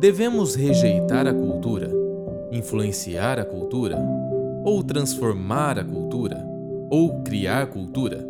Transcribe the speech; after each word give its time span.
Devemos 0.00 0.54
rejeitar 0.54 1.26
a 1.26 1.34
cultura, 1.34 1.92
influenciar 2.50 3.38
a 3.38 3.44
cultura, 3.44 3.98
ou 4.64 4.82
transformar 4.82 5.78
a 5.78 5.84
cultura, 5.84 6.42
ou 6.88 7.22
criar 7.22 7.66
cultura? 7.66 8.26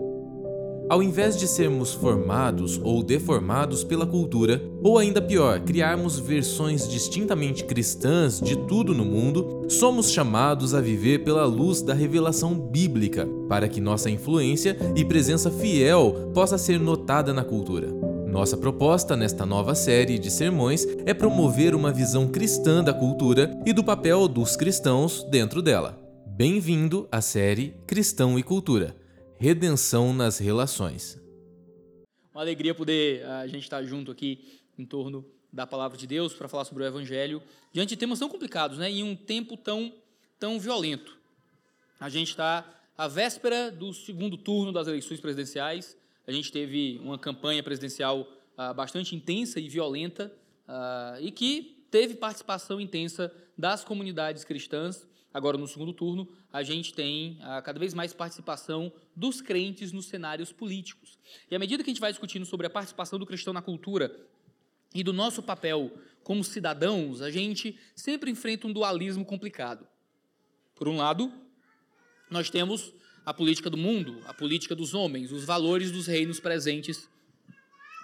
Ao 0.89 1.01
invés 1.01 1.39
de 1.39 1.47
sermos 1.47 1.95
formados 1.95 2.81
ou 2.83 3.05
deformados 3.05 3.85
pela 3.85 4.05
cultura, 4.05 4.61
ou 4.83 4.99
ainda 4.99 5.23
pior, 5.23 5.61
criarmos 5.61 6.19
versões 6.19 6.89
distintamente 6.89 7.63
cristãs 7.63 8.41
de 8.41 8.57
tudo 8.67 8.93
no 8.93 9.05
mundo, 9.05 9.67
somos 9.69 10.11
chamados 10.11 10.75
a 10.75 10.81
viver 10.81 11.23
pela 11.23 11.45
luz 11.45 11.83
da 11.83 11.95
revelação 11.95 12.53
bíblica, 12.53 13.29
para 13.49 13.69
que 13.69 13.81
nossa 13.81 14.11
influência 14.11 14.77
e 14.97 15.05
presença 15.05 15.53
fiel 15.53 16.33
possa 16.35 16.59
ser 16.59 16.81
notada 16.81 17.33
na 17.33 17.45
cultura. 17.45 18.11
Nossa 18.31 18.57
proposta 18.57 19.17
nesta 19.17 19.45
nova 19.45 19.75
série 19.75 20.17
de 20.17 20.31
sermões 20.31 20.87
é 21.05 21.13
promover 21.13 21.75
uma 21.75 21.93
visão 21.93 22.31
cristã 22.31 22.83
da 22.83 22.95
cultura 22.95 23.51
e 23.67 23.73
do 23.73 23.83
papel 23.83 24.29
dos 24.29 24.55
cristãos 24.55 25.25
dentro 25.25 25.61
dela. 25.61 26.01
Bem-vindo 26.29 27.09
à 27.11 27.21
série 27.21 27.75
Cristão 27.89 28.39
e 28.39 28.45
Cultura 28.45 28.97
Redenção 29.37 30.15
nas 30.15 30.39
Relações. 30.39 31.21
Uma 32.33 32.43
alegria 32.43 32.73
poder 32.73 33.27
a 33.27 33.49
gente 33.49 33.65
estar 33.65 33.83
junto 33.83 34.13
aqui 34.13 34.61
em 34.79 34.87
torno 34.87 35.25
da 35.53 35.67
palavra 35.67 35.99
de 35.99 36.07
Deus 36.07 36.33
para 36.33 36.47
falar 36.47 36.65
sobre 36.65 36.85
o 36.85 36.87
Evangelho, 36.87 37.43
diante 37.73 37.91
de 37.91 37.97
temas 37.97 38.21
tão 38.21 38.29
complicados, 38.29 38.79
né? 38.79 38.89
em 38.89 39.03
um 39.03 39.17
tempo 39.17 39.57
tão, 39.57 39.93
tão 40.39 40.61
violento. 40.61 41.19
A 41.99 42.09
gente 42.09 42.29
está 42.29 42.65
à 42.97 43.09
véspera 43.09 43.73
do 43.73 43.93
segundo 43.93 44.37
turno 44.37 44.71
das 44.71 44.87
eleições 44.87 45.19
presidenciais, 45.19 45.97
a 46.31 46.33
gente 46.33 46.53
teve 46.53 47.01
uma 47.03 47.19
campanha 47.19 47.61
presidencial 47.61 48.25
ah, 48.57 48.73
bastante 48.73 49.17
intensa 49.17 49.59
e 49.59 49.69
violenta 49.69 50.33
ah, 50.67 51.17
e 51.21 51.33
que 51.33 51.85
teve 51.91 52.15
participação 52.15 52.81
intensa 52.81 53.35
das 53.59 53.85
comunidades 53.85 54.45
cristãs, 54.45 55.07
Agora, 55.33 55.57
no 55.57 55.69
segundo 55.69 55.93
turno, 55.93 56.29
a 56.53 56.61
gente 56.61 56.93
tem 56.93 57.39
ah, 57.43 57.63
cada 57.63 57.79
vez 57.79 57.95
mais 57.95 58.13
participação 58.13 58.93
dos 59.15 59.41
crentes 59.41 59.93
nos 59.93 60.07
cenários 60.07 60.53
políticos. 60.53 61.21
E 61.49 61.55
à 61.55 61.59
medida 61.59 61.85
que 61.85 61.91
a 61.91 61.93
gente 61.93 62.01
vai 62.01 62.11
discutindo 62.11 62.45
sobre 62.45 62.67
a 62.67 62.71
participação 62.71 63.17
do 63.17 63.25
cristão 63.25 63.53
na 63.53 63.63
cultura 63.63 64.13
e 64.93 65.05
do 65.05 65.13
nosso 65.13 65.41
papel 65.41 65.93
como 66.25 66.43
cidadãos, 66.43 67.23
a 67.23 67.31
gente 67.31 67.79
sempre 67.95 68.29
enfrenta 68.29 68.67
um 68.67 68.73
dualismo 68.73 69.25
complicado. 69.25 69.87
Por 70.75 70.89
um 70.89 70.97
lado, 70.97 71.33
nós 72.29 72.51
temos 72.51 72.93
a 73.25 73.35
política 73.35 73.71
do 73.71 73.77
mundo, 73.77 74.21
a 74.27 74.35
política 74.35 74.75
dos 74.75 74.95
homens, 74.95 75.33
os 75.33 75.45
valores 75.45 75.91
dos 75.91 76.07
reinos 76.07 76.41
presentes 76.41 77.09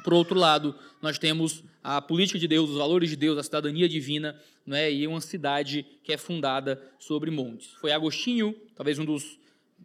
por 0.06 0.14
outro 0.14 0.38
lado, 0.38 0.72
nós 1.02 1.18
temos 1.18 1.64
a 1.82 2.00
política 2.00 2.38
de 2.38 2.46
Deus, 2.46 2.70
os 2.70 2.76
valores 2.76 3.10
de 3.10 3.16
Deus, 3.16 3.36
a 3.36 3.42
cidadania 3.42 3.88
divina, 3.88 4.40
né, 4.64 4.92
e 4.92 5.04
uma 5.04 5.20
cidade 5.20 5.84
que 6.04 6.12
é 6.12 6.16
fundada 6.16 6.80
sobre 6.96 7.28
montes. 7.28 7.72
Foi 7.80 7.90
Agostinho, 7.90 8.54
talvez 8.76 9.00
um 9.00 9.04
dos 9.04 9.36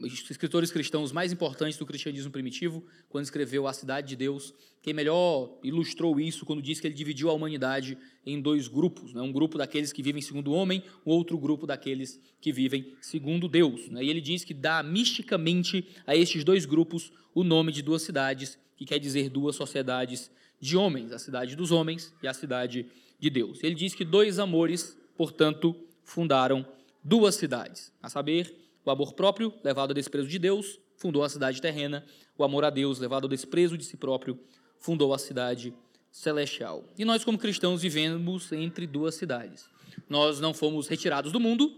escritores 0.06 0.72
cristãos 0.72 1.12
mais 1.12 1.32
importantes 1.32 1.78
do 1.78 1.86
cristianismo 1.86 2.32
primitivo, 2.32 2.84
quando 3.10 3.24
escreveu 3.24 3.68
A 3.68 3.74
Cidade 3.74 4.10
de 4.10 4.16
Deus, 4.16 4.54
quem 4.82 4.94
melhor 4.94 5.58
ilustrou 5.64 6.20
isso 6.20 6.46
quando 6.46 6.62
disse 6.62 6.82
que 6.82 6.88
ele 6.88 6.96
dividiu 6.96 7.30
a 7.30 7.34
humanidade 7.34 7.98
em 8.26 8.42
dois 8.42 8.68
grupos, 8.68 9.14
né? 9.14 9.22
um 9.22 9.32
grupo 9.32 9.58
daqueles 9.58 9.94
que 9.94 10.02
vivem 10.02 10.22
segundo 10.22 10.52
o 10.52 10.54
homem, 10.54 10.84
um 11.06 11.12
outro 11.12 11.38
grupo 11.38 11.68
daqueles 11.68 12.20
que 12.40 12.52
vivem 12.52 12.94
segundo 13.02 13.48
Deus. 13.48 13.90
Né? 13.90 14.04
E 14.04 14.10
ele 14.10 14.22
diz 14.22 14.44
que 14.44 14.54
dá 14.54 14.82
misticamente 14.82 15.88
a 16.06 16.16
estes 16.16 16.44
dois 16.44 16.66
grupos 16.66 17.12
o 17.34 17.44
nome 17.44 17.72
de 17.72 17.82
duas 17.82 18.02
cidades 18.02 18.58
que 18.76 18.86
quer 18.86 19.00
dizer 19.00 19.30
duas 19.30 19.56
sociedades 19.56 20.32
de 20.60 20.76
homens, 20.78 21.12
a 21.12 21.20
cidade 21.20 21.56
dos 21.56 21.72
homens 21.72 22.14
e 22.22 22.28
a 22.28 22.34
cidade 22.34 22.86
de 23.20 23.30
Deus. 23.30 23.64
Ele 23.64 23.76
diz 23.76 23.94
que 23.94 24.04
dois 24.04 24.40
amores, 24.40 24.98
portanto, 25.16 25.76
fundaram 26.04 26.66
duas 27.04 27.36
cidades, 27.36 27.92
a 28.02 28.10
saber, 28.10 28.56
o 28.86 28.92
amor 28.92 29.14
próprio, 29.14 29.54
levado 29.64 29.92
ao 29.92 29.96
desprezo 29.96 30.28
de 30.28 30.40
Deus, 30.40 30.80
fundou 30.96 31.24
a 31.24 31.30
cidade 31.30 31.62
terrena, 31.62 32.06
o 32.38 32.44
amor 32.44 32.64
a 32.64 32.70
Deus, 32.70 33.00
levado 33.00 33.24
ao 33.24 33.30
desprezo 33.30 33.78
de 33.78 33.86
si 33.86 33.98
próprio, 33.98 34.40
fundou 34.80 35.14
a 35.14 35.18
cidade 35.18 35.74
celestial. 36.12 36.84
E 36.98 37.06
nós, 37.06 37.24
como 37.24 37.38
cristãos, 37.38 37.82
vivemos 37.82 38.52
entre 38.52 38.86
duas 38.86 39.16
cidades. 39.16 39.70
Nós 40.10 40.40
não 40.40 40.54
fomos 40.54 40.88
retirados 40.88 41.32
do 41.32 41.40
mundo, 41.40 41.74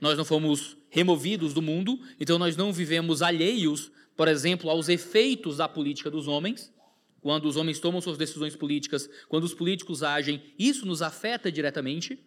nós 0.00 0.18
não 0.18 0.24
fomos 0.24 0.76
removidos 0.90 1.54
do 1.54 1.62
mundo, 1.62 1.98
então 2.18 2.38
nós 2.38 2.56
não 2.56 2.72
vivemos 2.72 3.22
alheios 3.22 3.90
por 4.16 4.28
exemplo, 4.28 4.70
aos 4.70 4.88
efeitos 4.88 5.56
da 5.56 5.68
política 5.68 6.10
dos 6.10 6.28
homens, 6.28 6.72
quando 7.20 7.46
os 7.46 7.56
homens 7.56 7.78
tomam 7.78 8.00
suas 8.00 8.18
decisões 8.18 8.56
políticas, 8.56 9.08
quando 9.28 9.44
os 9.44 9.54
políticos 9.54 10.02
agem, 10.02 10.42
isso 10.58 10.84
nos 10.84 11.02
afeta 11.02 11.50
diretamente. 11.50 12.18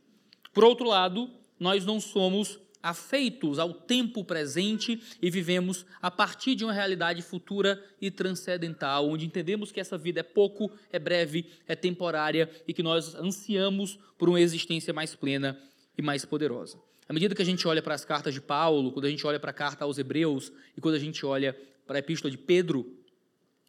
Por 0.53 0.63
outro 0.63 0.87
lado, 0.87 1.29
nós 1.59 1.85
não 1.85 1.99
somos 1.99 2.59
afeitos 2.85 3.57
ao 3.57 3.73
tempo 3.73 4.23
presente 4.23 5.01
e 5.19 5.31
vivemos 5.31 5.87
a 5.99 6.11
partir 6.11 6.53
de 6.53 6.63
uma 6.63 6.71
realidade 6.71 7.23
futura 7.23 7.83
e 7.99 8.11
transcendental, 8.11 9.09
onde 9.09 9.25
entendemos 9.25 9.71
que 9.71 9.79
essa 9.79 9.97
vida 9.97 10.19
é 10.19 10.23
pouco, 10.23 10.71
é 10.91 10.99
breve, 10.99 11.47
é 11.67 11.75
temporária 11.75 12.47
e 12.67 12.73
que 12.73 12.83
nós 12.83 13.15
ansiamos 13.15 13.97
por 14.19 14.29
uma 14.29 14.39
existência 14.39 14.93
mais 14.93 15.15
plena 15.15 15.59
e 15.97 16.01
mais 16.03 16.25
poderosa. 16.25 16.79
À 17.09 17.13
medida 17.13 17.33
que 17.33 17.41
a 17.41 17.45
gente 17.45 17.67
olha 17.67 17.81
para 17.81 17.95
as 17.95 18.05
cartas 18.05 18.35
de 18.35 18.41
Paulo, 18.41 18.91
quando 18.91 19.05
a 19.05 19.09
gente 19.09 19.25
olha 19.25 19.39
para 19.39 19.49
a 19.49 19.53
carta 19.53 19.83
aos 19.83 19.97
Hebreus 19.97 20.51
e 20.77 20.81
quando 20.81 20.93
a 20.93 20.99
gente 20.99 21.25
olha 21.25 21.57
para 21.87 21.97
a 21.97 21.99
epístola 21.99 22.29
de 22.29 22.37
Pedro, 22.37 22.99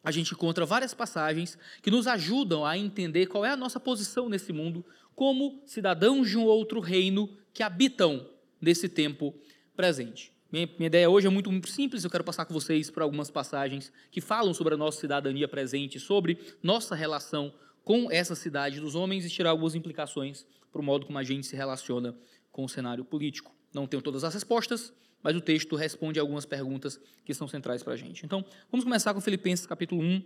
a 0.03 0.11
gente 0.11 0.31
encontra 0.33 0.63
várias 0.63 0.93
passagens 0.93 1.57
que 1.81 1.89
nos 1.89 2.05
ajudam 2.05 2.63
a 2.63 2.77
entender 2.77 3.25
qual 3.25 3.43
é 3.43 3.49
a 3.49 3.57
nossa 3.57 3.79
posição 3.79 4.29
nesse 4.29 4.53
mundo 4.53 4.85
como 5.15 5.59
cidadãos 5.65 6.29
de 6.29 6.37
um 6.37 6.43
outro 6.43 6.79
reino 6.79 7.27
que 7.51 7.63
habitam 7.63 8.36
nesse 8.61 8.89
tempo 8.89 9.33
presente. 9.75 10.31
Minha, 10.51 10.69
ideia 10.79 11.09
hoje 11.09 11.27
é 11.27 11.29
muito, 11.29 11.51
muito 11.51 11.69
simples, 11.69 12.03
eu 12.03 12.09
quero 12.09 12.23
passar 12.23 12.45
com 12.45 12.53
vocês 12.53 12.89
por 12.89 13.03
algumas 13.03 13.29
passagens 13.29 13.91
que 14.09 14.21
falam 14.21 14.53
sobre 14.53 14.75
a 14.75 14.77
nossa 14.77 14.99
cidadania 14.99 15.47
presente, 15.47 15.99
sobre 15.99 16.39
nossa 16.63 16.95
relação 16.95 17.53
com 17.83 18.09
essa 18.09 18.33
cidade 18.33 18.79
dos 18.79 18.95
homens 18.95 19.25
e 19.25 19.29
tirar 19.29 19.49
algumas 19.49 19.75
implicações 19.75 20.45
para 20.71 20.81
o 20.81 20.83
modo 20.83 21.05
como 21.05 21.17
a 21.17 21.23
gente 21.23 21.45
se 21.45 21.55
relaciona 21.55 22.15
com 22.51 22.63
o 22.63 22.69
cenário 22.69 23.03
político. 23.03 23.53
Não 23.73 23.85
tenho 23.85 24.01
todas 24.01 24.23
as 24.23 24.33
respostas, 24.33 24.93
mas 25.21 25.35
o 25.35 25.41
texto 25.41 25.75
responde 25.75 26.19
algumas 26.19 26.45
perguntas 26.45 26.99
que 27.25 27.33
são 27.33 27.47
centrais 27.47 27.83
para 27.83 27.93
a 27.93 27.97
gente. 27.97 28.25
Então, 28.25 28.45
vamos 28.71 28.83
começar 28.83 29.13
com 29.13 29.19
Filipenses 29.19 29.65
capítulo 29.65 30.01
1. 30.01 30.23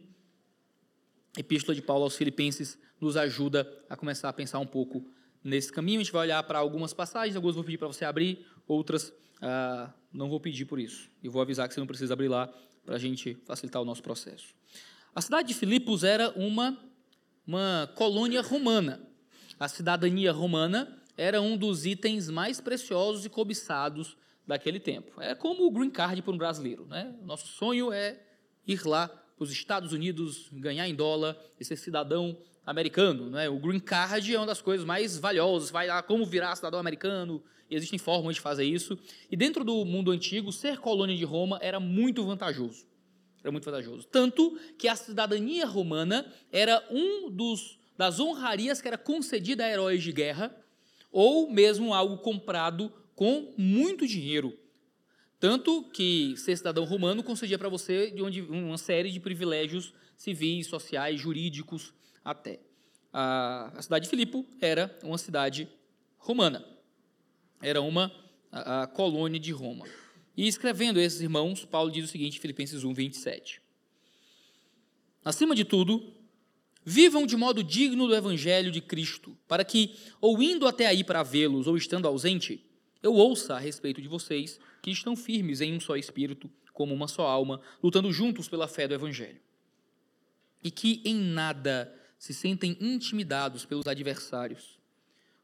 Epístola 1.37 1.73
de 1.73 1.81
Paulo 1.81 2.03
aos 2.03 2.15
Filipenses 2.15 2.77
nos 2.99 3.17
ajuda 3.17 3.67
a 3.89 3.95
começar 3.95 4.29
a 4.29 4.33
pensar 4.33 4.59
um 4.59 4.67
pouco 4.67 5.05
nesse 5.43 5.71
caminho. 5.71 5.99
A 5.99 6.03
gente 6.03 6.13
vai 6.13 6.21
olhar 6.21 6.43
para 6.43 6.59
algumas 6.59 6.93
passagens, 6.93 7.35
algumas 7.35 7.55
vou 7.55 7.63
pedir 7.63 7.77
para 7.77 7.87
você 7.87 8.05
abrir, 8.05 8.45
outras 8.67 9.13
ah, 9.41 9.91
não 10.13 10.29
vou 10.29 10.39
pedir 10.39 10.65
por 10.65 10.79
isso. 10.79 11.09
E 11.23 11.27
vou 11.27 11.41
avisar 11.41 11.67
que 11.67 11.73
você 11.73 11.79
não 11.79 11.87
precisa 11.87 12.13
abrir 12.13 12.27
lá 12.27 12.47
para 12.85 12.95
a 12.95 12.99
gente 12.99 13.35
facilitar 13.45 13.81
o 13.81 13.85
nosso 13.85 14.03
processo. 14.03 14.53
A 15.13 15.21
cidade 15.21 15.49
de 15.49 15.53
Filipos 15.53 16.03
era 16.03 16.29
uma, 16.31 16.77
uma 17.45 17.91
colônia 17.95 18.41
romana. 18.41 19.01
A 19.59 19.67
cidadania 19.67 20.31
romana 20.31 20.97
era 21.17 21.41
um 21.41 21.57
dos 21.57 21.85
itens 21.85 22.29
mais 22.29 22.61
preciosos 22.61 23.25
e 23.25 23.29
cobiçados 23.29 24.15
daquele 24.47 24.79
tempo. 24.79 25.21
É 25.21 25.35
como 25.35 25.65
o 25.65 25.71
green 25.71 25.89
card 25.89 26.21
para 26.21 26.33
um 26.33 26.37
brasileiro. 26.37 26.85
Né? 26.87 27.13
Nosso 27.23 27.47
sonho 27.47 27.91
é 27.91 28.19
ir 28.65 28.85
lá 28.85 29.07
para 29.07 29.43
os 29.43 29.51
Estados 29.51 29.91
Unidos, 29.91 30.49
ganhar 30.53 30.87
em 30.87 30.95
dólar 30.95 31.37
e 31.59 31.65
ser 31.65 31.75
cidadão 31.75 32.37
americano. 32.65 33.29
Né? 33.29 33.49
O 33.49 33.59
green 33.59 33.79
card 33.79 34.33
é 34.33 34.37
uma 34.37 34.45
das 34.45 34.61
coisas 34.61 34.85
mais 34.85 35.17
valiosas. 35.17 35.69
Vai 35.69 35.87
lá 35.87 36.01
como 36.01 36.25
virar 36.25 36.55
cidadão 36.55 36.79
americano. 36.79 37.43
Existem 37.69 37.97
formas 37.97 38.35
de 38.35 38.41
fazer 38.41 38.65
isso. 38.65 38.97
E 39.29 39.35
dentro 39.35 39.63
do 39.63 39.85
mundo 39.85 40.11
antigo, 40.11 40.51
ser 40.51 40.79
colônia 40.79 41.15
de 41.15 41.23
Roma 41.23 41.57
era 41.61 41.79
muito 41.79 42.23
vantajoso. 42.23 42.85
Era 43.41 43.51
muito 43.51 43.65
vantajoso. 43.65 44.07
Tanto 44.07 44.57
que 44.77 44.87
a 44.87 44.95
cidadania 44.95 45.65
romana 45.65 46.31
era 46.51 46.85
um 46.91 47.29
dos 47.29 47.79
das 47.97 48.19
honrarias 48.19 48.81
que 48.81 48.87
era 48.87 48.97
concedida 48.97 49.63
a 49.63 49.69
heróis 49.69 50.01
de 50.01 50.11
guerra 50.11 50.55
ou 51.11 51.51
mesmo 51.51 51.93
algo 51.93 52.17
comprado 52.17 52.91
com 53.15 53.53
muito 53.57 54.07
dinheiro. 54.07 54.57
Tanto 55.39 55.83
que 55.83 56.35
ser 56.37 56.57
cidadão 56.57 56.83
romano 56.83 57.21
concedia 57.21 57.59
para 57.59 57.69
você 57.69 58.13
uma 58.49 58.77
série 58.77 59.11
de 59.11 59.19
privilégios 59.19 59.93
civis, 60.15 60.67
sociais, 60.67 61.19
jurídicos 61.19 61.93
até. 62.23 62.59
A, 63.13 63.71
a 63.75 63.81
cidade 63.81 64.05
de 64.05 64.09
Filipe 64.09 64.45
era 64.59 64.97
uma 65.03 65.17
cidade 65.17 65.69
romana. 66.17 66.65
Era 67.61 67.81
uma 67.81 68.11
a, 68.51 68.83
a 68.83 68.87
colônia 68.87 69.39
de 69.39 69.51
Roma. 69.51 69.85
E 70.35 70.47
escrevendo 70.47 70.99
a 70.99 71.03
esses 71.03 71.21
irmãos, 71.21 71.65
Paulo 71.65 71.91
diz 71.91 72.05
o 72.05 72.07
seguinte, 72.07 72.39
Filipenses 72.39 72.83
1, 72.83 72.93
27. 72.93 73.61
Acima 75.23 75.53
de 75.53 75.65
tudo, 75.65 76.13
vivam 76.83 77.25
de 77.25 77.35
modo 77.35 77.63
digno 77.63 78.07
do 78.07 78.15
evangelho 78.15 78.71
de 78.71 78.81
Cristo, 78.81 79.37
para 79.47 79.63
que, 79.63 79.95
ou 80.19 80.41
indo 80.41 80.67
até 80.67 80.87
aí 80.87 81.03
para 81.03 81.21
vê-los, 81.21 81.67
ou 81.67 81.77
estando 81.77 82.07
ausente, 82.07 82.65
eu 83.03 83.13
ouça 83.13 83.55
a 83.55 83.59
respeito 83.59 84.01
de 84.01 84.07
vocês 84.07 84.59
que 84.81 84.91
estão 84.91 85.15
firmes 85.15 85.61
em 85.61 85.73
um 85.73 85.79
só 85.79 85.95
espírito, 85.95 86.49
como 86.73 86.93
uma 86.93 87.07
só 87.07 87.27
alma, 87.27 87.61
lutando 87.83 88.11
juntos 88.11 88.47
pela 88.47 88.67
fé 88.67 88.87
do 88.87 88.93
Evangelho. 88.93 89.39
E 90.63 90.71
que 90.71 91.01
em 91.03 91.15
nada 91.15 91.93
se 92.21 92.35
sentem 92.35 92.77
intimidados 92.79 93.65
pelos 93.65 93.87
adversários, 93.87 94.79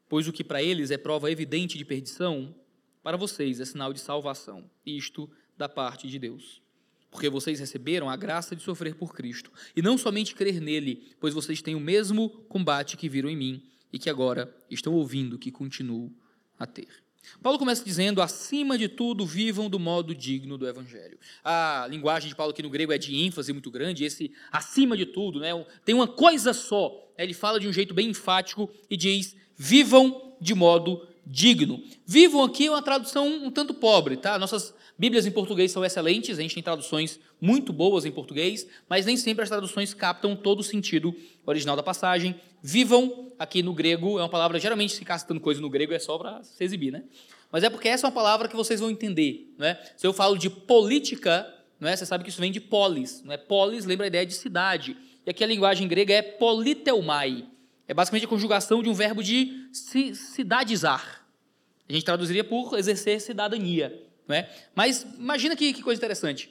Pois 0.08 0.26
o 0.26 0.32
que 0.32 0.42
para 0.42 0.62
eles 0.62 0.90
é 0.92 0.96
prova 0.96 1.28
evidente 1.30 1.76
de 1.76 1.84
perdição, 1.84 2.54
para 3.02 3.16
vocês 3.16 3.60
é 3.60 3.64
sinal 3.64 3.92
de 3.92 4.00
salvação, 4.00 4.70
isto 4.86 5.28
da 5.56 5.68
parte 5.68 6.08
de 6.08 6.18
Deus. 6.18 6.62
Porque 7.10 7.28
vocês 7.28 7.60
receberam 7.60 8.08
a 8.08 8.16
graça 8.16 8.56
de 8.56 8.62
sofrer 8.62 8.94
por 8.94 9.12
Cristo, 9.12 9.52
e 9.76 9.82
não 9.82 9.98
somente 9.98 10.34
crer 10.34 10.60
nele, 10.60 11.14
pois 11.20 11.34
vocês 11.34 11.60
têm 11.60 11.74
o 11.74 11.80
mesmo 11.80 12.30
combate 12.48 12.96
que 12.96 13.08
viram 13.08 13.28
em 13.28 13.36
mim 13.36 13.62
e 13.92 13.98
que 13.98 14.08
agora 14.08 14.54
estão 14.70 14.94
ouvindo 14.94 15.38
que 15.38 15.50
continuo 15.50 16.14
a 16.56 16.64
ter. 16.64 16.88
Paulo 17.42 17.58
começa 17.58 17.84
dizendo: 17.84 18.22
acima 18.22 18.76
de 18.76 18.88
tudo, 18.88 19.26
vivam 19.26 19.68
do 19.68 19.78
modo 19.78 20.14
digno 20.14 20.58
do 20.58 20.68
Evangelho. 20.68 21.18
A 21.44 21.86
linguagem 21.90 22.28
de 22.28 22.34
Paulo 22.34 22.52
aqui 22.52 22.62
no 22.62 22.70
grego 22.70 22.92
é 22.92 22.98
de 22.98 23.14
ênfase 23.16 23.52
muito 23.52 23.70
grande, 23.70 24.04
esse 24.04 24.32
acima 24.50 24.96
de 24.96 25.06
tudo, 25.06 25.40
né? 25.40 25.50
tem 25.84 25.94
uma 25.94 26.08
coisa 26.08 26.52
só. 26.52 27.06
Ele 27.16 27.34
fala 27.34 27.58
de 27.58 27.68
um 27.68 27.72
jeito 27.72 27.94
bem 27.94 28.10
enfático 28.10 28.70
e 28.88 28.96
diz: 28.96 29.36
vivam 29.56 30.36
de 30.40 30.54
modo 30.54 31.06
digno. 31.28 31.82
Vivam 32.06 32.42
aqui 32.42 32.66
é 32.66 32.70
uma 32.70 32.82
tradução 32.82 33.28
um 33.28 33.50
tanto 33.50 33.74
pobre, 33.74 34.16
tá? 34.16 34.38
Nossas 34.38 34.74
Bíblias 34.98 35.26
em 35.26 35.30
português 35.30 35.70
são 35.70 35.84
excelentes, 35.84 36.38
a 36.38 36.42
gente 36.42 36.54
tem 36.54 36.62
traduções 36.62 37.20
muito 37.40 37.72
boas 37.72 38.04
em 38.04 38.10
português, 38.10 38.66
mas 38.88 39.06
nem 39.06 39.16
sempre 39.16 39.44
as 39.44 39.48
traduções 39.48 39.94
captam 39.94 40.34
todo 40.34 40.58
o 40.58 40.64
sentido 40.64 41.14
original 41.46 41.76
da 41.76 41.84
passagem. 41.84 42.34
Vivam, 42.60 43.30
aqui 43.38 43.62
no 43.62 43.72
grego, 43.72 44.18
é 44.18 44.22
uma 44.22 44.28
palavra, 44.28 44.58
geralmente 44.58 44.94
se 44.94 44.98
ficar 44.98 45.16
citando 45.18 45.38
coisa 45.38 45.60
no 45.60 45.70
grego 45.70 45.92
é 45.92 46.00
só 46.00 46.18
para 46.18 46.42
se 46.42 46.64
exibir, 46.64 46.90
né? 46.90 47.04
Mas 47.52 47.62
é 47.62 47.70
porque 47.70 47.88
essa 47.88 48.06
é 48.06 48.08
uma 48.08 48.14
palavra 48.14 48.48
que 48.48 48.56
vocês 48.56 48.80
vão 48.80 48.90
entender, 48.90 49.54
né? 49.56 49.78
Se 49.96 50.04
eu 50.04 50.12
falo 50.12 50.36
de 50.36 50.50
política, 50.50 51.46
não 51.78 51.88
é? 51.88 51.94
Você 51.94 52.04
sabe 52.04 52.24
que 52.24 52.30
isso 52.30 52.40
vem 52.40 52.50
de 52.50 52.60
polis, 52.60 53.22
não 53.22 53.32
é? 53.32 53.36
Polis 53.36 53.84
lembra 53.84 54.06
a 54.06 54.08
ideia 54.08 54.26
de 54.26 54.34
cidade. 54.34 54.96
E 55.24 55.30
aqui 55.30 55.44
a 55.44 55.46
linguagem 55.46 55.86
grega 55.86 56.14
é 56.14 56.22
politeumai. 56.22 57.46
É 57.86 57.94
basicamente 57.94 58.24
a 58.24 58.28
conjugação 58.28 58.82
de 58.82 58.88
um 58.88 58.94
verbo 58.94 59.22
de 59.22 59.68
cidadizar. 59.72 61.17
A 61.88 61.92
gente 61.92 62.04
traduziria 62.04 62.44
por 62.44 62.78
exercer 62.78 63.20
cidadania. 63.20 64.02
Não 64.26 64.36
é? 64.36 64.50
Mas 64.74 65.06
imagina 65.18 65.56
que, 65.56 65.72
que 65.72 65.82
coisa 65.82 65.98
interessante. 65.98 66.50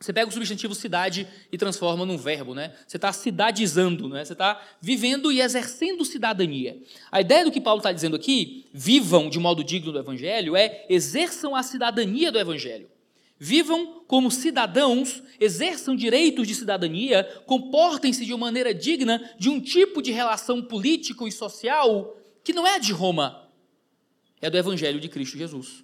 Você 0.00 0.12
pega 0.12 0.28
o 0.28 0.32
substantivo 0.32 0.74
cidade 0.74 1.26
e 1.50 1.56
transforma 1.56 2.04
num 2.04 2.18
verbo, 2.18 2.54
né? 2.54 2.74
Você 2.86 2.96
está 2.96 3.12
cidadizando, 3.12 4.08
né? 4.08 4.24
Você 4.24 4.32
está 4.32 4.60
vivendo 4.80 5.32
e 5.32 5.40
exercendo 5.40 6.04
cidadania. 6.04 6.76
A 7.10 7.20
ideia 7.20 7.44
do 7.44 7.50
que 7.50 7.60
Paulo 7.60 7.78
está 7.78 7.92
dizendo 7.92 8.16
aqui, 8.16 8.66
vivam 8.72 9.30
de 9.30 9.38
modo 9.38 9.64
digno 9.64 9.92
do 9.92 9.98
Evangelho, 9.98 10.56
é 10.56 10.84
exerçam 10.90 11.54
a 11.54 11.62
cidadania 11.62 12.30
do 12.30 12.38
Evangelho. 12.38 12.90
Vivam 13.38 14.02
como 14.06 14.30
cidadãos, 14.30 15.22
exerçam 15.40 15.96
direitos 15.96 16.46
de 16.46 16.54
cidadania, 16.54 17.24
comportem-se 17.46 18.24
de 18.24 18.32
uma 18.32 18.46
maneira 18.46 18.74
digna 18.74 19.30
de 19.38 19.48
um 19.48 19.60
tipo 19.60 20.02
de 20.02 20.12
relação 20.12 20.62
político 20.62 21.26
e 21.26 21.32
social 21.32 22.16
que 22.42 22.52
não 22.52 22.66
é 22.66 22.78
de 22.78 22.92
Roma, 22.92 23.43
é 24.44 24.50
do 24.50 24.58
Evangelho 24.58 25.00
de 25.00 25.08
Cristo 25.08 25.38
Jesus. 25.38 25.82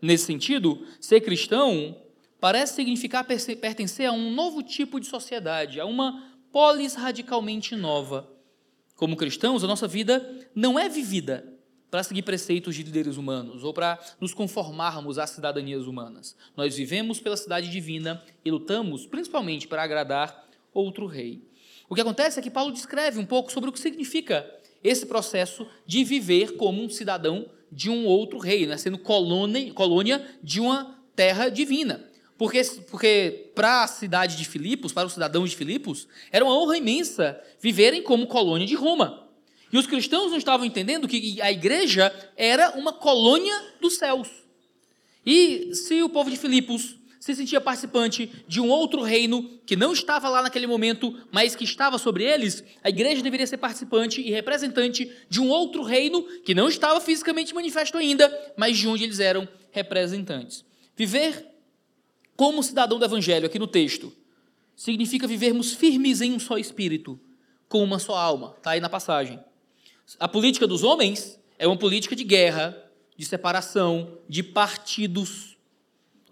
Nesse 0.00 0.24
sentido, 0.24 0.84
ser 1.00 1.20
cristão 1.20 1.96
parece 2.40 2.74
significar 2.74 3.24
pertencer 3.24 4.06
a 4.06 4.12
um 4.12 4.34
novo 4.34 4.60
tipo 4.60 4.98
de 4.98 5.06
sociedade, 5.06 5.78
a 5.78 5.86
uma 5.86 6.36
polis 6.50 6.96
radicalmente 6.96 7.76
nova. 7.76 8.28
Como 8.96 9.16
cristãos, 9.16 9.62
a 9.62 9.68
nossa 9.68 9.86
vida 9.86 10.48
não 10.52 10.76
é 10.76 10.88
vivida 10.88 11.46
para 11.92 12.02
seguir 12.02 12.22
preceitos 12.22 12.74
de 12.74 12.82
líderes 12.82 13.16
humanos 13.16 13.62
ou 13.62 13.72
para 13.72 13.96
nos 14.20 14.34
conformarmos 14.34 15.16
às 15.16 15.30
cidadanias 15.30 15.86
humanas. 15.86 16.36
Nós 16.56 16.76
vivemos 16.76 17.20
pela 17.20 17.36
cidade 17.36 17.70
divina 17.70 18.20
e 18.44 18.50
lutamos 18.50 19.06
principalmente 19.06 19.68
para 19.68 19.84
agradar 19.84 20.48
outro 20.74 21.06
rei. 21.06 21.40
O 21.88 21.94
que 21.94 22.00
acontece 22.00 22.40
é 22.40 22.42
que 22.42 22.50
Paulo 22.50 22.72
descreve 22.72 23.20
um 23.20 23.26
pouco 23.26 23.52
sobre 23.52 23.70
o 23.70 23.72
que 23.72 23.78
significa 23.78 24.44
esse 24.82 25.06
processo 25.06 25.66
de 25.86 26.04
viver 26.04 26.56
como 26.56 26.82
um 26.82 26.88
cidadão 26.88 27.48
de 27.70 27.88
um 27.88 28.04
outro 28.04 28.38
rei, 28.38 28.66
né? 28.66 28.76
sendo 28.76 28.98
colônia, 28.98 29.72
colônia 29.72 30.24
de 30.42 30.60
uma 30.60 30.98
terra 31.16 31.48
divina. 31.48 32.04
Porque, 32.36 32.60
porque 32.90 33.50
para 33.54 33.84
a 33.84 33.86
cidade 33.86 34.36
de 34.36 34.44
Filipos, 34.44 34.92
para 34.92 35.06
os 35.06 35.12
cidadãos 35.12 35.50
de 35.50 35.56
Filipos, 35.56 36.08
era 36.30 36.44
uma 36.44 36.58
honra 36.58 36.76
imensa 36.76 37.40
viverem 37.60 38.02
como 38.02 38.26
colônia 38.26 38.66
de 38.66 38.74
Roma. 38.74 39.28
E 39.72 39.78
os 39.78 39.86
cristãos 39.86 40.30
não 40.30 40.38
estavam 40.38 40.66
entendendo 40.66 41.08
que 41.08 41.40
a 41.40 41.50
igreja 41.50 42.12
era 42.36 42.76
uma 42.76 42.92
colônia 42.92 43.54
dos 43.80 43.96
céus. 43.96 44.28
E 45.24 45.74
se 45.74 46.02
o 46.02 46.08
povo 46.08 46.30
de 46.30 46.36
Filipos 46.36 46.96
se 47.22 47.36
sentia 47.36 47.60
participante 47.60 48.32
de 48.48 48.60
um 48.60 48.68
outro 48.68 49.00
reino 49.00 49.48
que 49.64 49.76
não 49.76 49.92
estava 49.92 50.28
lá 50.28 50.42
naquele 50.42 50.66
momento, 50.66 51.16
mas 51.30 51.54
que 51.54 51.62
estava 51.62 51.96
sobre 51.96 52.24
eles, 52.24 52.64
a 52.82 52.88
igreja 52.88 53.22
deveria 53.22 53.46
ser 53.46 53.58
participante 53.58 54.20
e 54.20 54.32
representante 54.32 55.08
de 55.28 55.40
um 55.40 55.48
outro 55.48 55.84
reino 55.84 56.24
que 56.44 56.52
não 56.52 56.66
estava 56.66 57.00
fisicamente 57.00 57.54
manifesto 57.54 57.96
ainda, 57.96 58.52
mas 58.56 58.76
de 58.76 58.88
onde 58.88 59.04
eles 59.04 59.20
eram 59.20 59.46
representantes. 59.70 60.64
Viver 60.96 61.46
como 62.34 62.60
cidadão 62.60 62.98
do 62.98 63.04
evangelho 63.04 63.46
aqui 63.46 63.56
no 63.56 63.68
texto 63.68 64.12
significa 64.74 65.24
vivermos 65.24 65.72
firmes 65.74 66.20
em 66.22 66.32
um 66.32 66.40
só 66.40 66.58
espírito, 66.58 67.20
com 67.68 67.84
uma 67.84 68.00
só 68.00 68.16
alma. 68.16 68.56
Está 68.58 68.72
aí 68.72 68.80
na 68.80 68.88
passagem. 68.88 69.38
A 70.18 70.26
política 70.26 70.66
dos 70.66 70.82
homens 70.82 71.38
é 71.56 71.68
uma 71.68 71.78
política 71.78 72.16
de 72.16 72.24
guerra, 72.24 72.76
de 73.16 73.24
separação, 73.24 74.18
de 74.28 74.42
partidos 74.42 75.51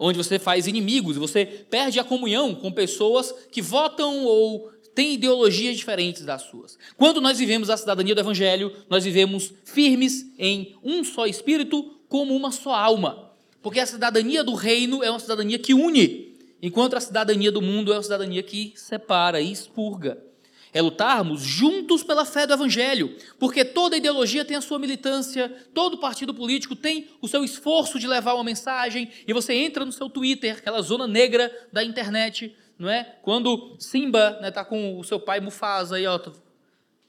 onde 0.01 0.17
você 0.17 0.39
faz 0.39 0.67
inimigos, 0.67 1.19
você 1.19 1.45
perde 1.45 2.01
a 2.01 2.05
comunhão 2.05 2.55
com 2.55 2.73
pessoas 2.73 3.33
que 3.53 3.61
votam 3.61 4.25
ou 4.25 4.73
têm 4.95 5.15
ideologias 5.15 5.77
diferentes 5.77 6.25
das 6.25 6.43
suas. 6.43 6.79
Quando 6.97 7.21
nós 7.21 7.39
vivemos 7.39 7.69
a 7.69 7.77
cidadania 7.77 8.15
do 8.15 8.21
Evangelho, 8.21 8.73
nós 8.89 9.05
vivemos 9.05 9.53
firmes 9.65 10.27
em 10.39 10.75
um 10.83 11.05
só 11.05 11.27
espírito, 11.27 11.95
como 12.09 12.35
uma 12.35 12.51
só 12.51 12.75
alma. 12.75 13.31
Porque 13.63 13.79
a 13.79 13.87
cidadania 13.87 14.43
do 14.43 14.55
reino 14.55 15.05
é 15.05 15.11
uma 15.11 15.21
cidadania 15.21 15.59
que 15.59 15.75
une, 15.75 16.35
enquanto 16.63 16.97
a 16.97 17.01
cidadania 17.01 17.53
do 17.53 17.61
mundo 17.61 17.93
é 17.93 17.97
uma 17.97 18.03
cidadania 18.03 18.43
que 18.43 18.73
separa 18.75 19.41
e 19.41 19.53
expurga 19.53 20.30
é 20.73 20.81
lutarmos 20.81 21.43
juntos 21.43 22.03
pela 22.03 22.25
fé 22.25 22.47
do 22.47 22.53
Evangelho, 22.53 23.17
porque 23.39 23.65
toda 23.65 23.97
ideologia 23.97 24.45
tem 24.45 24.57
a 24.57 24.61
sua 24.61 24.79
militância, 24.79 25.49
todo 25.75 25.99
partido 25.99 26.33
político 26.33 26.77
tem 26.77 27.09
o 27.21 27.29
seu 27.29 27.43
esforço 27.43 27.99
de 27.99 28.07
levar 28.07 28.35
uma 28.35 28.45
mensagem, 28.45 29.11
e 29.27 29.33
você 29.33 29.53
entra 29.53 29.85
no 29.85 29.93
seu 29.93 30.09
Twitter, 30.09 30.57
aquela 30.59 30.81
zona 30.81 31.07
negra 31.07 31.51
da 31.73 31.83
internet, 31.83 32.55
não 32.79 32.89
é? 32.89 33.17
Quando 33.23 33.77
Simba 33.79 34.31
está 34.31 34.41
né, 34.41 34.51
tá 34.51 34.65
com 34.65 34.99
o 34.99 35.05
seu 35.05 35.19
pai 35.19 35.41
Mufasa, 35.41 35.97
aí, 35.97 36.07
ó, 36.07 36.19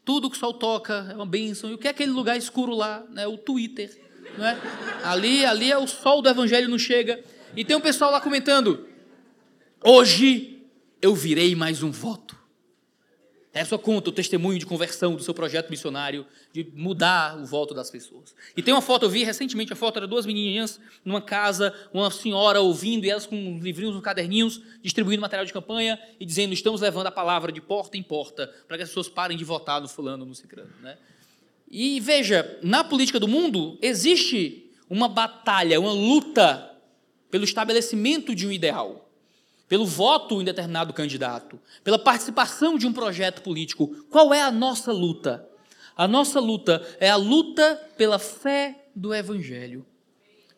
tudo 0.04 0.30
que 0.30 0.36
o 0.36 0.40
sol 0.40 0.54
toca 0.54 1.08
é 1.10 1.16
uma 1.16 1.26
bênção, 1.26 1.70
e 1.70 1.74
o 1.76 1.78
que 1.78 1.88
é 1.88 1.92
aquele 1.92 2.12
lugar 2.12 2.38
escuro 2.38 2.74
lá? 2.74 3.06
Né, 3.10 3.28
o 3.28 3.38
Twitter, 3.38 3.96
não 4.38 4.46
é? 4.46 4.58
Ali, 5.04 5.46
ali 5.46 5.72
é 5.72 5.78
o 5.78 5.88
sol 5.88 6.22
do 6.22 6.30
Evangelho 6.30 6.68
não 6.68 6.80
chega, 6.80 7.24
e 7.56 7.64
tem 7.64 7.76
um 7.76 7.82
pessoal 7.82 8.12
lá 8.12 8.20
comentando, 8.20 8.88
hoje 9.84 10.64
eu 11.02 11.14
virei 11.14 11.54
mais 11.56 11.84
um 11.84 11.92
voto. 11.92 12.41
É 13.54 13.66
só 13.66 13.78
conta 13.78 14.10
o 14.10 14.14
testemunho 14.14 14.58
de 14.58 14.66
conversão 14.66 15.14
do 15.14 15.22
seu 15.22 15.34
projeto 15.34 15.70
missionário, 15.70 16.26
de 16.54 16.66
mudar 16.74 17.38
o 17.38 17.46
voto 17.46 17.74
das 17.74 17.92
pessoas. 17.92 18.34
E 18.56 18.64
tem 18.64 18.74
uma 18.74 18.82
foto, 18.82 19.06
eu 19.06 19.10
vi 19.10 19.26
recentemente, 19.26 19.74
a 19.74 19.76
foto 19.76 19.98
era 19.98 20.08
duas 20.08 20.26
menininhas 20.26 20.80
numa 21.04 21.22
casa, 21.22 21.74
uma 21.94 22.10
senhora 22.10 22.62
ouvindo, 22.62 23.06
e 23.06 23.10
elas 23.10 23.26
com 23.26 23.60
livrinhos, 23.62 24.00
caderninhos, 24.02 24.62
distribuindo 24.82 25.22
material 25.22 25.46
de 25.46 25.52
campanha 25.52 26.00
e 26.18 26.26
dizendo: 26.26 26.54
estamos 26.54 26.80
levando 26.80 27.08
a 27.08 27.12
palavra 27.12 27.52
de 27.52 27.60
porta 27.60 27.98
em 27.98 28.04
porta, 28.04 28.48
para 28.68 28.78
que 28.78 28.84
as 28.84 28.90
pessoas 28.90 29.10
parem 29.10 29.38
de 29.38 29.44
votar 29.44 29.82
no 29.82 29.90
fulano, 29.90 30.26
no 30.26 30.34
ciclano. 30.34 30.72
Né? 30.82 30.98
E 31.70 32.00
veja, 32.00 32.58
na 32.64 32.86
política 32.86 33.20
do 33.20 33.28
mundo, 33.28 33.78
existe 33.82 34.72
uma 34.90 35.10
batalha, 35.10 35.78
uma 35.78 35.92
luta 35.92 36.72
pelo 37.30 37.44
estabelecimento 37.44 38.34
de 38.34 38.48
um 38.48 38.52
ideal 38.52 39.11
pelo 39.72 39.86
voto 39.86 40.42
em 40.42 40.44
determinado 40.44 40.92
candidato, 40.92 41.58
pela 41.82 41.98
participação 41.98 42.78
de 42.78 42.86
um 42.86 42.92
projeto 42.92 43.42
político. 43.42 43.88
Qual 44.10 44.34
é 44.34 44.42
a 44.42 44.52
nossa 44.52 44.92
luta? 44.92 45.48
A 45.96 46.10
nossa 46.10 46.42
luta 46.42 46.86
é 47.00 47.10
a 47.10 47.16
luta 47.16 47.82
pela 47.96 48.20
fé 48.20 48.84
do 48.94 49.16
Evangelho. 49.16 49.86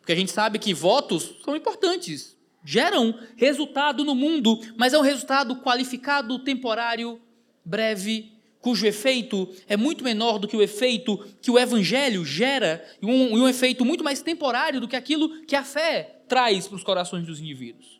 Porque 0.00 0.10
a 0.10 0.16
gente 0.16 0.32
sabe 0.32 0.58
que 0.58 0.74
votos 0.74 1.32
são 1.44 1.54
importantes, 1.54 2.36
geram 2.64 3.16
resultado 3.36 4.02
no 4.02 4.16
mundo, 4.16 4.58
mas 4.76 4.92
é 4.92 4.98
um 4.98 5.02
resultado 5.02 5.60
qualificado, 5.60 6.40
temporário, 6.40 7.20
breve, 7.64 8.32
cujo 8.60 8.84
efeito 8.84 9.48
é 9.68 9.76
muito 9.76 10.02
menor 10.02 10.40
do 10.40 10.48
que 10.48 10.56
o 10.56 10.62
efeito 10.62 11.24
que 11.40 11.52
o 11.52 11.58
Evangelho 11.58 12.24
gera, 12.24 12.84
e 13.00 13.06
um, 13.06 13.34
um 13.34 13.48
efeito 13.48 13.84
muito 13.84 14.02
mais 14.02 14.20
temporário 14.20 14.80
do 14.80 14.88
que 14.88 14.96
aquilo 14.96 15.44
que 15.46 15.54
a 15.54 15.62
fé 15.62 16.22
traz 16.26 16.66
para 16.66 16.74
os 16.74 16.82
corações 16.82 17.24
dos 17.24 17.38
indivíduos 17.38 17.93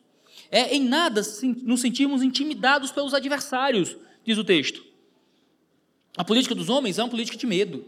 é 0.51 0.75
em 0.75 0.83
nada 0.83 1.21
nos 1.63 1.81
sentirmos 1.81 2.21
intimidados 2.21 2.91
pelos 2.91 3.13
adversários, 3.13 3.95
diz 4.23 4.37
o 4.37 4.43
texto. 4.43 4.83
A 6.17 6.23
política 6.23 6.55
dos 6.55 6.69
homens 6.69 6.97
é 6.97 7.03
uma 7.03 7.09
política 7.09 7.37
de 7.37 7.45
medo. 7.45 7.85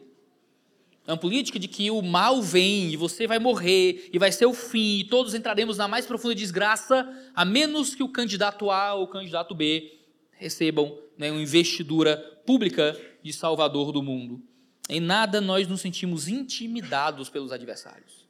É 1.07 1.11
uma 1.11 1.17
política 1.17 1.57
de 1.57 1.69
que 1.69 1.89
o 1.89 2.01
mal 2.01 2.41
vem 2.41 2.91
e 2.91 2.97
você 2.97 3.25
vai 3.25 3.39
morrer 3.39 4.09
e 4.11 4.19
vai 4.19 4.29
ser 4.29 4.45
o 4.45 4.53
fim 4.53 4.99
e 4.99 5.03
todos 5.05 5.33
entraremos 5.33 5.77
na 5.77 5.87
mais 5.87 6.05
profunda 6.05 6.35
desgraça, 6.35 7.07
a 7.33 7.45
menos 7.45 7.95
que 7.95 8.03
o 8.03 8.09
candidato 8.09 8.69
A 8.69 8.93
ou 8.93 9.05
o 9.05 9.07
candidato 9.07 9.55
B 9.55 9.97
recebam 10.31 10.99
né, 11.17 11.31
uma 11.31 11.41
investidura 11.41 12.17
pública 12.45 12.99
de 13.23 13.31
salvador 13.31 13.93
do 13.93 14.03
mundo. 14.03 14.41
em 14.89 14.99
nada 14.99 15.41
nós 15.41 15.67
nos 15.67 15.81
sentimos 15.81 16.27
intimidados 16.27 17.29
pelos 17.29 17.53
adversários. 17.53 18.27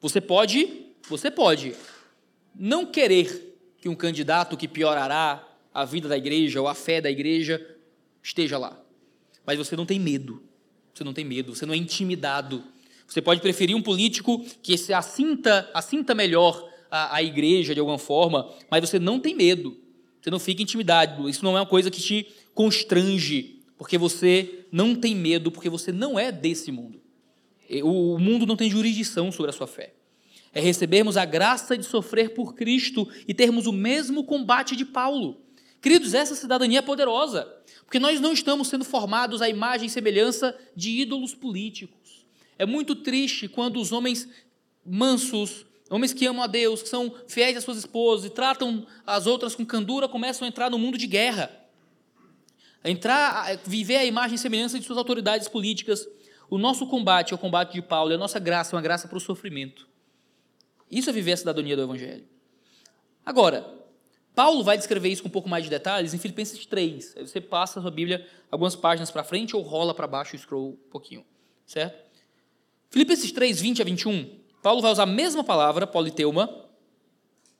Você 0.00 0.20
pode, 0.20 0.86
você 1.08 1.30
pode 1.30 1.74
não 2.54 2.86
querer 2.86 3.45
que 3.86 3.88
um 3.88 3.94
candidato 3.94 4.56
que 4.56 4.66
piorará 4.66 5.46
a 5.72 5.84
vida 5.84 6.08
da 6.08 6.18
igreja 6.18 6.60
ou 6.60 6.66
a 6.66 6.74
fé 6.74 7.00
da 7.00 7.08
igreja 7.08 7.64
esteja 8.20 8.58
lá. 8.58 8.76
Mas 9.46 9.58
você 9.58 9.76
não 9.76 9.86
tem 9.86 10.00
medo. 10.00 10.42
Você 10.92 11.04
não 11.04 11.12
tem 11.12 11.24
medo, 11.24 11.54
você 11.54 11.64
não 11.64 11.72
é 11.72 11.76
intimidado. 11.76 12.64
Você 13.06 13.22
pode 13.22 13.40
preferir 13.40 13.76
um 13.76 13.82
político 13.82 14.44
que 14.60 14.76
se 14.76 14.92
assinta, 14.92 15.70
assinta 15.72 16.16
melhor 16.16 16.68
a, 16.90 17.14
a 17.16 17.22
igreja 17.22 17.74
de 17.74 17.78
alguma 17.78 17.98
forma, 17.98 18.52
mas 18.68 18.80
você 18.80 18.98
não 18.98 19.20
tem 19.20 19.36
medo. 19.36 19.76
Você 20.20 20.30
não 20.30 20.40
fica 20.40 20.62
intimidado. 20.62 21.28
Isso 21.28 21.44
não 21.44 21.56
é 21.56 21.60
uma 21.60 21.66
coisa 21.66 21.88
que 21.88 22.00
te 22.00 22.26
constrange, 22.54 23.60
porque 23.78 23.96
você 23.96 24.64
não 24.72 24.96
tem 24.96 25.14
medo, 25.14 25.52
porque 25.52 25.70
você 25.70 25.92
não 25.92 26.18
é 26.18 26.32
desse 26.32 26.72
mundo. 26.72 27.00
O 27.84 28.18
mundo 28.18 28.46
não 28.46 28.56
tem 28.56 28.68
jurisdição 28.68 29.30
sobre 29.30 29.50
a 29.50 29.52
sua 29.52 29.68
fé. 29.68 29.94
É 30.56 30.60
recebermos 30.60 31.18
a 31.18 31.26
graça 31.26 31.76
de 31.76 31.84
sofrer 31.84 32.32
por 32.32 32.54
Cristo 32.54 33.06
e 33.28 33.34
termos 33.34 33.66
o 33.66 33.72
mesmo 33.74 34.24
combate 34.24 34.74
de 34.74 34.86
Paulo. 34.86 35.42
Queridos, 35.82 36.14
essa 36.14 36.34
cidadania 36.34 36.78
é 36.78 36.82
poderosa, 36.82 37.46
porque 37.84 37.98
nós 37.98 38.22
não 38.22 38.32
estamos 38.32 38.68
sendo 38.68 38.82
formados 38.82 39.42
à 39.42 39.50
imagem 39.50 39.86
e 39.86 39.90
semelhança 39.90 40.58
de 40.74 41.02
ídolos 41.02 41.34
políticos. 41.34 42.24
É 42.58 42.64
muito 42.64 42.94
triste 42.94 43.48
quando 43.48 43.78
os 43.78 43.92
homens 43.92 44.30
mansos, 44.82 45.66
homens 45.90 46.14
que 46.14 46.24
amam 46.24 46.42
a 46.42 46.46
Deus, 46.46 46.82
que 46.82 46.88
são 46.88 47.14
fiéis 47.28 47.58
às 47.58 47.62
suas 47.62 47.76
esposas 47.76 48.24
e 48.24 48.30
tratam 48.30 48.86
as 49.06 49.26
outras 49.26 49.54
com 49.54 49.62
candura, 49.62 50.08
começam 50.08 50.46
a 50.46 50.48
entrar 50.48 50.70
no 50.70 50.78
mundo 50.78 50.96
de 50.96 51.06
guerra. 51.06 51.50
Entrar, 52.82 53.58
viver 53.66 53.96
a 53.96 54.06
imagem 54.06 54.36
e 54.36 54.38
semelhança 54.38 54.78
de 54.78 54.86
suas 54.86 54.96
autoridades 54.96 55.48
políticas. 55.48 56.08
O 56.48 56.56
nosso 56.56 56.86
combate 56.86 57.32
é 57.32 57.34
o 57.34 57.38
combate 57.38 57.74
de 57.74 57.82
Paulo, 57.82 58.14
a 58.14 58.16
nossa 58.16 58.38
graça 58.38 58.74
é 58.74 58.74
uma 58.74 58.82
graça 58.82 59.06
para 59.06 59.18
o 59.18 59.20
sofrimento. 59.20 59.94
Isso 60.90 61.10
é 61.10 61.12
viver 61.12 61.32
a 61.32 61.36
cidadania 61.36 61.76
do 61.76 61.82
Evangelho. 61.82 62.24
Agora, 63.24 63.66
Paulo 64.34 64.62
vai 64.62 64.76
descrever 64.76 65.08
isso 65.08 65.22
com 65.22 65.28
um 65.28 65.32
pouco 65.32 65.48
mais 65.48 65.64
de 65.64 65.70
detalhes 65.70 66.12
em 66.12 66.18
Filipenses 66.18 66.64
3. 66.66 67.14
Aí 67.16 67.26
você 67.26 67.40
passa 67.40 67.78
a 67.78 67.82
sua 67.82 67.90
Bíblia 67.90 68.26
algumas 68.50 68.76
páginas 68.76 69.10
para 69.10 69.24
frente 69.24 69.56
ou 69.56 69.62
rola 69.62 69.94
para 69.94 70.06
baixo 70.06 70.36
e 70.36 70.38
scroll 70.38 70.70
um 70.70 70.90
pouquinho, 70.90 71.24
certo? 71.66 72.04
Filipenses 72.90 73.32
3, 73.32 73.60
20 73.60 73.82
a 73.82 73.84
21, 73.84 74.30
Paulo 74.62 74.80
vai 74.80 74.92
usar 74.92 75.04
a 75.04 75.06
mesma 75.06 75.42
palavra, 75.42 75.86
politeuma, 75.86 76.66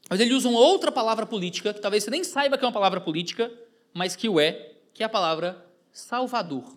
mas 0.09 0.21
ele 0.21 0.35
usa 0.35 0.49
uma 0.49 0.61
outra 0.61 0.93
palavra 0.93 1.27
política, 1.27 1.75
que 1.75 1.81
talvez 1.81 2.05
você 2.05 2.11
nem 2.11 2.23
saiba 2.23 2.57
que 2.57 2.65
é 2.65 2.67
uma 2.67 2.73
palavra 2.73 3.01
política, 3.01 3.53
mas 3.93 4.15
que 4.15 4.29
o 4.29 4.39
é, 4.39 4.73
que 4.95 5.03
é 5.03 5.07
a 5.07 5.09
palavra 5.09 5.65
Salvador. 5.93 6.77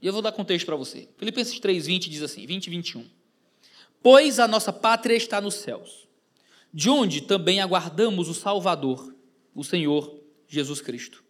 E 0.00 0.06
eu 0.06 0.12
vou 0.12 0.22
dar 0.22 0.32
contexto 0.32 0.66
para 0.66 0.76
você. 0.76 1.08
Filipenses 1.16 1.58
3, 1.58 1.86
20 1.86 2.10
diz 2.10 2.22
assim, 2.22 2.46
20 2.46 2.66
e 2.66 2.70
21. 2.70 3.15
Pois 4.02 4.38
a 4.38 4.46
nossa 4.46 4.72
pátria 4.72 5.16
está 5.16 5.40
nos 5.40 5.54
céus, 5.54 6.08
de 6.72 6.88
onde 6.88 7.22
também 7.22 7.60
aguardamos 7.60 8.28
o 8.28 8.34
Salvador, 8.34 9.14
o 9.54 9.64
Senhor 9.64 10.20
Jesus 10.46 10.80
Cristo, 10.80 11.24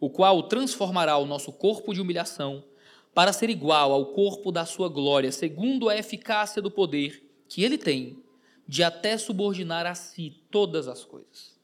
o 0.00 0.08
qual 0.08 0.42
transformará 0.44 1.16
o 1.18 1.26
nosso 1.26 1.52
corpo 1.52 1.92
de 1.92 2.00
humilhação 2.00 2.64
para 3.12 3.32
ser 3.32 3.50
igual 3.50 3.92
ao 3.92 4.06
corpo 4.06 4.50
da 4.50 4.66
sua 4.66 4.88
glória, 4.88 5.30
segundo 5.30 5.88
a 5.88 5.96
eficácia 5.96 6.60
do 6.60 6.70
poder 6.70 7.28
que 7.48 7.62
ele 7.62 7.78
tem 7.78 8.22
de 8.66 8.82
até 8.82 9.16
subordinar 9.18 9.86
a 9.86 9.94
si 9.94 10.42
todas 10.50 10.88
as 10.88 11.04
coisas. 11.04 11.54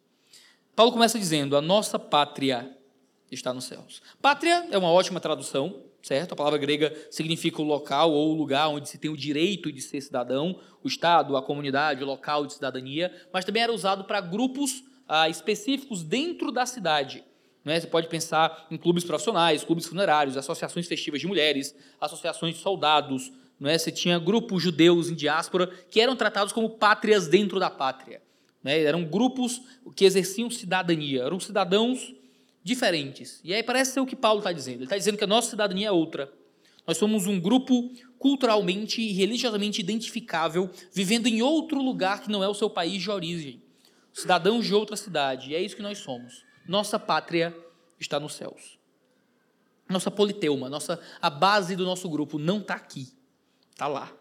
Paulo 0.76 0.92
começa 0.92 1.19
dizendo: 1.19 1.57
a 1.57 1.61
nossa 1.61 1.99
pátria 1.99 2.76
está 3.30 3.52
nos 3.52 3.64
céus. 3.64 4.02
Pátria 4.21 4.69
é 4.71 4.78
uma 4.78 4.90
ótima 4.90 5.21
tradução, 5.21 5.83
certo? 6.02 6.33
A 6.33 6.37
palavra 6.37 6.59
grega 6.59 6.95
significa 7.11 7.61
o 7.61 7.64
local 7.64 8.12
ou 8.12 8.30
o 8.30 8.37
lugar 8.37 8.69
onde 8.69 8.88
se 8.88 8.99
tem 8.99 9.11
o 9.11 9.16
direito 9.16 9.71
de 9.71 9.80
ser 9.80 10.00
cidadão, 10.00 10.59
o 10.83 10.88
Estado, 10.88 11.37
a 11.37 11.42
comunidade, 11.42 12.02
o 12.02 12.07
local 12.07 12.47
de 12.47 12.54
cidadania, 12.54 13.12
mas 13.33 13.45
também 13.45 13.62
era 13.62 13.73
usado 13.73 14.04
para 14.04 14.21
grupos 14.21 14.83
ah, 15.09 15.28
específicos 15.28 16.02
dentro 16.02 16.50
da 16.50 16.64
cidade. 16.64 17.25
Né? 17.64 17.78
Você 17.78 17.87
pode 17.87 18.09
pensar 18.09 18.66
em 18.71 18.76
clubes 18.76 19.04
profissionais, 19.04 19.64
clubes 19.64 19.87
funerários, 19.87 20.37
associações 20.37 20.87
festivas 20.87 21.21
de 21.21 21.26
mulheres, 21.26 21.75
associações 22.00 22.54
de 22.54 22.61
soldados. 22.61 23.30
Né? 23.59 23.76
Você 23.76 23.90
tinha 23.90 24.19
grupos 24.19 24.62
judeus 24.62 25.11
em 25.11 25.14
diáspora 25.14 25.66
que 25.90 26.00
eram 26.00 26.16
tratados 26.16 26.52
como 26.52 26.71
pátrias 26.71 27.28
dentro 27.28 27.61
da 27.61 27.69
pátria. 27.69 28.23
Né? 28.62 28.83
Eram 28.83 29.04
grupos 29.04 29.61
que 29.95 30.04
exerciam 30.04 30.50
cidadania, 30.50 31.23
eram 31.23 31.38
cidadãos 31.40 32.14
diferentes. 32.62 33.40
E 33.43 33.55
aí 33.55 33.62
parece 33.62 33.93
ser 33.93 34.00
o 34.00 34.07
que 34.07 34.17
Paulo 34.17 34.40
está 34.40 34.52
dizendo. 34.52 34.76
Ele 34.76 34.85
está 34.85 34.97
dizendo 34.97 35.19
que 35.19 35.25
a 35.25 35.26
nossa 35.26 35.50
cidadania 35.50 35.88
é 35.88 35.93
outra. 35.93 36.33
Nós 36.87 36.97
somos 36.97 37.26
um 37.26 37.40
grupo 37.40 37.90
culturalmente 38.19 39.00
e 39.00 39.12
religiosamente 39.12 39.81
identificável, 39.81 40.71
vivendo 40.93 41.26
em 41.26 41.43
outro 41.43 41.81
lugar 41.83 42.23
que 42.23 42.31
não 42.31 42.43
é 42.43 42.49
o 42.49 42.55
seu 42.55 42.69
país 42.69 43.02
de 43.02 43.11
origem. 43.11 43.62
Cidadãos 44.12 44.67
de 44.67 44.75
outra 44.75 44.97
cidade. 44.97 45.50
E 45.50 45.55
é 45.55 45.62
isso 45.62 45.76
que 45.76 45.83
nós 45.83 45.99
somos. 45.99 46.45
Nossa 46.67 46.99
pátria 46.99 47.57
está 47.99 48.19
nos 48.19 48.35
céus. 48.35 48.79
Nossa 49.88 50.11
politeuma, 50.11 50.69
nossa, 50.69 51.00
a 51.21 51.29
base 51.29 51.75
do 51.75 51.85
nosso 51.85 52.09
grupo 52.09 52.38
não 52.38 52.59
está 52.59 52.75
aqui, 52.75 53.09
está 53.73 53.88
lá. 53.88 54.12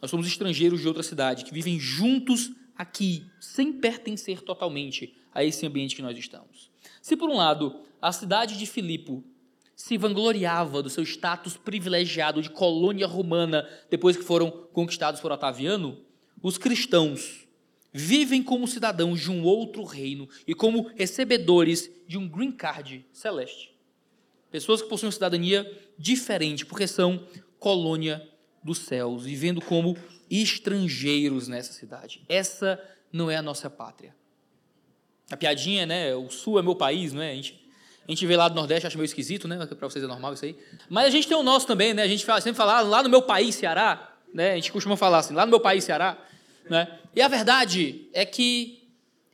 Nós 0.00 0.10
somos 0.10 0.26
estrangeiros 0.26 0.80
de 0.80 0.88
outra 0.88 1.02
cidade 1.02 1.44
que 1.44 1.52
vivem 1.52 1.78
juntos 1.78 2.52
aqui, 2.76 3.26
sem 3.38 3.72
pertencer 3.72 4.40
totalmente 4.40 5.14
a 5.34 5.44
esse 5.44 5.66
ambiente 5.66 5.94
que 5.94 6.02
nós 6.02 6.16
estamos. 6.16 6.70
Se, 7.00 7.16
por 7.16 7.28
um 7.28 7.36
lado, 7.36 7.80
a 8.00 8.12
cidade 8.12 8.56
de 8.58 8.66
Filipo 8.66 9.24
se 9.76 9.96
vangloriava 9.96 10.82
do 10.82 10.90
seu 10.90 11.02
status 11.02 11.56
privilegiado 11.56 12.40
de 12.40 12.50
colônia 12.50 13.06
romana 13.06 13.68
depois 13.90 14.16
que 14.16 14.22
foram 14.22 14.50
conquistados 14.72 15.20
por 15.20 15.32
Otaviano, 15.32 16.00
os 16.42 16.58
cristãos 16.58 17.44
vivem 17.92 18.42
como 18.42 18.66
cidadãos 18.66 19.20
de 19.20 19.30
um 19.30 19.44
outro 19.44 19.84
reino 19.84 20.28
e 20.46 20.54
como 20.54 20.90
recebedores 20.96 21.90
de 22.06 22.18
um 22.18 22.28
green 22.28 22.52
card 22.52 23.06
celeste. 23.12 23.72
Pessoas 24.50 24.82
que 24.82 24.88
possuem 24.88 25.12
cidadania 25.12 25.70
diferente, 25.98 26.66
porque 26.66 26.86
são 26.86 27.26
colônia 27.58 28.28
dos 28.62 28.78
céus, 28.78 29.24
vivendo 29.24 29.60
como 29.60 29.96
estrangeiros 30.30 31.48
nessa 31.48 31.72
cidade. 31.72 32.22
Essa 32.28 32.80
não 33.12 33.30
é 33.30 33.36
a 33.36 33.42
nossa 33.42 33.70
pátria. 33.70 34.14
A 35.30 35.36
piadinha, 35.36 35.86
né? 35.86 36.14
O 36.14 36.30
sul 36.30 36.58
é 36.58 36.62
meu 36.62 36.74
país, 36.74 37.12
não 37.12 37.22
é? 37.22 37.32
A 37.32 37.34
gente, 37.34 37.60
a 38.06 38.10
gente 38.10 38.26
vê 38.26 38.36
lá 38.36 38.48
do 38.48 38.54
Nordeste, 38.54 38.86
acha 38.86 38.96
meio 38.96 39.06
esquisito, 39.06 39.48
né? 39.48 39.64
Para 39.66 39.88
vocês 39.88 40.04
é 40.04 40.06
normal 40.06 40.34
isso 40.34 40.44
aí. 40.44 40.56
Mas 40.88 41.06
a 41.06 41.10
gente 41.10 41.26
tem 41.26 41.36
o 41.36 41.42
nosso 41.42 41.66
também, 41.66 41.94
né? 41.94 42.02
A 42.02 42.08
gente 42.08 42.24
fala, 42.24 42.40
sempre 42.40 42.56
fala, 42.56 42.78
ah, 42.78 42.80
lá 42.82 43.02
no 43.02 43.08
meu 43.08 43.22
país, 43.22 43.54
Ceará, 43.54 44.16
né? 44.32 44.52
A 44.52 44.54
gente 44.56 44.70
costuma 44.70 44.96
falar 44.96 45.18
assim, 45.18 45.34
lá 45.34 45.44
no 45.46 45.50
meu 45.50 45.60
país, 45.60 45.84
Ceará, 45.84 46.18
né? 46.68 46.98
E 47.14 47.22
a 47.22 47.28
verdade 47.28 48.08
é 48.12 48.26
que 48.26 48.82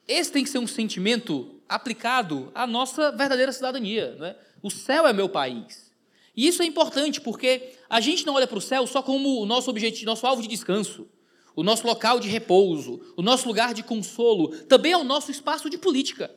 esse 0.07 0.31
tem 0.31 0.45
que 0.45 0.51
ser 0.51 0.59
um 0.59 0.67
sentimento 0.67 1.61
aplicado 1.69 2.51
à 2.55 2.67
nossa 2.67 3.13
verdadeira 3.13 3.53
cidadania, 3.53 4.17
não 4.19 4.27
é? 4.27 4.37
O 4.63 4.71
céu 4.71 5.07
é 5.07 5.13
meu 5.13 5.29
país. 5.29 5.91
E 6.37 6.47
isso 6.47 6.63
é 6.63 6.67
importante 6.67 7.21
porque 7.21 7.73
a 7.89 8.01
gente 8.01 8.25
não 8.27 8.35
olha 8.35 8.47
para 8.47 8.59
o 8.59 8.61
céu 8.61 8.87
só 8.87 9.03
como 9.03 9.41
o 9.41 9.47
nosso 9.47 9.71
objetivo, 9.71 10.07
nosso 10.07 10.27
alvo 10.27 10.43
de 10.43 10.49
descanso 10.49 11.09
o 11.55 11.63
nosso 11.63 11.87
local 11.87 12.21
de 12.21 12.29
repouso, 12.29 13.01
o 13.17 13.23
nosso 13.23 13.47
lugar 13.47 13.75
de 13.75 13.83
consolo, 13.83 14.49
também 14.67 14.93
é 14.93 14.97
o 14.97 15.05
nosso 15.05 15.31
espaço 15.31 15.69
de 15.69 15.79
política, 15.79 16.31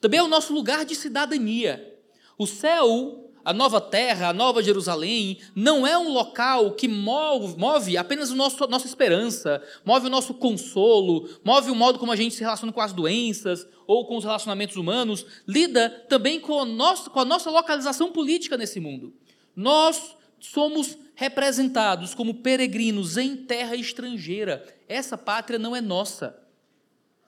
também 0.00 0.20
é 0.20 0.22
o 0.22 0.28
nosso 0.28 0.52
lugar 0.52 0.84
de 0.84 0.94
cidadania. 0.94 1.98
O 2.36 2.46
céu, 2.46 3.28
a 3.44 3.52
nova 3.52 3.80
terra, 3.80 4.28
a 4.28 4.32
nova 4.32 4.62
Jerusalém, 4.62 5.38
não 5.54 5.86
é 5.86 5.96
um 5.98 6.12
local 6.12 6.72
que 6.72 6.86
move, 6.86 7.58
move 7.58 7.96
apenas 7.96 8.30
a 8.30 8.34
nossa 8.34 8.86
esperança, 8.86 9.62
move 9.84 10.06
o 10.06 10.10
nosso 10.10 10.34
consolo, 10.34 11.28
move 11.44 11.70
o 11.70 11.74
modo 11.74 11.98
como 11.98 12.12
a 12.12 12.16
gente 12.16 12.34
se 12.34 12.42
relaciona 12.42 12.72
com 12.72 12.80
as 12.80 12.92
doenças 12.92 13.66
ou 13.86 14.06
com 14.06 14.16
os 14.16 14.24
relacionamentos 14.24 14.76
humanos, 14.76 15.24
lida 15.46 15.88
também 16.08 16.38
com 16.38 16.60
a 16.60 16.64
nossa, 16.64 17.08
com 17.08 17.20
a 17.20 17.24
nossa 17.24 17.50
localização 17.50 18.12
política 18.12 18.56
nesse 18.56 18.80
mundo. 18.80 19.14
Nós 19.56 20.17
somos 20.40 20.96
representados 21.14 22.14
como 22.14 22.34
peregrinos 22.34 23.16
em 23.16 23.36
terra 23.36 23.74
estrangeira. 23.74 24.64
Essa 24.88 25.18
pátria 25.18 25.58
não 25.58 25.74
é 25.74 25.80
nossa. 25.80 26.38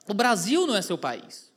O 0.07 0.13
Brasil 0.13 0.65
não 0.65 0.75
é 0.75 0.81
seu 0.81 0.97
país. 0.97 1.51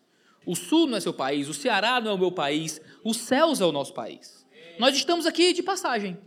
O 0.44 0.54
Sul 0.54 0.86
não 0.86 0.96
é 0.96 1.00
seu 1.00 1.14
país. 1.14 1.48
O 1.48 1.54
Ceará 1.54 2.00
não 2.00 2.10
é 2.10 2.14
o 2.14 2.18
meu 2.18 2.32
país. 2.32 2.80
Os 3.02 3.18
céus 3.18 3.60
é 3.60 3.64
o 3.64 3.72
nosso 3.72 3.94
país. 3.94 4.44
Nós 4.78 4.96
estamos 4.96 5.26
aqui 5.26 5.52
de 5.52 5.62
passagem. 5.62 6.18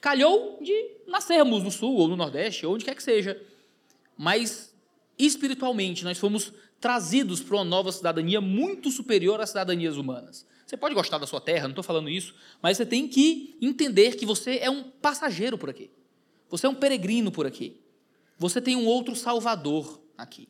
Calhou 0.00 0.58
de 0.60 0.72
nascermos 1.06 1.62
no 1.62 1.70
Sul 1.70 1.96
ou 1.96 2.08
no 2.08 2.16
Nordeste, 2.16 2.66
ou 2.66 2.74
onde 2.74 2.84
quer 2.84 2.94
que 2.94 3.02
seja. 3.02 3.40
Mas, 4.16 4.74
espiritualmente, 5.18 6.04
nós 6.04 6.18
fomos 6.18 6.52
trazidos 6.78 7.40
para 7.40 7.56
uma 7.56 7.64
nova 7.64 7.90
cidadania 7.90 8.40
muito 8.40 8.90
superior 8.90 9.40
às 9.40 9.48
cidadanias 9.48 9.96
humanas. 9.96 10.46
Você 10.74 10.78
pode 10.78 10.94
gostar 10.96 11.18
da 11.18 11.26
sua 11.26 11.40
terra, 11.40 11.68
não 11.68 11.70
estou 11.70 11.84
falando 11.84 12.10
isso, 12.10 12.34
mas 12.60 12.76
você 12.76 12.84
tem 12.84 13.06
que 13.06 13.56
entender 13.62 14.16
que 14.16 14.26
você 14.26 14.58
é 14.58 14.68
um 14.68 14.82
passageiro 14.82 15.56
por 15.56 15.70
aqui. 15.70 15.88
Você 16.50 16.66
é 16.66 16.68
um 16.68 16.74
peregrino 16.74 17.30
por 17.30 17.46
aqui. 17.46 17.80
Você 18.40 18.60
tem 18.60 18.74
um 18.74 18.84
outro 18.84 19.14
salvador 19.14 20.00
aqui. 20.18 20.48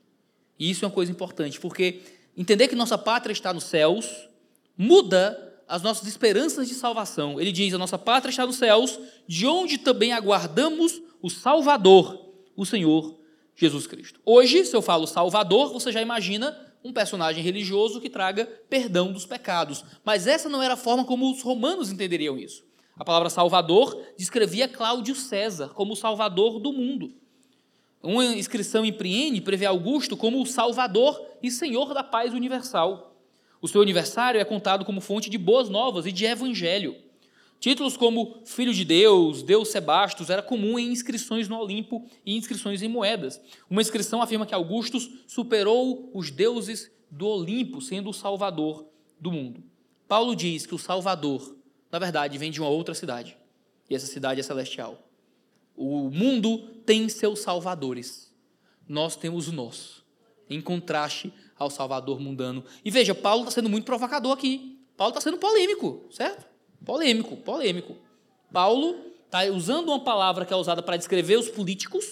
E 0.58 0.70
isso 0.70 0.82
é 0.82 0.88
uma 0.88 0.94
coisa 0.94 1.12
importante, 1.12 1.60
porque 1.60 2.00
entender 2.34 2.68
que 2.68 2.74
nossa 2.74 2.96
pátria 2.96 3.34
está 3.34 3.52
nos 3.52 3.64
céus 3.64 4.30
muda 4.78 5.62
as 5.68 5.82
nossas 5.82 6.08
esperanças 6.08 6.68
de 6.68 6.74
salvação. 6.74 7.38
Ele 7.38 7.52
diz: 7.52 7.74
A 7.74 7.78
nossa 7.78 7.98
pátria 7.98 8.30
está 8.30 8.46
nos 8.46 8.56
céus, 8.56 8.98
de 9.28 9.46
onde 9.46 9.76
também 9.76 10.14
aguardamos 10.14 11.02
o 11.20 11.28
Salvador, 11.28 12.32
o 12.56 12.64
Senhor 12.64 13.20
Jesus 13.54 13.86
Cristo. 13.86 14.18
Hoje, 14.24 14.64
se 14.64 14.74
eu 14.74 14.80
falo 14.80 15.06
Salvador, 15.06 15.70
você 15.70 15.92
já 15.92 16.00
imagina 16.00 16.58
um 16.84 16.92
personagem 16.92 17.42
religioso 17.42 18.00
que 18.00 18.10
traga 18.10 18.44
perdão 18.68 19.10
dos 19.10 19.24
pecados. 19.24 19.82
Mas 20.04 20.26
essa 20.26 20.48
não 20.48 20.62
era 20.62 20.74
a 20.74 20.76
forma 20.76 21.04
como 21.04 21.30
os 21.30 21.40
romanos 21.40 21.90
entenderiam 21.90 22.38
isso. 22.38 22.62
A 22.96 23.04
palavra 23.04 23.30
Salvador 23.30 24.00
descrevia 24.16 24.68
Cláudio 24.68 25.14
César 25.14 25.70
como 25.70 25.94
o 25.94 25.96
Salvador 25.96 26.60
do 26.60 26.72
mundo. 26.72 27.12
Uma 28.02 28.26
inscrição 28.26 28.84
em 28.84 28.92
Priene 28.92 29.40
prevê 29.40 29.64
Augusto 29.64 30.14
como 30.14 30.40
o 30.40 30.46
Salvador 30.46 31.20
e 31.42 31.50
Senhor 31.50 31.94
da 31.94 32.04
paz 32.04 32.34
universal. 32.34 33.16
O 33.62 33.66
seu 33.66 33.80
aniversário 33.80 34.38
é 34.38 34.44
contado 34.44 34.84
como 34.84 35.00
fonte 35.00 35.30
de 35.30 35.38
boas 35.38 35.70
novas 35.70 36.04
e 36.04 36.12
de 36.12 36.26
evangelho. 36.26 36.94
Títulos 37.58 37.96
como 37.96 38.42
Filho 38.44 38.74
de 38.74 38.84
Deus, 38.84 39.42
Deus 39.42 39.68
Sebastos, 39.68 40.28
era 40.28 40.42
comum 40.42 40.78
em 40.78 40.92
inscrições 40.92 41.48
no 41.48 41.58
Olimpo 41.58 42.06
e 42.24 42.36
inscrições 42.36 42.82
em 42.82 42.88
moedas. 42.88 43.40
Uma 43.70 43.80
inscrição 43.80 44.20
afirma 44.20 44.44
que 44.44 44.54
Augustus 44.54 45.08
superou 45.26 46.10
os 46.12 46.30
deuses 46.30 46.90
do 47.10 47.26
Olimpo, 47.26 47.80
sendo 47.80 48.10
o 48.10 48.14
salvador 48.14 48.86
do 49.18 49.32
mundo. 49.32 49.62
Paulo 50.06 50.36
diz 50.36 50.66
que 50.66 50.74
o 50.74 50.78
salvador, 50.78 51.56
na 51.90 51.98
verdade, 51.98 52.36
vem 52.36 52.50
de 52.50 52.60
uma 52.60 52.68
outra 52.68 52.94
cidade. 52.94 53.36
E 53.88 53.94
essa 53.94 54.06
cidade 54.06 54.40
é 54.40 54.42
celestial. 54.42 55.08
O 55.76 56.10
mundo 56.10 56.58
tem 56.84 57.08
seus 57.08 57.40
salvadores. 57.40 58.32
Nós 58.86 59.16
temos 59.16 59.48
o 59.48 59.52
nosso, 59.52 60.04
em 60.48 60.60
contraste 60.60 61.32
ao 61.56 61.70
salvador 61.70 62.20
mundano. 62.20 62.64
E 62.84 62.90
veja, 62.90 63.14
Paulo 63.14 63.42
está 63.42 63.52
sendo 63.52 63.68
muito 63.68 63.84
provocador 63.84 64.32
aqui. 64.32 64.78
Paulo 64.96 65.10
está 65.10 65.20
sendo 65.20 65.38
polêmico, 65.38 66.04
certo? 66.10 66.46
Polêmico, 66.84 67.36
polêmico. 67.36 67.96
Paulo 68.52 68.96
está 69.24 69.44
usando 69.44 69.88
uma 69.88 70.00
palavra 70.00 70.44
que 70.44 70.52
é 70.52 70.56
usada 70.56 70.82
para 70.82 70.96
descrever 70.96 71.36
os 71.36 71.48
políticos, 71.48 72.04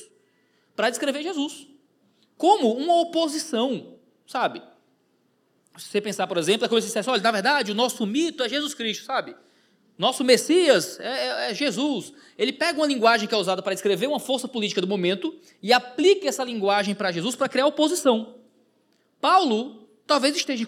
para 0.75 0.91
descrever 0.91 1.23
Jesus. 1.23 1.67
Como 2.37 2.73
uma 2.73 3.01
oposição, 3.01 3.95
sabe? 4.27 4.63
Se 5.77 5.89
você 5.89 6.01
pensar, 6.01 6.27
por 6.27 6.37
exemplo, 6.37 6.67
é 6.67 6.69
como 6.69 6.81
se 6.81 6.89
dissesse, 6.89 7.09
olha, 7.09 7.23
na 7.23 7.31
verdade, 7.31 7.71
o 7.71 7.75
nosso 7.75 8.05
mito 8.07 8.43
é 8.43 8.49
Jesus 8.49 8.75
Cristo, 8.75 9.05
sabe? 9.05 9.35
Nosso 9.97 10.25
Messias 10.25 10.99
é, 10.99 11.07
é, 11.07 11.51
é, 11.51 11.55
Jesus. 11.55 12.13
Ele 12.37 12.53
pega 12.53 12.79
uma 12.79 12.87
linguagem 12.87 13.29
que 13.29 13.35
é 13.35 13.39
usada 13.39 13.63
para 13.63 13.75
descrever 13.75 14.07
uma 14.07 14.19
força 14.19 14.49
política 14.49 14.81
do 14.81 14.89
momento 14.89 15.39
e 15.63 15.73
aplica 15.73 16.29
essa 16.29 16.43
linguagem 16.43 16.95
para 16.95 17.13
Jesus 17.13 17.37
para 17.37 17.49
criar 17.49 17.67
oposição. 17.67 18.35
Paulo 19.21 19.87
talvez 20.07 20.35
esteja 20.35 20.67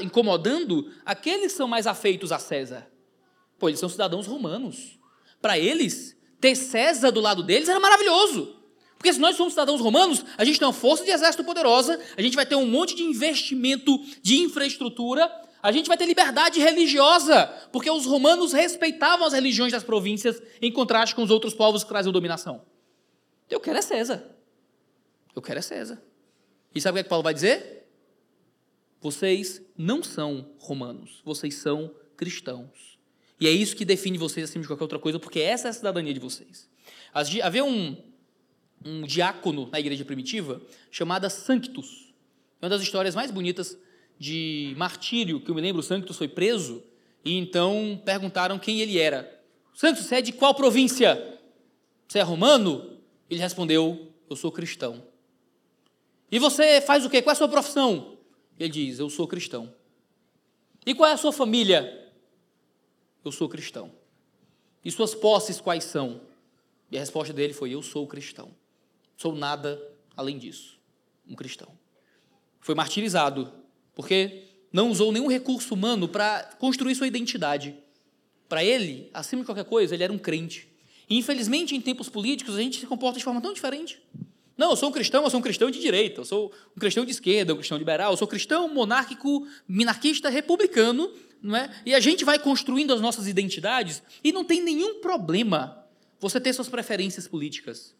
incomodando 0.00 0.90
aqueles 1.04 1.52
que 1.52 1.58
são 1.58 1.68
mais 1.68 1.86
afeitos 1.86 2.32
a 2.32 2.38
César. 2.38 2.90
Pô, 3.60 3.68
eles 3.68 3.78
são 3.78 3.88
cidadãos 3.88 4.26
romanos. 4.26 4.98
Para 5.40 5.58
eles, 5.58 6.16
ter 6.40 6.56
César 6.56 7.12
do 7.12 7.20
lado 7.20 7.42
deles 7.42 7.68
era 7.68 7.78
maravilhoso. 7.78 8.56
Porque 8.96 9.12
se 9.12 9.20
nós 9.20 9.36
somos 9.36 9.52
cidadãos 9.52 9.80
romanos, 9.80 10.24
a 10.36 10.44
gente 10.44 10.58
tem 10.58 10.66
uma 10.66 10.74
força 10.74 11.04
de 11.04 11.10
exército 11.10 11.44
poderosa, 11.44 12.00
a 12.16 12.22
gente 12.22 12.34
vai 12.34 12.44
ter 12.44 12.56
um 12.56 12.66
monte 12.66 12.94
de 12.94 13.02
investimento 13.02 13.98
de 14.22 14.38
infraestrutura, 14.38 15.30
a 15.62 15.70
gente 15.72 15.88
vai 15.88 15.96
ter 15.96 16.06
liberdade 16.06 16.58
religiosa, 16.58 17.46
porque 17.70 17.90
os 17.90 18.06
romanos 18.06 18.52
respeitavam 18.52 19.26
as 19.26 19.32
religiões 19.34 19.72
das 19.72 19.84
províncias 19.84 20.42
em 20.60 20.72
contraste 20.72 21.14
com 21.14 21.22
os 21.22 21.30
outros 21.30 21.54
povos 21.54 21.82
que 21.82 21.88
traziam 21.88 22.12
dominação. 22.12 22.62
Eu 23.48 23.60
quero 23.60 23.78
é 23.78 23.82
César. 23.82 24.24
Eu 25.34 25.42
quero 25.42 25.58
é 25.58 25.62
César. 25.62 26.02
E 26.74 26.80
sabe 26.80 26.92
o 26.92 26.94
que, 26.96 27.00
é 27.00 27.02
que 27.04 27.08
Paulo 27.10 27.22
vai 27.22 27.34
dizer? 27.34 27.88
Vocês 29.00 29.62
não 29.76 30.02
são 30.02 30.50
romanos, 30.58 31.20
vocês 31.24 31.54
são 31.54 31.94
cristãos. 32.16 32.89
E 33.40 33.46
é 33.46 33.50
isso 33.50 33.74
que 33.74 33.86
define 33.86 34.18
vocês 34.18 34.48
acima 34.48 34.60
de 34.60 34.68
qualquer 34.68 34.84
outra 34.84 34.98
coisa, 34.98 35.18
porque 35.18 35.40
essa 35.40 35.68
é 35.68 35.70
a 35.70 35.72
cidadania 35.72 36.12
de 36.12 36.20
vocês. 36.20 36.68
Havia 37.42 37.64
um, 37.64 37.96
um 38.84 39.02
diácono 39.02 39.68
na 39.72 39.80
igreja 39.80 40.04
primitiva 40.04 40.60
chamada 40.90 41.30
Sanctus. 41.30 42.12
É 42.60 42.66
uma 42.66 42.70
das 42.70 42.82
histórias 42.82 43.14
mais 43.14 43.30
bonitas 43.30 43.78
de 44.18 44.74
martírio, 44.76 45.40
que 45.40 45.50
eu 45.50 45.54
me 45.54 45.62
lembro, 45.62 45.82
Sanctus 45.82 46.18
foi 46.18 46.28
preso, 46.28 46.82
e 47.24 47.38
então 47.38 48.00
perguntaram 48.04 48.58
quem 48.58 48.80
ele 48.80 48.98
era. 48.98 49.40
Sanctus, 49.72 50.04
você 50.04 50.16
é 50.16 50.22
de 50.22 50.32
qual 50.32 50.54
província? 50.54 51.38
Você 52.06 52.18
é 52.18 52.22
romano? 52.22 52.98
Ele 53.30 53.40
respondeu, 53.40 54.12
eu 54.28 54.36
sou 54.36 54.52
cristão. 54.52 55.02
E 56.30 56.38
você 56.38 56.82
faz 56.82 57.06
o 57.06 57.10
quê? 57.10 57.22
Qual 57.22 57.32
é 57.32 57.34
a 57.34 57.36
sua 57.38 57.48
profissão? 57.48 58.18
Ele 58.58 58.68
diz, 58.68 58.98
eu 58.98 59.08
sou 59.08 59.26
cristão. 59.26 59.72
E 60.84 60.94
qual 60.94 61.08
é 61.08 61.14
a 61.14 61.16
sua 61.16 61.32
família? 61.32 61.99
Eu 63.24 63.32
sou 63.32 63.48
cristão. 63.48 63.92
E 64.84 64.90
suas 64.90 65.14
posses 65.14 65.60
quais 65.60 65.84
são? 65.84 66.20
E 66.90 66.96
a 66.96 67.00
resposta 67.00 67.32
dele 67.32 67.52
foi, 67.52 67.70
eu 67.70 67.82
sou 67.82 68.06
cristão. 68.06 68.50
Sou 69.16 69.34
nada 69.34 69.80
além 70.16 70.38
disso. 70.38 70.78
Um 71.28 71.34
cristão. 71.34 71.68
Foi 72.60 72.74
martirizado 72.74 73.52
porque 73.94 74.44
não 74.72 74.90
usou 74.90 75.12
nenhum 75.12 75.28
recurso 75.28 75.74
humano 75.74 76.08
para 76.08 76.44
construir 76.58 76.94
sua 76.94 77.06
identidade. 77.06 77.76
Para 78.48 78.64
ele, 78.64 79.10
acima 79.12 79.42
de 79.42 79.46
qualquer 79.46 79.64
coisa, 79.64 79.94
ele 79.94 80.02
era 80.02 80.12
um 80.12 80.18
crente. 80.18 80.68
E, 81.08 81.16
infelizmente, 81.16 81.74
em 81.74 81.80
tempos 81.80 82.08
políticos, 82.08 82.56
a 82.56 82.60
gente 82.60 82.80
se 82.80 82.86
comporta 82.86 83.18
de 83.18 83.24
forma 83.24 83.40
tão 83.40 83.52
diferente. 83.52 84.00
Não, 84.60 84.72
eu 84.72 84.76
sou 84.76 84.90
um 84.90 84.92
cristão, 84.92 85.24
eu 85.24 85.30
sou 85.30 85.40
um 85.40 85.42
cristão 85.42 85.70
de 85.70 85.80
direita, 85.80 86.20
eu 86.20 86.24
sou 86.26 86.52
um 86.76 86.78
cristão 86.78 87.02
de 87.02 87.12
esquerda, 87.12 87.54
um 87.54 87.56
cristão 87.56 87.78
liberal, 87.78 88.12
eu 88.12 88.16
sou 88.18 88.28
cristão 88.28 88.68
monárquico, 88.68 89.48
minarquista, 89.66 90.28
republicano, 90.28 91.10
não 91.40 91.56
é? 91.56 91.70
E 91.86 91.94
a 91.94 91.98
gente 91.98 92.26
vai 92.26 92.38
construindo 92.38 92.92
as 92.92 93.00
nossas 93.00 93.26
identidades 93.26 94.02
e 94.22 94.30
não 94.30 94.44
tem 94.44 94.62
nenhum 94.62 95.00
problema 95.00 95.82
você 96.18 96.38
ter 96.38 96.52
suas 96.52 96.68
preferências 96.68 97.26
políticas. 97.26 97.96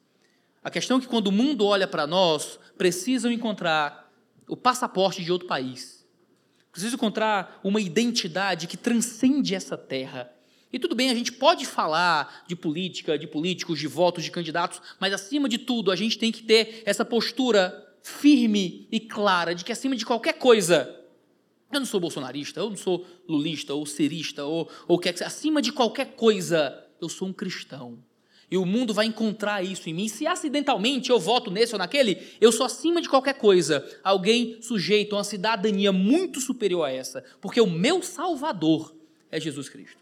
A 0.63 0.69
questão 0.69 0.99
é 0.99 1.01
que 1.01 1.07
quando 1.09 1.29
o 1.29 1.33
mundo 1.33 1.65
olha 1.65 1.89
para 1.89 2.07
nós, 2.07 2.61
precisam 2.77 3.33
encontrar 3.33 4.13
o 4.47 4.55
passaporte 4.55 5.25
de 5.25 5.33
outro 5.33 5.49
país. 5.49 6.07
Preciso 6.71 6.97
encontrar 6.97 7.59
uma 7.65 7.81
identidade 7.81 8.67
que 8.67 8.77
transcende 8.77 9.55
essa 9.55 9.79
terra. 9.79 10.31
E 10.73 10.79
tudo 10.79 10.95
bem, 10.95 11.11
a 11.11 11.15
gente 11.15 11.33
pode 11.33 11.67
falar 11.67 12.45
de 12.47 12.55
política, 12.55 13.19
de 13.19 13.27
políticos, 13.27 13.79
de 13.79 13.89
votos, 13.89 14.23
de 14.23 14.31
candidatos, 14.31 14.81
mas 15.01 15.13
acima 15.13 15.49
de 15.49 15.59
tudo, 15.59 15.91
a 15.91 15.97
gente 15.97 16.19
tem 16.19 16.31
que 16.31 16.43
ter 16.43 16.83
essa 16.87 17.05
postura 17.05 17.87
firme 18.03 18.87
e 18.91 19.01
clara 19.01 19.55
de 19.55 19.65
que 19.65 19.73
acima 19.73 19.97
de 19.97 20.07
qualquer 20.07 20.35
coisa, 20.35 20.97
eu 21.73 21.81
não 21.81 21.87
sou 21.87 22.01
bolsonarista, 22.01 22.61
eu 22.61 22.71
não 22.71 22.77
sou 22.77 23.05
lulista 23.29 23.75
ou 23.75 23.85
cirista, 23.85 24.45
ou, 24.45 24.69
ou 24.87 24.99
que 24.99 25.09
acima 25.09 25.61
de 25.61 25.73
qualquer 25.73 26.15
coisa, 26.15 26.87
eu 27.01 27.09
sou 27.09 27.29
um 27.29 27.33
cristão. 27.33 27.99
E 28.51 28.57
o 28.57 28.67
mundo 28.67 28.93
vai 28.93 29.07
encontrar 29.07 29.65
isso 29.65 29.89
em 29.89 29.95
mim. 29.95 30.09
Se 30.09 30.27
acidentalmente 30.27 31.11
eu 31.11 31.21
voto 31.21 31.53
nesse 31.53 31.73
ou 31.73 31.79
naquele, 31.79 32.19
eu 32.41 32.51
sou 32.51 32.67
acima 32.67 33.01
de 33.01 33.09
qualquer 33.09 33.35
coisa. 33.35 33.89
Alguém 34.03 34.61
sujeito 34.61 35.15
a 35.15 35.19
uma 35.19 35.25
cidadania 35.25 35.93
muito 35.93 36.41
superior 36.41 36.85
a 36.85 36.91
essa. 36.91 37.25
Porque 37.41 37.61
o 37.61 37.71
meu 37.71 38.03
Salvador 38.03 38.93
é 39.31 39.39
Jesus 39.39 39.69
Cristo. 39.69 40.00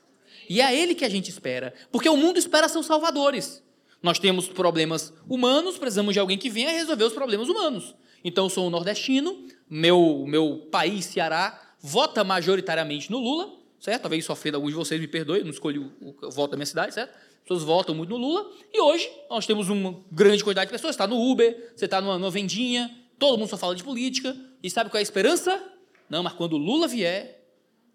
E 0.49 0.61
é 0.61 0.77
Ele 0.77 0.95
que 0.95 1.05
a 1.05 1.09
gente 1.09 1.31
espera. 1.31 1.75
Porque 1.91 2.09
o 2.09 2.17
mundo 2.17 2.39
espera 2.39 2.69
seus 2.69 2.87
salvadores. 2.87 3.63
Nós 4.03 4.19
temos 4.19 4.49
problemas 4.49 5.13
humanos, 5.29 5.77
precisamos 5.77 6.15
de 6.15 6.21
alguém 6.21 6.39
que 6.39 6.49
venha 6.49 6.71
resolver 6.71 7.05
os 7.05 7.13
problemas 7.13 7.49
humanos. 7.49 7.95
Então 8.25 8.45
eu 8.45 8.51
sou 8.51 8.67
um 8.67 8.71
nordestino, 8.71 9.47
meu, 9.69 10.25
meu 10.27 10.69
país, 10.71 11.05
Ceará, 11.05 11.75
vota 11.81 12.23
majoritariamente 12.25 13.11
no 13.11 13.19
Lula, 13.19 13.53
certo? 13.81 14.03
Talvez 14.03 14.25
isso 14.25 14.33
alguns 14.55 14.71
de 14.71 14.77
vocês, 14.77 15.01
me 15.01 15.09
perdoe, 15.09 15.43
não 15.43 15.51
escolhi 15.51 15.79
o, 15.79 15.93
o 16.01 16.31
voto 16.31 16.53
da 16.53 16.57
minha 16.57 16.67
cidade, 16.67 16.95
certo? 16.95 17.13
pessoas 17.49 17.63
votam 17.63 17.95
muito 17.95 18.11
no 18.11 18.19
Lula, 18.19 18.51
e 18.73 18.79
hoje 18.79 19.11
nós 19.31 19.47
temos 19.47 19.71
uma 19.71 19.99
grande 20.13 20.45
quantidade 20.45 20.69
de 20.69 20.73
pessoas, 20.73 20.95
está 20.95 21.07
no 21.07 21.19
Uber, 21.19 21.73
você 21.75 21.87
está 21.87 21.99
numa, 21.99 22.19
numa 22.19 22.31
vendinha, 22.31 22.95
todo 23.19 23.39
mundo 23.39 23.49
só 23.49 23.57
fala 23.57 23.75
de 23.75 23.83
política, 23.83 24.37
e 24.63 24.69
sabe 24.69 24.91
qual 24.91 24.99
é 24.99 25.01
a 25.01 25.03
esperança? 25.03 25.63
Não, 26.11 26.23
mas 26.23 26.35
quando 26.35 26.53
o 26.53 26.59
Lula 26.59 26.87
vier, 26.87 27.43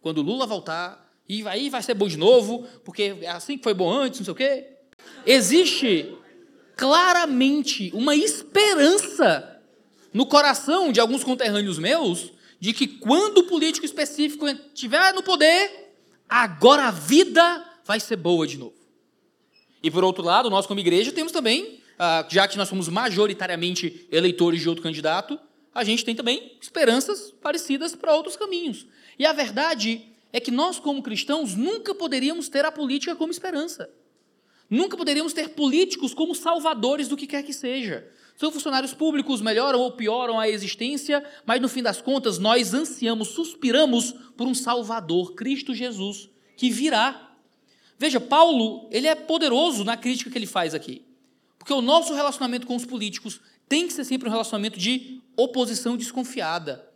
quando 0.02 0.18
o 0.18 0.22
Lula 0.24 0.48
voltar, 0.48 1.03
e 1.28 1.48
aí 1.48 1.70
vai 1.70 1.82
ser 1.82 1.94
bom 1.94 2.08
de 2.08 2.18
novo, 2.18 2.68
porque 2.84 3.16
é 3.22 3.30
assim 3.30 3.58
que 3.58 3.64
foi 3.64 3.74
bom 3.74 3.92
antes, 3.92 4.20
não 4.20 4.26
sei 4.26 4.32
o 4.32 4.36
quê. 4.36 4.68
Existe 5.26 6.16
claramente 6.76 7.92
uma 7.94 8.16
esperança 8.16 9.62
no 10.14 10.26
coração 10.26 10.92
de 10.92 11.00
alguns 11.00 11.24
conterrâneos 11.24 11.80
meus 11.80 12.34
de 12.60 12.74
que 12.74 12.88
quando 12.88 13.40
o 13.40 13.44
político 13.44 13.86
específico 13.86 14.48
estiver 14.48 15.14
no 15.14 15.24
poder, 15.24 15.96
agora 16.30 16.84
a 16.84 16.92
vida 16.92 17.66
vai 17.84 18.00
ser 18.00 18.16
boa 18.16 18.48
de 18.48 18.58
novo. 18.58 18.76
E 19.82 19.92
por 19.92 20.04
outro 20.04 20.24
lado, 20.24 20.50
nós 20.50 20.66
como 20.66 20.80
igreja 20.80 21.12
temos 21.12 21.32
também, 21.32 21.82
ah, 22.00 22.26
já 22.30 22.48
que 22.48 22.58
nós 22.58 22.70
somos 22.70 22.88
majoritariamente 22.88 24.08
eleitores 24.10 24.62
de 24.62 24.70
outro 24.70 24.84
candidato, 24.84 25.38
a 25.76 25.84
gente 25.84 26.06
tem 26.06 26.16
também 26.16 26.58
esperanças 26.62 27.32
parecidas 27.42 27.96
para 27.96 28.16
outros 28.16 28.38
caminhos. 28.38 28.86
E 29.20 29.26
a 29.26 29.34
verdade 29.34 30.13
é 30.34 30.40
que 30.40 30.50
nós, 30.50 30.80
como 30.80 31.04
cristãos, 31.04 31.56
nunca 31.56 31.94
poderíamos 31.94 32.50
ter 32.50 32.66
a 32.66 32.72
política 32.72 33.16
como 33.16 33.32
esperança. 33.32 33.88
Nunca 34.68 34.98
poderíamos 34.98 35.32
ter 35.32 35.50
políticos 35.50 36.14
como 36.16 36.34
salvadores 36.34 37.08
do 37.08 37.16
que 37.16 37.28
quer 37.28 37.44
que 37.44 37.54
seja. 37.54 38.10
São 38.36 38.52
funcionários 38.52 38.96
públicos, 38.96 39.42
melhoram 39.42 39.80
ou 39.80 39.92
pioram 39.92 40.40
a 40.40 40.50
existência, 40.50 41.24
mas 41.46 41.62
no 41.62 41.70
fim 41.70 41.84
das 41.84 42.02
contas 42.02 42.40
nós 42.40 42.74
ansiamos, 42.74 43.28
suspiramos 43.28 44.12
por 44.36 44.48
um 44.48 44.56
Salvador, 44.56 45.36
Cristo 45.36 45.76
Jesus, 45.76 46.28
que 46.58 46.72
virá. 46.72 47.38
Veja, 48.00 48.20
Paulo, 48.20 48.90
ele 48.92 49.08
é 49.08 49.14
poderoso 49.14 49.84
na 49.84 49.96
crítica 49.96 50.32
que 50.32 50.38
ele 50.38 50.48
faz 50.48 50.74
aqui. 50.74 51.06
Porque 51.60 51.72
o 51.72 51.82
nosso 51.82 52.14
relacionamento 52.16 52.66
com 52.66 52.76
os 52.76 52.86
políticos 52.86 53.40
tem 53.70 53.88
que 53.88 53.94
ser 53.94 54.04
sempre 54.04 54.28
um 54.28 54.32
relacionamento 54.32 54.80
de 54.80 55.22
oposição 55.38 55.96
desconfiada. 55.96 56.92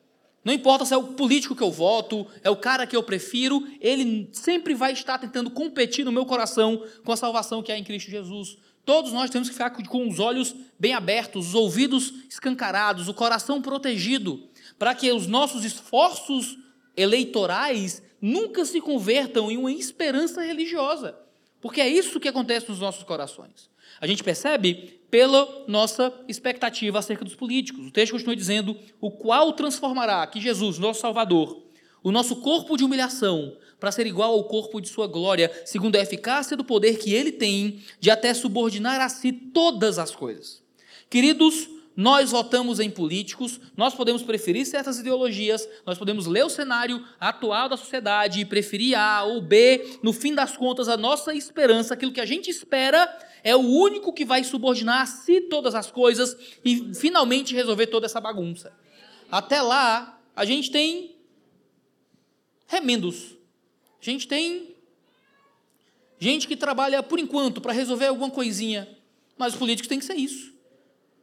Não 0.48 0.54
importa 0.54 0.86
se 0.86 0.94
é 0.94 0.98
o 0.98 1.04
político 1.04 1.54
que 1.54 1.62
eu 1.62 1.70
voto, 1.70 2.26
é 2.42 2.50
o 2.50 2.56
cara 2.56 2.88
que 2.88 2.96
eu 2.96 3.04
prefiro, 3.04 3.68
ele 3.82 4.30
sempre 4.32 4.74
vai 4.74 4.94
estar 4.94 5.18
tentando 5.18 5.52
competir 5.52 6.06
no 6.06 6.12
meu 6.12 6.26
coração 6.26 6.82
com 7.04 7.12
a 7.12 7.18
salvação 7.18 7.62
que 7.62 7.70
há 7.70 7.78
em 7.78 7.84
Cristo 7.84 8.10
Jesus. 8.10 8.58
Todos 8.86 9.12
nós 9.12 9.30
temos 9.30 9.50
que 9.50 9.54
ficar 9.54 9.72
com 9.72 10.08
os 10.08 10.20
olhos 10.20 10.56
bem 10.80 10.94
abertos, 10.94 11.48
os 11.50 11.54
ouvidos 11.54 12.14
escancarados, 12.30 13.10
o 13.10 13.14
coração 13.14 13.62
protegido, 13.62 14.42
para 14.80 14.96
que 14.96 15.12
os 15.12 15.28
nossos 15.28 15.66
esforços 15.66 16.58
eleitorais 16.96 18.02
nunca 18.22 18.64
se 18.64 18.80
convertam 18.80 19.52
em 19.52 19.58
uma 19.58 19.74
esperança 19.74 20.42
religiosa. 20.42 21.14
Porque 21.60 21.82
é 21.82 21.90
isso 21.90 22.22
que 22.22 22.30
acontece 22.30 22.70
nos 22.70 22.80
nossos 22.80 23.04
corações. 23.04 23.70
A 24.00 24.08
gente 24.08 24.24
percebe 24.24 25.00
pela 25.10 25.66
nossa 25.68 26.14
expectativa 26.28 27.00
acerca 27.00 27.24
dos 27.24 27.36
políticos. 27.36 27.88
O 27.88 27.92
texto 27.92 28.12
continua 28.12 28.36
dizendo: 28.36 28.78
o 29.00 29.10
qual 29.12 29.54
transformará, 29.54 30.26
que 30.28 30.42
Jesus, 30.42 30.78
nosso 30.78 31.02
Salvador, 31.02 31.64
o 32.04 32.12
nosso 32.12 32.38
corpo 32.38 32.78
de 32.78 32.84
humilhação 32.84 33.58
para 33.80 33.92
ser 33.92 34.08
igual 34.08 34.34
ao 34.34 34.44
corpo 34.46 34.82
de 34.82 34.90
sua 34.90 35.08
glória, 35.08 35.52
segundo 35.66 35.96
a 35.96 36.02
eficácia 36.02 36.58
do 36.58 36.64
poder 36.64 36.98
que 36.98 37.14
ele 37.14 37.32
tem 37.32 37.82
de 38.00 38.10
até 38.10 38.34
subordinar 38.34 39.00
a 39.00 39.10
si 39.10 39.32
todas 39.32 40.00
as 40.00 40.16
coisas. 40.16 40.64
Queridos, 41.10 41.70
nós 41.98 42.30
votamos 42.30 42.80
em 42.80 42.92
políticos, 42.92 43.60
nós 43.76 43.96
podemos 43.96 44.22
preferir 44.22 44.68
certas 44.68 45.00
ideologias, 45.00 45.68
nós 45.84 45.98
podemos 45.98 46.28
ler 46.28 46.46
o 46.46 46.50
cenário 46.50 47.04
atual 47.20 47.68
da 47.68 47.76
sociedade 47.76 48.40
e 48.40 48.46
preferir 48.46 48.96
A 48.96 49.24
ou 49.24 49.42
B. 49.42 49.98
No 50.04 50.14
fim 50.14 50.36
das 50.36 50.56
contas, 50.56 50.88
a 50.88 50.96
nossa 50.96 51.34
esperança, 51.34 51.96
aquilo 51.96 52.12
que 52.12 52.22
a 52.22 52.26
gente 52.26 52.52
espera, 52.52 53.18
é 53.44 53.56
o 53.56 53.62
único 53.62 54.14
que 54.14 54.24
vai 54.24 54.44
subordinar 54.44 55.02
a 55.02 55.06
si 55.08 55.42
todas 55.42 55.74
as 55.74 55.90
coisas 55.90 56.38
e 56.64 56.94
finalmente 56.94 57.56
resolver 57.56 57.88
toda 57.88 58.06
essa 58.06 58.22
bagunça. 58.22 58.72
Até 59.32 59.60
lá, 59.60 60.22
a 60.36 60.46
gente 60.46 60.70
tem 60.70 61.16
remendos. 62.68 63.36
A 64.00 64.06
gente 64.06 64.28
tem 64.28 64.76
gente 66.20 66.48
que 66.48 66.56
trabalha 66.56 67.02
por 67.02 67.18
enquanto 67.18 67.60
para 67.60 67.74
resolver 67.74 68.06
alguma 68.06 68.30
coisinha, 68.30 68.88
mas 69.36 69.54
os 69.54 69.60
políticos 69.60 69.88
têm 69.88 69.98
que 69.98 70.06
ser 70.06 70.16
isso. 70.16 70.57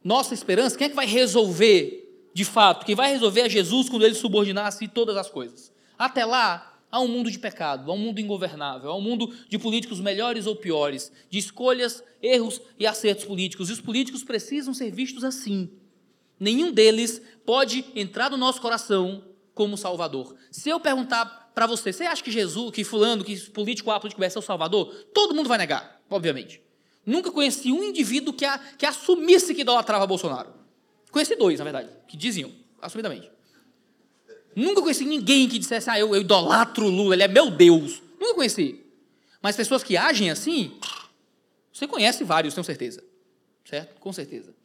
Nossa 0.05 0.35
esperança, 0.35 0.77
quem 0.77 0.85
é 0.85 0.89
que 0.89 0.95
vai 0.95 1.07
resolver 1.07 2.29
de 2.31 2.45
fato? 2.45 2.85
Quem 2.85 2.93
vai 2.93 3.11
resolver 3.11 3.41
é 3.41 3.49
Jesus 3.49 3.89
quando 3.89 4.05
ele 4.05 4.13
subordinar 4.13 4.67
a 4.67 4.71
si 4.71 4.87
todas 4.87 5.17
as 5.17 5.29
coisas. 5.29 5.73
Até 5.97 6.23
lá, 6.23 6.75
Há 6.95 7.01
um 7.01 7.09
mundo 7.09 7.29
de 7.29 7.37
pecado, 7.37 7.91
há 7.91 7.93
um 7.93 7.97
mundo 7.97 8.21
ingovernável, 8.21 8.89
há 8.89 8.95
um 8.95 9.01
mundo 9.01 9.33
de 9.49 9.59
políticos 9.59 9.99
melhores 9.99 10.45
ou 10.45 10.55
piores, 10.55 11.11
de 11.29 11.37
escolhas, 11.37 12.01
erros 12.21 12.61
e 12.79 12.87
acertos 12.87 13.25
políticos. 13.25 13.69
E 13.69 13.73
os 13.73 13.81
políticos 13.81 14.23
precisam 14.23 14.73
ser 14.73 14.91
vistos 14.91 15.25
assim. 15.25 15.69
Nenhum 16.39 16.71
deles 16.71 17.21
pode 17.45 17.83
entrar 17.95 18.31
no 18.31 18.37
nosso 18.37 18.61
coração 18.61 19.25
como 19.53 19.77
Salvador. 19.77 20.37
Se 20.49 20.69
eu 20.69 20.79
perguntar 20.79 21.51
para 21.53 21.67
você, 21.67 21.91
você 21.91 22.05
acha 22.05 22.23
que 22.23 22.31
Jesus, 22.31 22.71
que 22.71 22.85
fulano, 22.85 23.25
que 23.25 23.37
político 23.49 23.91
A, 23.91 23.99
político 23.99 24.21
B 24.21 24.27
é 24.27 24.39
o 24.39 24.41
Salvador? 24.41 24.93
Todo 25.13 25.35
mundo 25.35 25.49
vai 25.49 25.57
negar, 25.57 26.01
obviamente. 26.09 26.61
Nunca 27.05 27.31
conheci 27.31 27.71
um 27.71 27.83
indivíduo 27.83 28.33
que, 28.33 28.45
a, 28.45 28.57
que 28.57 28.85
assumisse 28.85 29.53
que 29.53 29.61
idolatrava 29.61 30.07
Bolsonaro. 30.07 30.53
Conheci 31.11 31.35
dois, 31.35 31.59
na 31.59 31.63
verdade, 31.63 31.89
que 32.07 32.17
diziam, 32.17 32.51
assumidamente. 32.81 33.31
Nunca 34.55 34.81
conheci 34.81 35.05
ninguém 35.05 35.47
que 35.47 35.59
dissesse, 35.59 35.89
ah, 35.89 35.99
eu, 35.99 36.15
eu 36.15 36.21
idolatro 36.21 36.87
Lula, 36.87 37.15
ele 37.15 37.23
é 37.23 37.27
meu 37.27 37.51
Deus. 37.51 38.01
Nunca 38.19 38.35
conheci. 38.35 38.83
Mas 39.41 39.55
pessoas 39.55 39.83
que 39.83 39.95
agem 39.95 40.31
assim, 40.31 40.77
você 41.71 41.87
conhece 41.87 42.23
vários, 42.23 42.53
tenho 42.53 42.63
certeza. 42.63 43.03
Certo? 43.63 43.99
Com 43.99 44.11
certeza. 44.11 44.55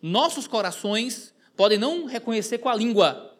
Nossos 0.00 0.46
corações 0.46 1.32
podem 1.56 1.78
não 1.78 2.06
reconhecer 2.06 2.58
com 2.58 2.68
a 2.68 2.74
língua, 2.74 3.36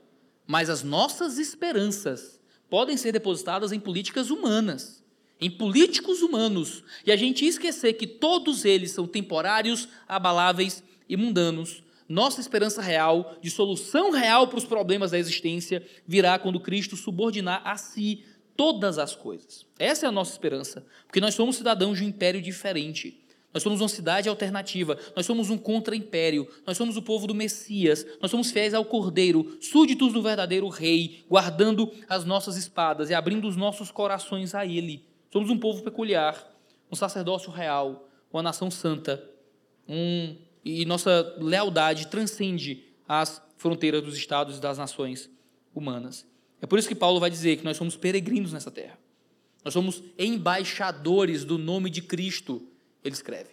mas 0.46 0.70
as 0.70 0.82
nossas 0.82 1.38
esperanças 1.38 2.40
podem 2.70 2.96
ser 2.96 3.12
depositadas 3.12 3.72
em 3.72 3.78
políticas 3.78 4.30
humanas, 4.30 5.03
em 5.44 5.50
políticos 5.50 6.22
humanos, 6.22 6.82
e 7.04 7.12
a 7.12 7.16
gente 7.16 7.44
esquecer 7.44 7.92
que 7.92 8.06
todos 8.06 8.64
eles 8.64 8.92
são 8.92 9.06
temporários, 9.06 9.86
abaláveis 10.08 10.82
e 11.06 11.18
mundanos, 11.18 11.82
nossa 12.08 12.40
esperança 12.40 12.80
real, 12.80 13.36
de 13.42 13.50
solução 13.50 14.10
real 14.10 14.48
para 14.48 14.56
os 14.56 14.64
problemas 14.64 15.10
da 15.10 15.18
existência, 15.18 15.86
virá 16.06 16.38
quando 16.38 16.58
Cristo 16.58 16.96
subordinar 16.96 17.60
a 17.62 17.76
si 17.76 18.24
todas 18.56 18.98
as 18.98 19.14
coisas. 19.14 19.66
Essa 19.78 20.06
é 20.06 20.08
a 20.08 20.12
nossa 20.12 20.32
esperança, 20.32 20.86
porque 21.06 21.20
nós 21.20 21.34
somos 21.34 21.56
cidadãos 21.56 21.98
de 21.98 22.04
um 22.04 22.08
império 22.08 22.40
diferente. 22.40 23.20
Nós 23.52 23.62
somos 23.62 23.82
uma 23.82 23.88
cidade 23.88 24.30
alternativa, 24.30 24.98
nós 25.14 25.26
somos 25.26 25.50
um 25.50 25.58
contra-império, 25.58 26.48
nós 26.66 26.78
somos 26.78 26.96
o 26.96 27.02
povo 27.02 27.26
do 27.26 27.34
Messias, 27.34 28.06
nós 28.18 28.30
somos 28.30 28.50
fiéis 28.50 28.72
ao 28.72 28.84
Cordeiro, 28.84 29.58
súditos 29.60 30.14
do 30.14 30.22
verdadeiro 30.22 30.68
Rei, 30.68 31.22
guardando 31.28 31.92
as 32.08 32.24
nossas 32.24 32.56
espadas 32.56 33.10
e 33.10 33.14
abrindo 33.14 33.46
os 33.46 33.56
nossos 33.56 33.90
corações 33.90 34.54
a 34.54 34.64
Ele. 34.64 35.12
Somos 35.34 35.50
um 35.50 35.58
povo 35.58 35.82
peculiar, 35.82 36.48
um 36.88 36.94
sacerdócio 36.94 37.50
real, 37.50 38.08
uma 38.32 38.40
nação 38.40 38.70
santa, 38.70 39.20
um 39.88 40.36
e 40.64 40.84
nossa 40.84 41.34
lealdade 41.40 42.06
transcende 42.06 42.84
as 43.08 43.42
fronteiras 43.56 44.00
dos 44.00 44.16
estados 44.16 44.58
e 44.58 44.60
das 44.60 44.78
nações 44.78 45.28
humanas. 45.74 46.24
É 46.62 46.66
por 46.66 46.78
isso 46.78 46.86
que 46.86 46.94
Paulo 46.94 47.18
vai 47.18 47.30
dizer 47.30 47.56
que 47.56 47.64
nós 47.64 47.76
somos 47.76 47.96
peregrinos 47.96 48.52
nessa 48.52 48.70
terra. 48.70 48.96
Nós 49.64 49.74
somos 49.74 50.04
embaixadores 50.16 51.44
do 51.44 51.58
nome 51.58 51.90
de 51.90 52.00
Cristo, 52.00 52.62
ele 53.02 53.16
escreve. 53.16 53.50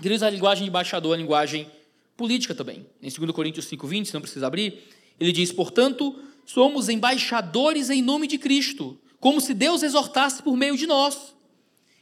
Queridos, 0.00 0.22
a 0.22 0.30
linguagem 0.30 0.62
de 0.62 0.70
embaixador 0.70 1.14
é 1.14 1.18
a 1.18 1.20
linguagem 1.20 1.68
política 2.16 2.54
também. 2.54 2.86
Em 3.02 3.10
2 3.10 3.32
Coríntios 3.32 3.66
5,20, 3.66 4.04
se 4.04 4.14
não 4.14 4.20
precisa 4.20 4.46
abrir, 4.46 4.84
ele 5.18 5.32
diz: 5.32 5.50
Portanto, 5.50 6.16
somos 6.44 6.88
embaixadores 6.88 7.90
em 7.90 8.00
nome 8.00 8.28
de 8.28 8.38
Cristo, 8.38 8.96
como 9.26 9.40
se 9.40 9.52
Deus 9.54 9.82
exortasse 9.82 10.40
por 10.40 10.56
meio 10.56 10.76
de 10.76 10.86
nós. 10.86 11.34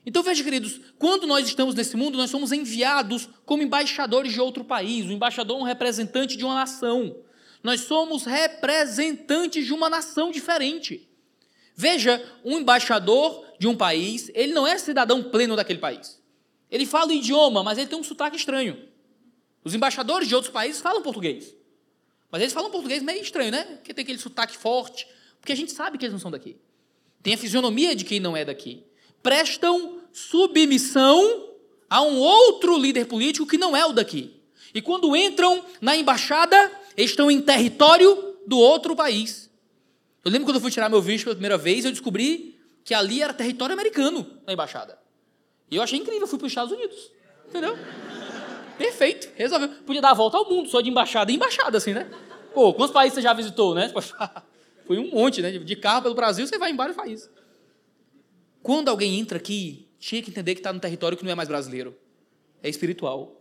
Então 0.04 0.22
veja, 0.22 0.44
queridos, 0.44 0.78
quando 0.98 1.26
nós 1.26 1.46
estamos 1.48 1.74
nesse 1.74 1.96
mundo, 1.96 2.18
nós 2.18 2.28
somos 2.28 2.52
enviados 2.52 3.26
como 3.46 3.62
embaixadores 3.62 4.30
de 4.30 4.42
outro 4.42 4.62
país. 4.62 5.06
O 5.06 5.10
embaixador 5.10 5.56
é 5.56 5.60
um 5.62 5.64
representante 5.64 6.36
de 6.36 6.44
uma 6.44 6.52
nação. 6.52 7.16
Nós 7.62 7.80
somos 7.80 8.26
representantes 8.26 9.64
de 9.64 9.72
uma 9.72 9.88
nação 9.88 10.30
diferente. 10.30 11.08
Veja, 11.74 12.22
um 12.44 12.58
embaixador 12.58 13.46
de 13.58 13.66
um 13.66 13.74
país, 13.74 14.30
ele 14.34 14.52
não 14.52 14.66
é 14.66 14.76
cidadão 14.76 15.22
pleno 15.22 15.56
daquele 15.56 15.78
país. 15.78 16.22
Ele 16.70 16.84
fala 16.84 17.06
o 17.06 17.14
idioma, 17.14 17.62
mas 17.62 17.78
ele 17.78 17.86
tem 17.86 17.98
um 17.98 18.04
sotaque 18.04 18.36
estranho. 18.36 18.86
Os 19.64 19.72
embaixadores 19.72 20.28
de 20.28 20.34
outros 20.34 20.52
países 20.52 20.82
falam 20.82 21.00
português. 21.00 21.56
Mas 22.30 22.42
eles 22.42 22.52
falam 22.52 22.70
português 22.70 23.02
meio 23.02 23.22
estranho, 23.22 23.50
né? 23.50 23.64
Porque 23.76 23.94
tem 23.94 24.02
aquele 24.02 24.18
sotaque 24.18 24.58
forte. 24.58 25.08
Porque 25.40 25.54
a 25.54 25.56
gente 25.56 25.72
sabe 25.72 25.96
que 25.96 26.04
eles 26.04 26.12
não 26.12 26.20
são 26.20 26.30
daqui. 26.30 26.58
Tem 27.24 27.34
a 27.34 27.38
fisionomia 27.38 27.96
de 27.96 28.04
quem 28.04 28.20
não 28.20 28.36
é 28.36 28.44
daqui 28.44 28.84
prestam 29.24 30.00
submissão 30.12 31.48
a 31.88 32.02
um 32.02 32.18
outro 32.18 32.76
líder 32.76 33.06
político 33.06 33.46
que 33.46 33.56
não 33.56 33.74
é 33.74 33.84
o 33.86 33.92
daqui. 33.92 34.38
E 34.74 34.82
quando 34.82 35.16
entram 35.16 35.64
na 35.80 35.96
embaixada, 35.96 36.70
estão 36.94 37.30
em 37.30 37.40
território 37.40 38.36
do 38.46 38.58
outro 38.58 38.94
país. 38.94 39.50
Eu 40.22 40.30
lembro 40.30 40.46
quando 40.46 40.56
eu 40.56 40.60
fui 40.60 40.70
tirar 40.70 40.90
meu 40.90 41.00
visto 41.00 41.24
pela 41.24 41.36
primeira 41.36 41.56
vez, 41.56 41.86
eu 41.86 41.90
descobri 41.90 42.60
que 42.84 42.92
ali 42.92 43.22
era 43.22 43.32
território 43.32 43.72
americano 43.72 44.26
na 44.46 44.52
embaixada. 44.52 44.98
E 45.70 45.76
eu 45.76 45.82
achei 45.82 45.98
incrível, 45.98 46.26
fui 46.26 46.38
para 46.38 46.46
os 46.46 46.52
Estados 46.52 46.72
Unidos. 46.72 47.10
Entendeu? 47.48 47.78
Perfeito, 48.76 49.30
resolveu. 49.36 49.70
Podia 49.86 50.02
dar 50.02 50.10
a 50.10 50.14
volta 50.14 50.36
ao 50.36 50.50
mundo, 50.50 50.68
só 50.68 50.82
de 50.82 50.90
embaixada 50.90 51.32
em 51.32 51.36
embaixada, 51.36 51.78
assim, 51.78 51.94
né? 51.94 52.10
Pô, 52.52 52.74
quantos 52.74 52.92
países 52.92 53.14
você 53.14 53.22
já 53.22 53.32
visitou, 53.32 53.74
né? 53.74 53.90
Foi 54.86 54.98
um 54.98 55.10
monte, 55.10 55.40
né? 55.40 55.50
De 55.52 55.76
carro 55.76 56.02
pelo 56.02 56.14
Brasil, 56.14 56.46
você 56.46 56.58
vai 56.58 56.70
em 56.70 56.76
vários 56.76 56.96
países. 56.96 57.30
Quando 58.62 58.88
alguém 58.88 59.18
entra 59.18 59.38
aqui, 59.38 59.86
tinha 59.98 60.22
que 60.22 60.30
entender 60.30 60.54
que 60.54 60.60
está 60.60 60.72
no 60.72 60.80
território 60.80 61.16
que 61.16 61.24
não 61.24 61.30
é 61.30 61.34
mais 61.34 61.48
brasileiro, 61.48 61.96
é 62.62 62.68
espiritual. 62.68 63.40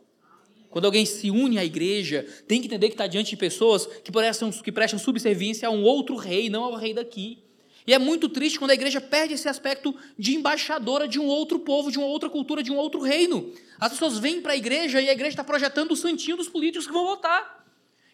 Quando 0.70 0.86
alguém 0.86 1.06
se 1.06 1.30
une 1.30 1.60
à 1.60 1.64
igreja, 1.64 2.26
tem 2.48 2.60
que 2.60 2.68
entender 2.68 2.88
que 2.88 2.96
está 2.96 3.06
diante 3.06 3.30
de 3.30 3.38
pessoas 3.38 3.86
que 3.86 4.12
prestam, 4.12 4.52
que 4.52 4.72
prestam 4.72 4.98
subserviência 4.98 5.68
a 5.68 5.72
um 5.72 5.84
outro 5.84 6.16
rei, 6.16 6.50
não 6.50 6.64
ao 6.64 6.76
rei 6.76 6.94
daqui. 6.94 7.44
E 7.86 7.94
é 7.94 8.00
muito 8.00 8.28
triste 8.30 8.58
quando 8.58 8.72
a 8.72 8.74
igreja 8.74 9.00
perde 9.00 9.34
esse 9.34 9.48
aspecto 9.48 9.94
de 10.18 10.36
embaixadora 10.36 11.08
de 11.08 11.20
um 11.20 11.26
outro 11.26 11.60
povo, 11.60 11.92
de 11.92 11.98
uma 11.98 12.08
outra 12.08 12.30
cultura, 12.30 12.64
de 12.64 12.72
um 12.72 12.78
outro 12.78 13.02
reino. 13.02 13.54
As 13.80 13.92
pessoas 13.92 14.18
vêm 14.18 14.42
para 14.42 14.54
a 14.54 14.58
igreja 14.58 15.02
e 15.02 15.10
a 15.10 15.12
igreja 15.12 15.34
está 15.34 15.44
projetando 15.44 15.92
o 15.92 15.96
santinho 15.96 16.38
dos 16.38 16.48
políticos 16.48 16.88
que 16.88 16.94
vão 16.94 17.06
votar. 17.06 17.66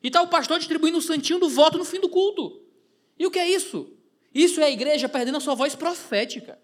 E 0.03 0.07
está 0.07 0.21
o 0.21 0.27
pastor 0.27 0.57
distribuindo 0.57 0.97
o 0.97 1.01
santinho 1.01 1.39
do 1.39 1.47
voto 1.47 1.77
no 1.77 1.85
fim 1.85 1.99
do 1.99 2.09
culto. 2.09 2.68
E 3.19 3.27
o 3.27 3.31
que 3.31 3.37
é 3.37 3.47
isso? 3.47 3.91
Isso 4.33 4.61
é 4.61 4.63
a 4.63 4.71
igreja 4.71 5.09
perdendo 5.09 5.37
a 5.37 5.41
sua 5.41 5.53
voz 5.53 5.75
profética. 5.75 6.57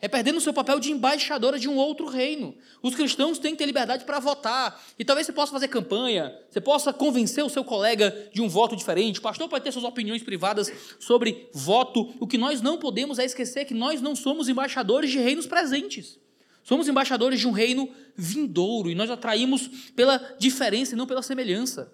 É 0.00 0.08
perdendo 0.08 0.36
o 0.36 0.40
seu 0.40 0.52
papel 0.52 0.78
de 0.78 0.92
embaixadora 0.92 1.58
de 1.58 1.66
um 1.66 1.76
outro 1.76 2.06
reino. 2.06 2.54
Os 2.82 2.94
cristãos 2.94 3.38
têm 3.38 3.52
que 3.52 3.58
ter 3.58 3.64
liberdade 3.64 4.04
para 4.04 4.18
votar. 4.18 4.84
E 4.98 5.04
talvez 5.04 5.26
você 5.26 5.32
possa 5.32 5.50
fazer 5.50 5.68
campanha, 5.68 6.30
você 6.50 6.60
possa 6.60 6.92
convencer 6.92 7.42
o 7.42 7.48
seu 7.48 7.64
colega 7.64 8.28
de 8.30 8.42
um 8.42 8.48
voto 8.48 8.76
diferente. 8.76 9.18
O 9.18 9.22
pastor 9.22 9.48
pode 9.48 9.64
ter 9.64 9.72
suas 9.72 9.84
opiniões 9.84 10.22
privadas 10.22 10.70
sobre 11.00 11.48
voto. 11.54 12.12
O 12.20 12.26
que 12.26 12.36
nós 12.36 12.60
não 12.60 12.76
podemos 12.76 13.18
é 13.18 13.24
esquecer 13.24 13.64
que 13.64 13.72
nós 13.72 14.02
não 14.02 14.14
somos 14.14 14.46
embaixadores 14.46 15.10
de 15.10 15.18
reinos 15.18 15.46
presentes. 15.46 16.18
Somos 16.62 16.86
embaixadores 16.86 17.40
de 17.40 17.48
um 17.48 17.52
reino 17.52 17.88
vindouro 18.14 18.90
e 18.90 18.94
nós 18.94 19.08
atraímos 19.08 19.68
pela 19.96 20.18
diferença 20.38 20.94
e 20.94 20.98
não 20.98 21.06
pela 21.06 21.22
semelhança. 21.22 21.90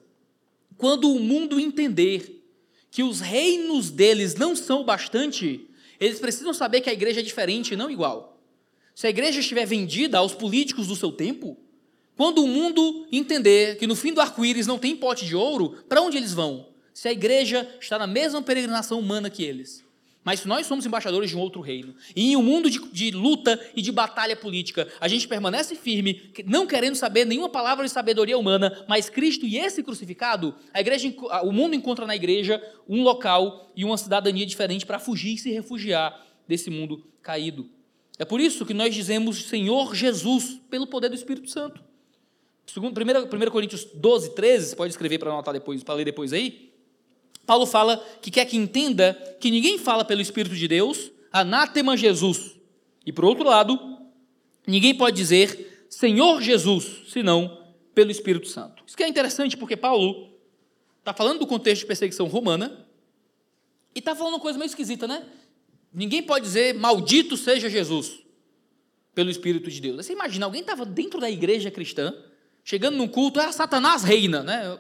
Quando 0.77 1.15
o 1.15 1.21
mundo 1.21 1.61
entender 1.61 2.40
que 2.91 3.03
os 3.03 3.21
reinos 3.21 3.91
deles 3.91 4.35
não 4.35 4.57
são 4.57 4.81
o 4.81 4.85
bastante, 4.85 5.69
eles 5.99 6.19
precisam 6.19 6.53
saber 6.53 6.81
que 6.81 6.91
a 6.91 6.93
igreja 6.93 7.21
é 7.21 7.23
diferente 7.23 7.75
e 7.75 7.77
não 7.77 7.91
igual. 7.91 8.41
Se 8.95 9.07
a 9.07 9.11
igreja 9.11 9.41
estiver 9.41 9.67
vendida 9.67 10.19
aos 10.19 10.35
políticos 10.35 10.89
do 10.89 10.97
seu 10.97 11.13
tempo, 11.13 11.57
quando 12.17 12.43
o 12.45 12.49
mundo 12.49 13.07
entender 13.11 13.79
que 13.79 13.87
no 13.87 13.97
fim 13.97 14.13
do 14.13 14.21
arco-íris 14.21 14.67
não 14.67 14.79
tem 14.79 14.97
pote 14.97 15.25
de 15.25 15.35
ouro, 15.37 15.83
para 15.89 16.03
onde 16.03 16.17
eles 16.17 16.35
vão? 16.35 16.69
Se 16.93 17.09
a 17.09 17.13
igreja 17.13 17.67
está 17.81 17.99
na 17.99 18.07
mesma 18.07 18.43
peregrinação 18.43 18.99
humana 18.99 19.31
que 19.31 19.43
eles. 19.43 19.85
Mas 20.23 20.45
nós 20.45 20.67
somos 20.67 20.85
embaixadores 20.85 21.31
de 21.31 21.37
um 21.37 21.41
outro 21.41 21.61
reino. 21.63 21.95
E 22.15 22.33
em 22.33 22.37
um 22.37 22.43
mundo 22.43 22.71
de, 22.71 22.79
de, 22.93 23.11
luta 23.11 23.59
e 23.75 23.81
de 23.81 23.91
batalha 23.91 24.37
política, 24.37 24.87
a 25.01 25.09
gente 25.09 25.27
permanece 25.27 25.75
firme, 25.75 26.31
não 26.45 26.67
querendo 26.67 26.95
saber 26.95 27.25
nenhuma 27.25 27.49
palavra 27.49 27.87
de 27.87 27.91
sabedoria 27.91 28.37
humana, 28.37 28.85
mas 28.87 29.09
Cristo 29.09 29.47
e 29.47 29.57
esse 29.57 29.83
crucificado, 29.83 30.55
a 30.75 30.81
igreja, 30.81 31.13
o 31.43 31.53
mundo 31.53 31.75
encontra 31.75 32.07
na 32.07 32.15
igreja 32.15 32.63
um 32.87 33.03
local 33.03 33.73
e 33.75 33.85
uma 33.85 33.97
cidadania 33.97 34.45
diferente 34.45 34.85
para 34.85 34.99
fugir 34.99 35.35
e 35.35 35.39
se 35.39 35.51
refugiar 35.51 36.27
desse 36.47 36.69
mundo 36.69 37.07
caído. 37.23 37.71
É 38.19 38.25
por 38.25 38.41
isso 38.41 38.67
que 38.67 38.75
nós 38.75 38.95
dizemos 38.95 39.45
Senhor 39.45 39.95
Jesus, 39.95 40.61
pelo 40.69 40.87
poder 40.87 41.09
do 41.09 41.15
Espírito 41.15 41.49
Santo. 41.49 41.83
1, 42.77 42.87
1 42.87 43.51
Coríntios 43.51 43.85
12, 43.95 44.35
13, 44.35 44.67
você 44.67 44.77
pode 44.77 44.93
escrever 44.93 45.19
para 45.19 45.31
anotar 45.31 45.55
depois, 45.55 45.83
para 45.83 45.95
ler 45.95 46.05
depois 46.05 46.33
aí. 46.33 46.70
Paulo 47.51 47.67
fala 47.67 47.97
que 48.23 48.31
quer 48.31 48.45
que 48.45 48.57
entenda 48.57 49.13
que 49.41 49.51
ninguém 49.51 49.77
fala 49.77 50.05
pelo 50.05 50.21
Espírito 50.21 50.55
de 50.55 50.69
Deus, 50.69 51.11
anátema 51.33 51.97
Jesus. 51.97 52.57
E 53.05 53.13
por 53.13 53.25
outro 53.25 53.43
lado, 53.43 53.77
ninguém 54.65 54.95
pode 54.95 55.17
dizer 55.17 55.89
Senhor 55.91 56.41
Jesus, 56.41 57.09
senão 57.09 57.67
pelo 57.93 58.13
Espírito 58.13 58.47
Santo. 58.47 58.85
Isso 58.87 58.97
que 58.97 59.03
é 59.03 59.09
interessante 59.09 59.57
porque 59.57 59.77
Paulo 59.77 60.33
está 61.01 61.13
falando 61.13 61.41
do 61.41 61.47
contexto 61.49 61.81
de 61.81 61.87
perseguição 61.89 62.29
romana 62.29 62.87
e 63.97 63.99
está 63.99 64.15
falando 64.15 64.35
uma 64.35 64.41
coisa 64.41 64.57
meio 64.57 64.69
esquisita, 64.69 65.09
né? 65.09 65.27
Ninguém 65.93 66.23
pode 66.23 66.45
dizer 66.45 66.77
maldito 66.77 67.37
seja 67.37 67.69
Jesus 67.69 68.21
pelo 69.13 69.29
Espírito 69.29 69.69
de 69.69 69.81
Deus. 69.81 70.07
Você 70.07 70.13
imagina, 70.13 70.47
alguém 70.47 70.61
estava 70.61 70.87
dentro 70.87 71.19
da 71.19 71.29
igreja 71.29 71.69
cristã, 71.69 72.15
chegando 72.63 72.97
num 72.97 73.09
culto, 73.09 73.41
ah, 73.41 73.51
Satanás 73.51 74.05
reina, 74.05 74.41
né? 74.41 74.79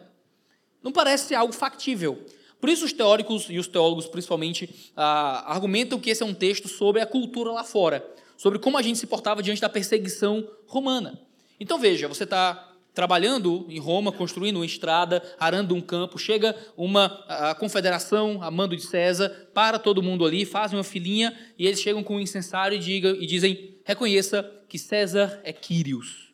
Não 0.80 0.92
parece 0.92 1.35
algo 1.35 1.52
factível. 1.52 2.24
Por 2.60 2.68
isso, 2.68 2.84
os 2.84 2.92
teóricos 2.92 3.46
e 3.48 3.58
os 3.58 3.66
teólogos, 3.66 4.06
principalmente, 4.06 4.92
ah, 4.96 5.52
argumentam 5.52 5.98
que 5.98 6.10
esse 6.10 6.22
é 6.22 6.26
um 6.26 6.34
texto 6.34 6.68
sobre 6.68 7.00
a 7.00 7.06
cultura 7.06 7.50
lá 7.50 7.64
fora, 7.64 8.06
sobre 8.36 8.58
como 8.58 8.76
a 8.76 8.82
gente 8.82 8.98
se 8.98 9.06
portava 9.06 9.42
diante 9.42 9.60
da 9.60 9.68
perseguição 9.68 10.46
romana. 10.66 11.18
Então, 11.58 11.78
veja, 11.78 12.06
você 12.06 12.24
está 12.24 12.70
trabalhando 12.94 13.66
em 13.68 13.78
Roma, 13.78 14.12
construindo 14.12 14.56
uma 14.56 14.66
estrada, 14.66 15.22
arando 15.38 15.74
um 15.74 15.80
campo, 15.80 16.18
chega 16.18 16.56
uma 16.76 17.24
a 17.28 17.54
confederação 17.54 18.42
a 18.42 18.50
mando 18.50 18.76
de 18.76 18.82
César, 18.82 19.48
para 19.54 19.78
todo 19.78 20.02
mundo 20.02 20.24
ali, 20.24 20.44
fazem 20.44 20.76
uma 20.76 20.84
filinha 20.84 21.36
e 21.58 21.66
eles 21.66 21.80
chegam 21.80 22.02
com 22.02 22.16
um 22.16 22.20
incensário 22.20 22.76
e, 22.76 22.78
diga, 22.78 23.10
e 23.10 23.26
dizem: 23.26 23.74
reconheça 23.84 24.42
que 24.68 24.78
César 24.78 25.40
é 25.44 25.52
Quírios, 25.52 26.32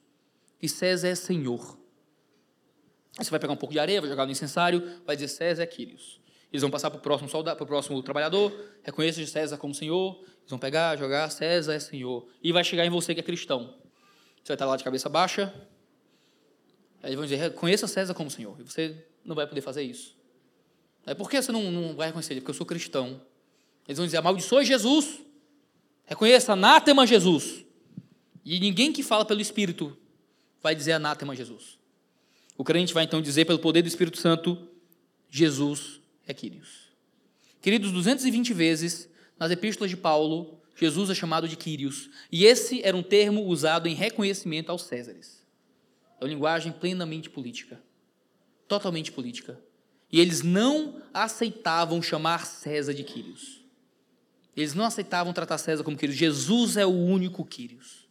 que 0.58 0.68
César 0.68 1.08
é 1.08 1.14
Senhor. 1.14 1.75
Você 3.18 3.30
vai 3.30 3.40
pegar 3.40 3.52
um 3.52 3.56
pouco 3.56 3.72
de 3.72 3.78
areia, 3.78 4.00
vai 4.00 4.10
jogar 4.10 4.26
no 4.26 4.32
incensário, 4.32 5.00
vai 5.06 5.16
dizer 5.16 5.28
César 5.28 5.62
é 5.62 5.66
Quírios. 5.66 6.20
Eles 6.52 6.62
vão 6.62 6.70
passar 6.70 6.90
para 6.90 6.98
o 6.98 7.02
próximo 7.02 7.28
soldado, 7.28 7.56
para 7.56 7.64
o 7.64 7.66
próximo 7.66 8.02
trabalhador, 8.02 8.52
reconheça 8.82 9.24
César 9.26 9.56
como 9.56 9.74
Senhor, 9.74 10.18
eles 10.22 10.50
vão 10.50 10.58
pegar, 10.58 10.96
jogar, 10.96 11.30
César 11.30 11.74
é 11.74 11.78
Senhor. 11.78 12.26
E 12.42 12.52
vai 12.52 12.62
chegar 12.62 12.84
em 12.84 12.90
você 12.90 13.14
que 13.14 13.20
é 13.20 13.22
cristão. 13.22 13.74
Você 14.42 14.48
vai 14.48 14.54
estar 14.54 14.66
lá 14.66 14.76
de 14.76 14.84
cabeça 14.84 15.08
baixa, 15.08 15.52
aí 17.02 17.08
eles 17.08 17.16
vão 17.16 17.24
dizer, 17.24 17.36
reconheça 17.36 17.86
César 17.86 18.14
como 18.14 18.30
Senhor. 18.30 18.56
E 18.60 18.62
você 18.62 19.04
não 19.24 19.34
vai 19.34 19.46
poder 19.46 19.60
fazer 19.60 19.82
isso. 19.82 20.16
Aí 21.04 21.14
por 21.14 21.30
que 21.30 21.40
você 21.40 21.52
não, 21.52 21.70
não 21.70 21.94
vai 21.94 22.08
reconhecer 22.08 22.34
ele? 22.34 22.40
Porque 22.40 22.50
eu 22.50 22.54
sou 22.54 22.66
cristão. 22.66 23.20
Eles 23.86 23.96
vão 23.96 24.06
dizer, 24.06 24.18
amaldiçoe 24.18 24.64
Jesus. 24.64 25.20
Reconheça 26.04 26.52
anátema 26.52 27.06
Jesus. 27.06 27.64
E 28.44 28.60
ninguém 28.60 28.92
que 28.92 29.02
fala 29.02 29.24
pelo 29.24 29.40
Espírito 29.40 29.96
vai 30.62 30.74
dizer 30.74 30.92
anátema 30.92 31.34
Jesus. 31.34 31.78
O 32.56 32.64
crente 32.64 32.94
vai 32.94 33.04
então 33.04 33.20
dizer, 33.20 33.44
pelo 33.44 33.58
poder 33.58 33.82
do 33.82 33.88
Espírito 33.88 34.18
Santo, 34.18 34.68
Jesus 35.28 36.00
é 36.26 36.32
Quírios. 36.32 36.86
Queridos, 37.60 37.92
220 37.92 38.54
vezes 38.54 39.08
nas 39.38 39.50
epístolas 39.50 39.90
de 39.90 39.96
Paulo, 39.96 40.60
Jesus 40.74 41.10
é 41.10 41.14
chamado 41.14 41.48
de 41.48 41.56
Quírios. 41.56 42.08
E 42.30 42.44
esse 42.44 42.82
era 42.82 42.96
um 42.96 43.02
termo 43.02 43.44
usado 43.44 43.88
em 43.88 43.94
reconhecimento 43.94 44.70
aos 44.70 44.82
Césares. 44.82 45.44
É 46.20 46.24
uma 46.24 46.30
linguagem 46.30 46.72
plenamente 46.72 47.28
política. 47.28 47.80
Totalmente 48.68 49.12
política. 49.12 49.58
E 50.10 50.20
eles 50.20 50.42
não 50.42 51.02
aceitavam 51.12 52.00
chamar 52.00 52.46
César 52.46 52.94
de 52.94 53.04
Quírios. 53.04 53.64
Eles 54.56 54.72
não 54.72 54.84
aceitavam 54.84 55.32
tratar 55.32 55.58
César 55.58 55.84
como 55.84 55.96
Quírios. 55.96 56.16
Jesus 56.16 56.76
é 56.76 56.86
o 56.86 56.90
único 56.90 57.44
Quírios. 57.44 58.06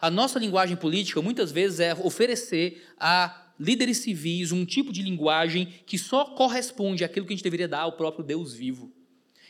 A 0.00 0.10
nossa 0.10 0.38
linguagem 0.38 0.76
política 0.76 1.22
muitas 1.22 1.52
vezes 1.52 1.80
é 1.80 1.94
oferecer 1.94 2.84
a 2.98 3.43
líderes 3.58 3.98
civis 3.98 4.52
um 4.52 4.64
tipo 4.64 4.92
de 4.92 5.02
linguagem 5.02 5.72
que 5.86 5.98
só 5.98 6.24
corresponde 6.24 7.04
àquilo 7.04 7.26
que 7.26 7.32
a 7.32 7.36
gente 7.36 7.44
deveria 7.44 7.68
dar 7.68 7.80
ao 7.80 7.92
próprio 7.92 8.24
Deus 8.24 8.54
vivo. 8.54 8.92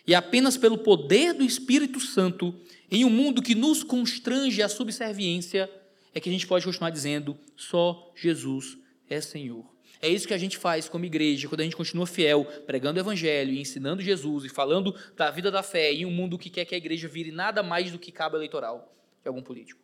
E 0.07 0.14
apenas 0.14 0.57
pelo 0.57 0.79
poder 0.79 1.33
do 1.33 1.45
Espírito 1.45 1.99
Santo, 1.99 2.55
em 2.90 3.05
um 3.05 3.11
mundo 3.11 3.40
que 3.43 3.55
nos 3.55 3.83
constrange 3.83 4.62
à 4.62 4.69
subserviência, 4.69 5.71
é 6.12 6.21
que 6.21 6.29
a 6.29 6.33
gente 6.33 6.47
pode 6.47 6.64
continuar 6.64 6.90
dizendo: 6.90 7.37
só 7.57 8.12
Jesus 8.14 8.77
é 9.09 9.21
Senhor. 9.21 9.75
É 10.03 10.09
isso 10.09 10.29
que 10.29 10.35
a 10.35 10.38
gente 10.38 10.59
faz 10.59 10.87
como 10.87 11.07
igreja, 11.07 11.49
quando 11.49 11.62
a 11.62 11.64
gente 11.64 11.77
continua 11.77 12.07
fiel, 12.07 12.45
pregando 12.67 12.99
o 12.99 13.03
Evangelho 13.03 13.53
e 13.53 13.61
ensinando 13.61 14.03
Jesus 14.03 14.45
e 14.45 14.51
falando 14.51 14.95
da 15.17 15.31
vida 15.31 15.51
da 15.51 15.62
fé 15.62 15.93
em 15.95 16.05
um 16.05 16.11
mundo 16.11 16.38
que 16.38 16.51
quer 16.51 16.67
que 16.67 16.75
a 16.75 16.79
igreja 16.79 17.09
vire 17.09 17.33
nada 17.33 17.62
mais 17.62 17.90
do 17.90 17.99
que 17.99 18.12
cabo 18.12 18.37
eleitoral 18.37 18.95
de 19.23 19.29
algum 19.29 19.40
político. 19.40 19.84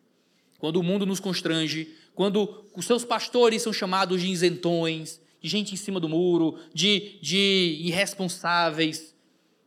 Quando 0.61 0.77
o 0.77 0.83
mundo 0.83 1.05
nos 1.05 1.19
constrange, 1.19 1.89
quando 2.15 2.65
os 2.77 2.85
seus 2.85 3.05
pastores 3.05 3.63
são 3.63 3.73
chamados 3.73 4.21
de 4.21 4.29
isentões, 4.29 5.21
de 5.41 5.49
gente 5.49 5.73
em 5.73 5.77
cima 5.77 5.99
do 5.99 6.09
muro, 6.09 6.59
de, 6.73 7.19
de 7.21 7.79
irresponsáveis. 7.81 9.15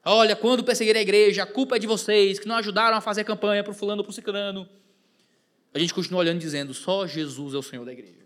Olha, 0.06 0.36
quando 0.36 0.64
perseguir 0.64 0.96
a 0.96 1.02
igreja, 1.02 1.44
a 1.44 1.46
culpa 1.48 1.78
é 1.78 1.80
de 1.80 1.88
vocês, 1.88 2.38
que 2.38 2.48
não 2.48 2.56
ajudaram 2.56 2.96
a 2.96 3.02
fazer 3.02 3.24
campanha 3.24 3.64
para 3.64 3.72
o 3.72 3.76
fulano, 3.76 4.04
para 4.04 4.12
o 4.12 4.14
ciclano. 4.14 4.70
A 5.74 5.80
gente 5.80 5.94
continua 5.94 6.20
olhando 6.20 6.40
dizendo, 6.40 6.74
só 6.74 7.08
Jesus 7.08 7.56
é 7.56 7.58
o 7.58 7.64
Senhor 7.64 7.84
da 7.84 7.92
igreja. 7.92 8.24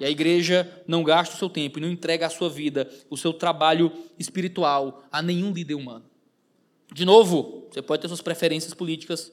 E 0.00 0.04
a 0.04 0.10
igreja 0.10 0.82
não 0.86 1.02
gasta 1.02 1.34
o 1.34 1.38
seu 1.38 1.50
tempo 1.50 1.78
e 1.78 1.82
não 1.82 1.90
entrega 1.90 2.26
a 2.26 2.30
sua 2.30 2.48
vida, 2.48 2.88
o 3.10 3.16
seu 3.16 3.32
trabalho 3.32 3.92
espiritual 4.18 5.04
a 5.12 5.20
nenhum 5.20 5.52
líder 5.52 5.74
humano. 5.74 6.04
De 6.92 7.04
novo, 7.04 7.66
você 7.70 7.82
pode 7.82 8.00
ter 8.00 8.08
suas 8.08 8.22
preferências 8.22 8.72
políticas, 8.72 9.30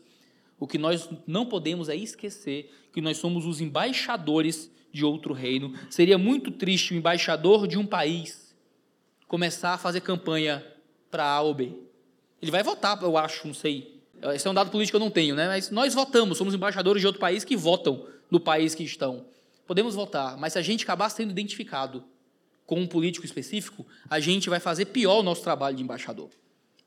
o 0.59 0.67
que 0.67 0.77
nós 0.77 1.09
não 1.27 1.45
podemos 1.45 1.89
é 1.89 1.95
esquecer 1.95 2.71
que 2.93 3.01
nós 3.01 3.17
somos 3.17 3.45
os 3.45 3.59
embaixadores 3.59 4.71
de 4.91 5.03
outro 5.03 5.33
reino. 5.33 5.73
Seria 5.89 6.17
muito 6.17 6.51
triste 6.51 6.93
o 6.93 6.97
embaixador 6.97 7.67
de 7.67 7.77
um 7.77 7.85
país 7.85 8.55
começar 9.27 9.73
a 9.73 9.77
fazer 9.77 10.01
campanha 10.01 10.65
para 11.11 11.25
A 11.25 11.41
ou 11.41 11.53
B. 11.53 11.73
Ele 12.41 12.51
vai 12.51 12.63
votar, 12.63 13.01
eu 13.01 13.17
acho, 13.17 13.47
não 13.47 13.53
sei. 13.53 13.99
Esse 14.33 14.47
é 14.47 14.51
um 14.51 14.53
dado 14.53 14.71
político 14.71 14.97
que 14.97 15.01
eu 15.01 15.05
não 15.05 15.11
tenho, 15.11 15.35
né? 15.35 15.47
Mas 15.47 15.69
nós 15.69 15.93
votamos, 15.93 16.37
somos 16.37 16.53
embaixadores 16.53 17.01
de 17.01 17.07
outro 17.07 17.19
país 17.19 17.43
que 17.43 17.57
votam 17.57 18.05
no 18.31 18.39
país 18.39 18.73
que 18.73 18.83
estão. 18.83 19.25
Podemos 19.67 19.95
votar, 19.95 20.37
mas 20.37 20.53
se 20.53 20.59
a 20.59 20.61
gente 20.61 20.83
acabar 20.83 21.09
sendo 21.09 21.31
identificado 21.31 22.03
com 22.65 22.79
um 22.79 22.87
político 22.87 23.25
específico, 23.25 23.85
a 24.09 24.19
gente 24.19 24.49
vai 24.49 24.59
fazer 24.59 24.85
pior 24.85 25.19
o 25.19 25.23
nosso 25.23 25.41
trabalho 25.41 25.75
de 25.75 25.83
embaixador. 25.83 26.29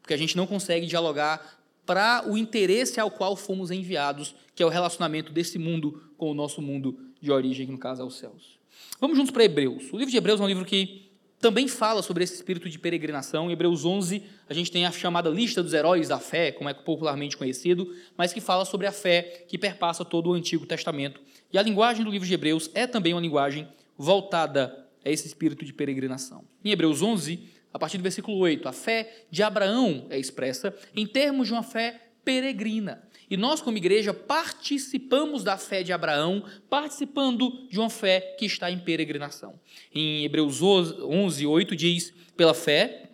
Porque 0.01 0.15
a 0.15 0.17
gente 0.17 0.37
não 0.37 0.47
consegue 0.47 0.87
dialogar 0.87 1.58
para 1.89 2.23
o 2.29 2.37
interesse 2.37 3.01
ao 3.01 3.11
qual 3.11 3.35
fomos 3.35 3.71
enviados, 3.71 4.35
que 4.55 4.63
é 4.63 4.67
o 4.67 4.69
relacionamento 4.69 5.33
desse 5.33 5.59
mundo 5.59 6.03
com 6.19 6.31
o 6.31 6.35
nosso 6.35 6.61
mundo 6.61 6.99
de 7.19 7.33
origem, 7.33 7.65
que 7.65 7.73
no 7.73 7.79
caso 7.79 8.03
é 8.03 8.05
os 8.05 8.19
céus. 8.19 8.59
Vamos 9.01 9.17
juntos 9.17 9.31
para 9.31 9.43
Hebreus. 9.45 9.91
O 9.91 9.97
livro 9.97 10.11
de 10.11 10.19
Hebreus 10.19 10.39
é 10.39 10.45
um 10.45 10.49
livro 10.49 10.67
que 10.67 11.09
também 11.41 11.67
fala 11.67 12.03
sobre 12.03 12.25
esse 12.25 12.35
espírito 12.35 12.69
de 12.69 12.79
peregrinação. 12.79 13.49
Em 13.49 13.55
Hebreus 13.55 13.87
11, 13.87 14.23
a 14.51 14.53
gente 14.53 14.71
tem 14.71 14.85
a 14.85 14.93
chamada 14.93 15.31
lista 15.31 15.63
dos 15.63 15.73
heróis 15.73 16.09
da 16.09 16.19
fé, 16.19 16.53
como 16.53 16.69
é 16.69 16.75
popularmente 16.75 17.39
conhecido, 17.39 17.91
mas 18.19 18.35
que 18.35 18.41
fala 18.41 18.67
sobre 18.67 18.87
a 18.87 18.93
fé 18.93 19.47
que 19.49 19.57
perpassa 19.57 20.05
todo 20.05 20.29
o 20.29 20.35
Antigo 20.35 20.67
Testamento. 20.67 21.23
E 21.51 21.57
a 21.57 21.63
linguagem 21.63 22.05
do 22.05 22.11
livro 22.11 22.29
de 22.29 22.35
Hebreus 22.35 22.71
é 22.75 22.87
também 22.87 23.15
uma 23.15 23.23
linguagem 23.23 23.67
voltada 23.97 24.87
a 25.03 25.09
esse 25.09 25.27
espírito 25.27 25.65
de 25.65 25.73
peregrinação. 25.73 26.45
Em 26.63 26.71
Hebreus 26.71 27.01
11, 27.01 27.41
a 27.79 27.81
partir 27.81 27.97
do 27.97 28.03
versículo 28.03 28.37
8, 28.39 28.69
a 28.69 28.73
fé 28.73 29.25
de 29.31 29.41
Abraão 29.41 30.09
é 30.11 30.19
expressa 30.19 30.75
em 30.97 31.07
termos 31.07 31.47
de 31.47 31.53
uma 31.53 31.63
fé 31.63 32.09
peregrina. 32.25 33.09
E 33.31 33.37
nós, 33.37 33.61
como 33.61 33.77
igreja, 33.77 34.13
participamos 34.13 35.45
da 35.45 35.57
fé 35.57 35.85
de 35.85 35.93
Abraão, 35.93 36.43
participando 36.69 37.69
de 37.69 37.79
uma 37.79 37.89
fé 37.89 38.35
que 38.37 38.47
está 38.47 38.69
em 38.69 38.81
peregrinação. 38.81 39.61
Em 39.95 40.25
Hebreus 40.25 40.61
11, 40.61 41.47
8 41.47 41.77
diz: 41.77 42.13
Pela 42.37 42.53
fé, 42.53 43.11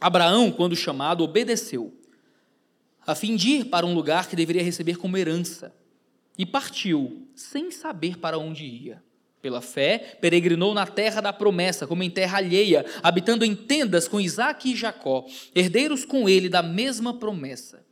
Abraão, 0.00 0.52
quando 0.52 0.76
chamado, 0.76 1.24
obedeceu, 1.24 1.92
a 3.04 3.16
fim 3.16 3.34
de 3.34 3.48
ir 3.48 3.64
para 3.64 3.84
um 3.84 3.94
lugar 3.94 4.28
que 4.28 4.36
deveria 4.36 4.62
receber 4.62 4.96
como 4.96 5.16
herança, 5.16 5.74
e 6.38 6.46
partiu, 6.46 7.26
sem 7.34 7.72
saber 7.72 8.16
para 8.16 8.38
onde 8.38 8.64
ia. 8.64 9.02
Pela 9.42 9.60
fé, 9.60 10.18
peregrinou 10.20 10.74
na 10.74 10.86
terra 10.86 11.20
da 11.20 11.32
promessa, 11.32 11.86
como 11.86 12.02
em 12.02 12.10
terra 12.10 12.38
alheia, 12.38 12.84
habitando 13.02 13.44
em 13.44 13.54
tendas 13.54 14.08
com 14.08 14.20
Isaac 14.20 14.70
e 14.70 14.76
Jacó, 14.76 15.26
herdeiros 15.54 16.04
com 16.04 16.28
ele 16.28 16.48
da 16.48 16.62
mesma 16.62 17.14
promessa 17.14 17.86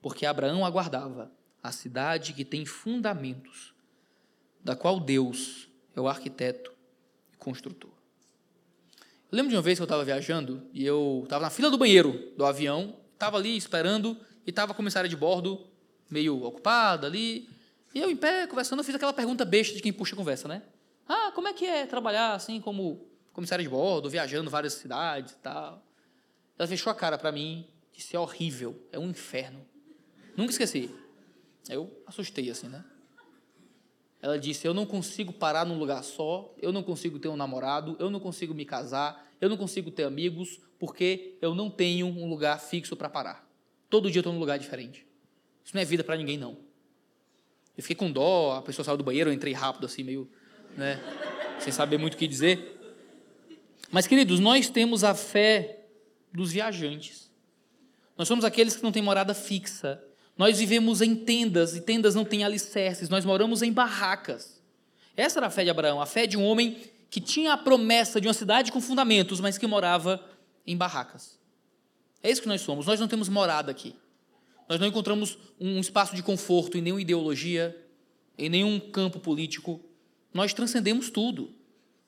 porque 0.00 0.26
Abraão 0.26 0.64
aguardava 0.64 1.30
a 1.62 1.72
cidade 1.72 2.32
que 2.32 2.44
tem 2.44 2.64
fundamentos, 2.64 3.74
da 4.62 4.76
qual 4.76 5.00
Deus 5.00 5.68
é 5.94 6.00
o 6.00 6.08
arquiteto 6.08 6.72
e 7.32 7.36
construtor. 7.36 7.90
Eu 9.30 9.36
lembro 9.36 9.50
de 9.50 9.56
uma 9.56 9.62
vez 9.62 9.78
que 9.78 9.82
eu 9.82 9.84
estava 9.84 10.04
viajando 10.04 10.62
e 10.72 10.84
eu 10.84 11.22
estava 11.24 11.42
na 11.42 11.50
fila 11.50 11.70
do 11.70 11.76
banheiro 11.76 12.32
do 12.36 12.44
avião, 12.44 12.96
estava 13.12 13.36
ali 13.36 13.56
esperando 13.56 14.16
e 14.46 14.50
estava 14.50 14.72
a 14.72 14.74
comissária 14.74 15.08
de 15.08 15.16
bordo 15.16 15.66
meio 16.08 16.42
ocupada 16.42 17.06
ali, 17.06 17.48
e 17.94 18.00
eu 18.00 18.10
em 18.10 18.16
pé 18.16 18.46
conversando, 18.46 18.78
eu 18.80 18.84
fiz 18.84 18.94
aquela 18.94 19.12
pergunta 19.12 19.44
besta 19.44 19.74
de 19.74 19.82
quem 19.82 19.92
puxa 19.92 20.14
a 20.14 20.16
conversa, 20.16 20.48
né? 20.48 20.62
Ah, 21.28 21.32
como 21.32 21.46
é 21.46 21.52
que 21.52 21.66
é 21.66 21.84
trabalhar 21.84 22.32
assim 22.32 22.58
como 22.58 23.06
comissária 23.34 23.62
de 23.62 23.68
bordo, 23.68 24.08
viajando 24.08 24.48
várias 24.48 24.72
cidades 24.72 25.34
e 25.34 25.36
tal? 25.36 25.84
Ela 26.58 26.66
fechou 26.66 26.90
a 26.90 26.94
cara 26.94 27.18
para 27.18 27.30
mim, 27.30 27.68
disse: 27.92 28.16
é 28.16 28.18
horrível, 28.18 28.82
é 28.90 28.98
um 28.98 29.10
inferno. 29.10 29.60
Nunca 30.34 30.52
esqueci. 30.52 30.90
Eu 31.68 32.02
assustei 32.06 32.48
assim, 32.48 32.68
né? 32.68 32.82
Ela 34.22 34.38
disse: 34.38 34.66
Eu 34.66 34.72
não 34.72 34.86
consigo 34.86 35.30
parar 35.30 35.66
num 35.66 35.78
lugar 35.78 36.02
só, 36.02 36.54
eu 36.62 36.72
não 36.72 36.82
consigo 36.82 37.18
ter 37.18 37.28
um 37.28 37.36
namorado, 37.36 37.94
eu 37.98 38.08
não 38.08 38.20
consigo 38.20 38.54
me 38.54 38.64
casar, 38.64 39.30
eu 39.38 39.50
não 39.50 39.56
consigo 39.58 39.90
ter 39.90 40.04
amigos, 40.04 40.58
porque 40.78 41.36
eu 41.42 41.54
não 41.54 41.68
tenho 41.68 42.06
um 42.06 42.26
lugar 42.26 42.58
fixo 42.58 42.96
para 42.96 43.10
parar. 43.10 43.46
Todo 43.90 44.10
dia 44.10 44.20
eu 44.20 44.22
estou 44.22 44.32
num 44.32 44.40
lugar 44.40 44.58
diferente. 44.58 45.06
Isso 45.62 45.74
não 45.74 45.82
é 45.82 45.84
vida 45.84 46.02
para 46.02 46.16
ninguém, 46.16 46.38
não. 46.38 46.56
Eu 47.76 47.82
fiquei 47.82 47.96
com 47.96 48.10
dó, 48.10 48.56
a 48.56 48.62
pessoa 48.62 48.82
saiu 48.82 48.96
do 48.96 49.04
banheiro, 49.04 49.28
eu 49.28 49.34
entrei 49.34 49.52
rápido, 49.52 49.84
assim, 49.84 50.02
meio, 50.02 50.28
né, 50.78 51.00
sem 51.58 51.72
saber 51.72 51.98
muito 51.98 52.14
o 52.14 52.16
que 52.16 52.28
dizer. 52.28 52.78
Mas, 53.90 54.06
queridos, 54.06 54.38
nós 54.38 54.70
temos 54.70 55.02
a 55.02 55.12
fé 55.14 55.80
dos 56.32 56.52
viajantes. 56.52 57.30
Nós 58.16 58.28
somos 58.28 58.44
aqueles 58.44 58.76
que 58.76 58.82
não 58.82 58.92
têm 58.92 59.02
morada 59.02 59.34
fixa. 59.34 60.02
Nós 60.36 60.58
vivemos 60.58 61.02
em 61.02 61.16
tendas 61.16 61.74
e 61.74 61.80
tendas 61.80 62.14
não 62.14 62.24
têm 62.24 62.44
alicerces, 62.44 63.08
nós 63.08 63.24
moramos 63.24 63.60
em 63.60 63.72
barracas. 63.72 64.62
Essa 65.16 65.40
era 65.40 65.48
a 65.48 65.50
fé 65.50 65.64
de 65.64 65.70
Abraão, 65.70 66.00
a 66.00 66.06
fé 66.06 66.28
de 66.28 66.36
um 66.36 66.44
homem 66.44 66.78
que 67.10 67.20
tinha 67.20 67.54
a 67.54 67.56
promessa 67.56 68.20
de 68.20 68.28
uma 68.28 68.34
cidade 68.34 68.70
com 68.70 68.80
fundamentos, 68.80 69.40
mas 69.40 69.58
que 69.58 69.66
morava 69.66 70.24
em 70.64 70.76
barracas. 70.76 71.40
É 72.22 72.30
isso 72.30 72.42
que 72.42 72.46
nós 72.46 72.60
somos, 72.60 72.86
nós 72.86 73.00
não 73.00 73.08
temos 73.08 73.28
morada 73.28 73.72
aqui. 73.72 73.96
Nós 74.68 74.78
não 74.78 74.86
encontramos 74.86 75.38
um 75.58 75.80
espaço 75.80 76.14
de 76.14 76.22
conforto 76.22 76.78
em 76.78 76.82
nenhuma 76.82 77.00
ideologia, 77.00 77.76
em 78.36 78.48
nenhum 78.48 78.78
campo 78.78 79.18
político. 79.18 79.80
Nós 80.38 80.54
transcendemos 80.54 81.10
tudo. 81.10 81.52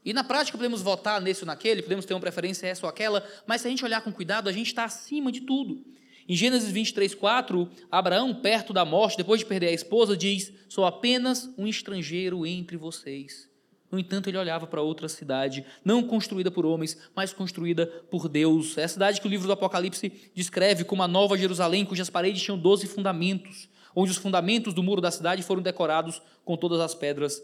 E 0.05 0.13
na 0.13 0.23
prática 0.23 0.57
podemos 0.57 0.81
votar 0.81 1.21
nesse 1.21 1.43
ou 1.43 1.49
naquele, 1.49 1.83
podemos 1.83 2.05
ter 2.05 2.15
uma 2.15 2.21
preferência 2.21 2.65
essa 2.65 2.87
ou 2.87 2.89
aquela, 2.89 3.27
mas 3.45 3.61
se 3.61 3.67
a 3.67 3.71
gente 3.71 3.85
olhar 3.85 4.03
com 4.03 4.13
cuidado, 4.13 4.49
a 4.49 4.53
gente 4.53 4.69
está 4.69 4.85
acima 4.85 5.33
de 5.33 5.41
tudo. 5.41 5.85
Em 6.29 6.37
Gênesis 6.37 6.71
23, 6.71 7.13
4, 7.13 7.69
Abraão, 7.91 8.33
perto 8.33 8.73
da 8.73 8.85
morte, 8.85 9.17
depois 9.17 9.41
de 9.41 9.47
perder 9.47 9.67
a 9.67 9.73
esposa, 9.73 10.17
diz: 10.17 10.53
Sou 10.69 10.87
apenas 10.87 11.51
um 11.59 11.67
estrangeiro 11.67 12.47
entre 12.47 12.77
vocês. 12.77 13.51
No 13.91 13.99
entanto, 13.99 14.29
ele 14.29 14.39
olhava 14.39 14.65
para 14.65 14.81
outra 14.81 15.09
cidade, 15.09 15.67
não 15.85 16.01
construída 16.01 16.53
por 16.53 16.65
homens, 16.65 16.97
mas 17.17 17.33
construída 17.33 17.85
por 18.13 18.29
Deus. 18.29 18.79
É 18.79 18.85
a 18.85 18.89
cidade 18.89 19.21
que 19.21 19.27
o 19.27 19.31
livro 19.31 19.49
do 19.49 19.53
Apocalipse 19.55 20.31
descreve 20.33 20.85
como 20.85 21.03
a 21.03 21.09
Nova 21.09 21.37
Jerusalém, 21.37 21.85
cujas 21.85 22.09
paredes 22.09 22.41
tinham 22.41 22.57
doze 22.57 22.87
fundamentos, 22.87 23.69
onde 23.93 24.13
os 24.13 24.19
fundamentos 24.19 24.73
do 24.73 24.85
muro 24.85 25.01
da 25.01 25.11
cidade 25.11 25.43
foram 25.43 25.61
decorados 25.61 26.23
com 26.45 26.57
todas 26.57 26.79
as 26.79 26.95
pedras 26.95 27.43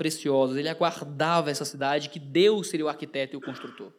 preciosas. 0.00 0.56
Ele 0.56 0.70
aguardava 0.70 1.50
essa 1.50 1.66
cidade, 1.66 2.08
que 2.08 2.18
Deus 2.18 2.68
seria 2.68 2.86
o 2.86 2.88
arquiteto 2.88 3.34
e 3.34 3.36
o 3.36 3.40
construtor. 3.40 3.92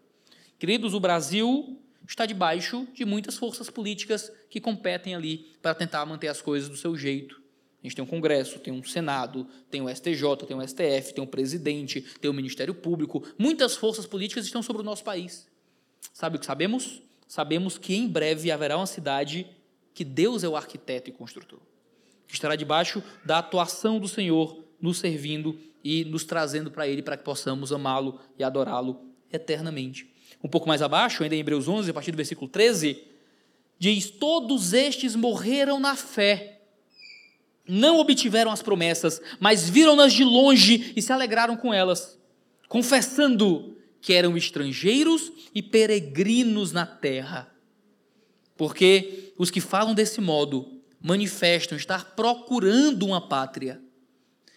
Queridos, 0.57 0.95
o 0.95 0.99
Brasil 0.99 1.79
está 2.07 2.25
debaixo 2.25 2.87
de 2.91 3.05
muitas 3.05 3.37
forças 3.37 3.69
políticas 3.69 4.31
que 4.49 4.59
competem 4.59 5.13
ali 5.13 5.45
para 5.61 5.75
tentar 5.75 6.03
manter 6.07 6.27
as 6.27 6.41
coisas 6.41 6.67
do 6.67 6.75
seu 6.75 6.97
jeito. 6.97 7.39
A 7.83 7.85
gente 7.85 7.95
tem 7.95 8.03
um 8.03 8.07
Congresso, 8.07 8.57
tem 8.57 8.73
um 8.73 8.81
Senado, 8.83 9.45
tem 9.69 9.79
o 9.79 9.95
STJ, 9.95 10.37
tem 10.47 10.57
o 10.57 10.67
STF, 10.67 11.13
tem 11.13 11.23
o 11.23 11.27
presidente, 11.27 12.01
tem 12.19 12.31
o 12.31 12.33
Ministério 12.33 12.73
Público. 12.73 13.23
Muitas 13.37 13.75
forças 13.75 14.07
políticas 14.07 14.45
estão 14.45 14.63
sobre 14.63 14.81
o 14.81 14.85
nosso 14.85 15.03
país. 15.03 15.47
Sabe 16.11 16.37
o 16.37 16.39
que 16.39 16.47
sabemos? 16.47 17.03
Sabemos 17.27 17.77
que 17.77 17.93
em 17.93 18.07
breve 18.07 18.49
haverá 18.49 18.75
uma 18.75 18.87
cidade 18.87 19.45
que 19.93 20.03
Deus 20.03 20.43
é 20.43 20.49
o 20.49 20.55
arquiteto 20.55 21.11
e 21.11 21.13
construtor, 21.13 21.59
que 22.27 22.33
estará 22.33 22.55
debaixo 22.55 23.03
da 23.23 23.37
atuação 23.37 23.99
do 23.99 24.07
Senhor, 24.07 24.63
nos 24.81 24.97
servindo 24.97 25.59
e 25.84 26.06
nos 26.06 26.24
trazendo 26.24 26.72
para 26.72 26.88
Ele 26.88 27.02
para 27.02 27.17
que 27.17 27.24
possamos 27.24 27.72
amá-lo 27.72 28.20
e 28.38 28.44
adorá-lo 28.44 29.02
eternamente. 29.32 30.10
Um 30.44 30.48
pouco 30.48 30.67
mais 30.67 30.82
abaixo, 30.82 31.24
ainda 31.24 31.36
em 31.36 31.39
Hebreus 31.39 31.67
11, 31.67 31.91
a 31.91 31.94
partir 31.94 32.12
do 32.12 32.17
versículo 32.17 32.50
13, 32.50 33.04
diz: 33.78 34.10
Todos 34.10 34.74
estes 34.74 35.15
morreram 35.15 35.80
na 35.80 35.96
fé, 35.96 36.62
não 37.67 38.00
obtiveram 38.00 38.52
as 38.52 38.62
promessas, 38.62 39.22
mas 39.39 39.70
viram-nas 39.70 40.13
de 40.13 40.24
longe 40.24 40.94
e 40.96 41.02
se 41.02 41.12
alegraram 41.12 41.56
com 41.56 41.74
elas, 41.74 42.20
confessando 42.67 43.78
que 44.02 44.13
eram 44.13 44.36
estrangeiros 44.36 45.32
e 45.54 45.62
peregrinos 45.62 46.72
na 46.72 46.86
terra. 46.86 47.54
Porque 48.58 49.34
os 49.38 49.52
que 49.52 49.62
falam 49.62 49.94
desse 49.94 50.20
modo 50.20 50.82
manifestam 51.00 51.78
estar 51.78 52.15
procurando 52.15 53.06
uma 53.06 53.28
pátria. 53.28 53.82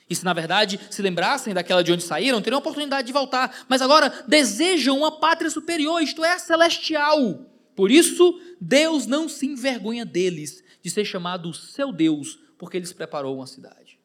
E 0.09 0.15
se 0.15 0.25
na 0.25 0.33
verdade 0.33 0.79
se 0.91 1.01
lembrassem 1.01 1.55
daquela 1.55 1.83
de 1.83 1.93
onde 1.93 2.03
saíram, 2.03 2.43
teriam 2.43 2.59
a 2.59 2.61
oportunidade 2.61 3.07
de 3.07 3.13
voltar, 3.13 3.65
mas 3.69 3.81
agora 3.81 4.25
desejam 4.29 4.99
uma 4.99 5.19
pátria 5.19 5.51
superior, 5.51 6.03
isto 6.03 6.25
é, 6.25 6.39
celestial. 6.39 7.47
Por 7.75 7.91
isso, 7.91 8.41
Deus 8.61 9.07
não 9.07 9.29
se 9.29 9.47
envergonha 9.47 10.05
deles, 10.05 10.63
de 10.83 10.91
ser 10.91 11.05
chamado 11.05 11.55
seu 11.55 11.91
Deus, 11.91 12.39
porque 12.59 12.77
eles 12.77 12.93
preparou 12.93 13.35
uma 13.37 13.47
cidade. 13.47 13.99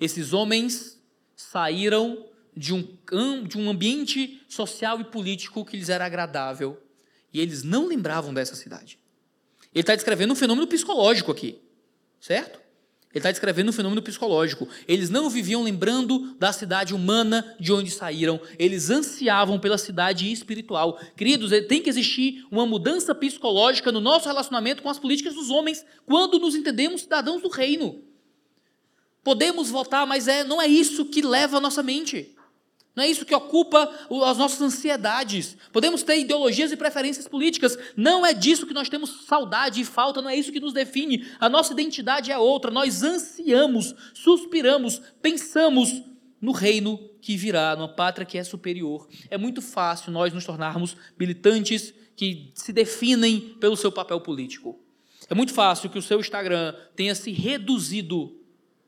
Esses 0.00 0.32
homens 0.32 1.00
saíram 1.34 2.26
de 2.56 2.72
um, 2.72 3.44
de 3.44 3.58
um 3.58 3.68
ambiente 3.68 4.40
social 4.48 5.00
e 5.00 5.04
político 5.04 5.64
que 5.64 5.76
lhes 5.76 5.88
era 5.88 6.06
agradável, 6.06 6.80
e 7.32 7.40
eles 7.40 7.64
não 7.64 7.86
lembravam 7.86 8.32
dessa 8.32 8.54
cidade. 8.54 8.98
Ele 9.74 9.80
está 9.80 9.94
descrevendo 9.94 10.32
um 10.32 10.36
fenômeno 10.36 10.66
psicológico 10.66 11.32
aqui, 11.32 11.60
certo? 12.20 12.61
Ele 13.12 13.18
está 13.18 13.30
descrevendo 13.30 13.68
um 13.68 13.72
fenômeno 13.72 14.00
psicológico. 14.00 14.66
Eles 14.88 15.10
não 15.10 15.28
viviam 15.28 15.62
lembrando 15.62 16.34
da 16.38 16.50
cidade 16.50 16.94
humana 16.94 17.54
de 17.60 17.70
onde 17.70 17.90
saíram, 17.90 18.40
eles 18.58 18.88
ansiavam 18.88 19.58
pela 19.58 19.76
cidade 19.76 20.32
espiritual. 20.32 20.98
Queridos, 21.14 21.50
tem 21.68 21.82
que 21.82 21.90
existir 21.90 22.46
uma 22.50 22.64
mudança 22.64 23.14
psicológica 23.14 23.92
no 23.92 24.00
nosso 24.00 24.26
relacionamento 24.26 24.82
com 24.82 24.88
as 24.88 24.98
políticas 24.98 25.34
dos 25.34 25.50
homens 25.50 25.84
quando 26.06 26.38
nos 26.38 26.54
entendemos 26.54 27.02
cidadãos 27.02 27.42
do 27.42 27.48
reino. 27.48 28.02
Podemos 29.22 29.70
votar, 29.70 30.06
mas 30.06 30.26
é, 30.26 30.42
não 30.42 30.60
é 30.60 30.66
isso 30.66 31.04
que 31.04 31.22
leva 31.22 31.58
a 31.58 31.60
nossa 31.60 31.82
mente. 31.82 32.34
Não 32.94 33.04
é 33.04 33.08
isso 33.08 33.24
que 33.24 33.34
ocupa 33.34 33.90
as 34.26 34.36
nossas 34.36 34.60
ansiedades. 34.60 35.56
Podemos 35.72 36.02
ter 36.02 36.18
ideologias 36.18 36.70
e 36.72 36.76
preferências 36.76 37.26
políticas. 37.26 37.78
Não 37.96 38.24
é 38.24 38.34
disso 38.34 38.66
que 38.66 38.74
nós 38.74 38.88
temos 38.88 39.24
saudade 39.26 39.80
e 39.80 39.84
falta, 39.84 40.20
não 40.20 40.28
é 40.28 40.36
isso 40.36 40.52
que 40.52 40.60
nos 40.60 40.74
define. 40.74 41.26
A 41.40 41.48
nossa 41.48 41.72
identidade 41.72 42.30
é 42.30 42.36
outra. 42.36 42.70
Nós 42.70 43.02
ansiamos, 43.02 43.94
suspiramos, 44.12 45.00
pensamos 45.22 46.02
no 46.40 46.52
reino 46.52 46.98
que 47.22 47.36
virá, 47.36 47.74
numa 47.76 47.88
pátria 47.88 48.26
que 48.26 48.36
é 48.36 48.44
superior. 48.44 49.08
É 49.30 49.38
muito 49.38 49.62
fácil 49.62 50.12
nós 50.12 50.32
nos 50.32 50.44
tornarmos 50.44 50.96
militantes 51.18 51.94
que 52.14 52.52
se 52.54 52.72
definem 52.72 53.40
pelo 53.58 53.76
seu 53.76 53.90
papel 53.90 54.20
político. 54.20 54.78
É 55.30 55.34
muito 55.34 55.54
fácil 55.54 55.88
que 55.88 55.98
o 55.98 56.02
seu 56.02 56.20
Instagram 56.20 56.74
tenha 56.94 57.14
se 57.14 57.30
reduzido 57.30 58.38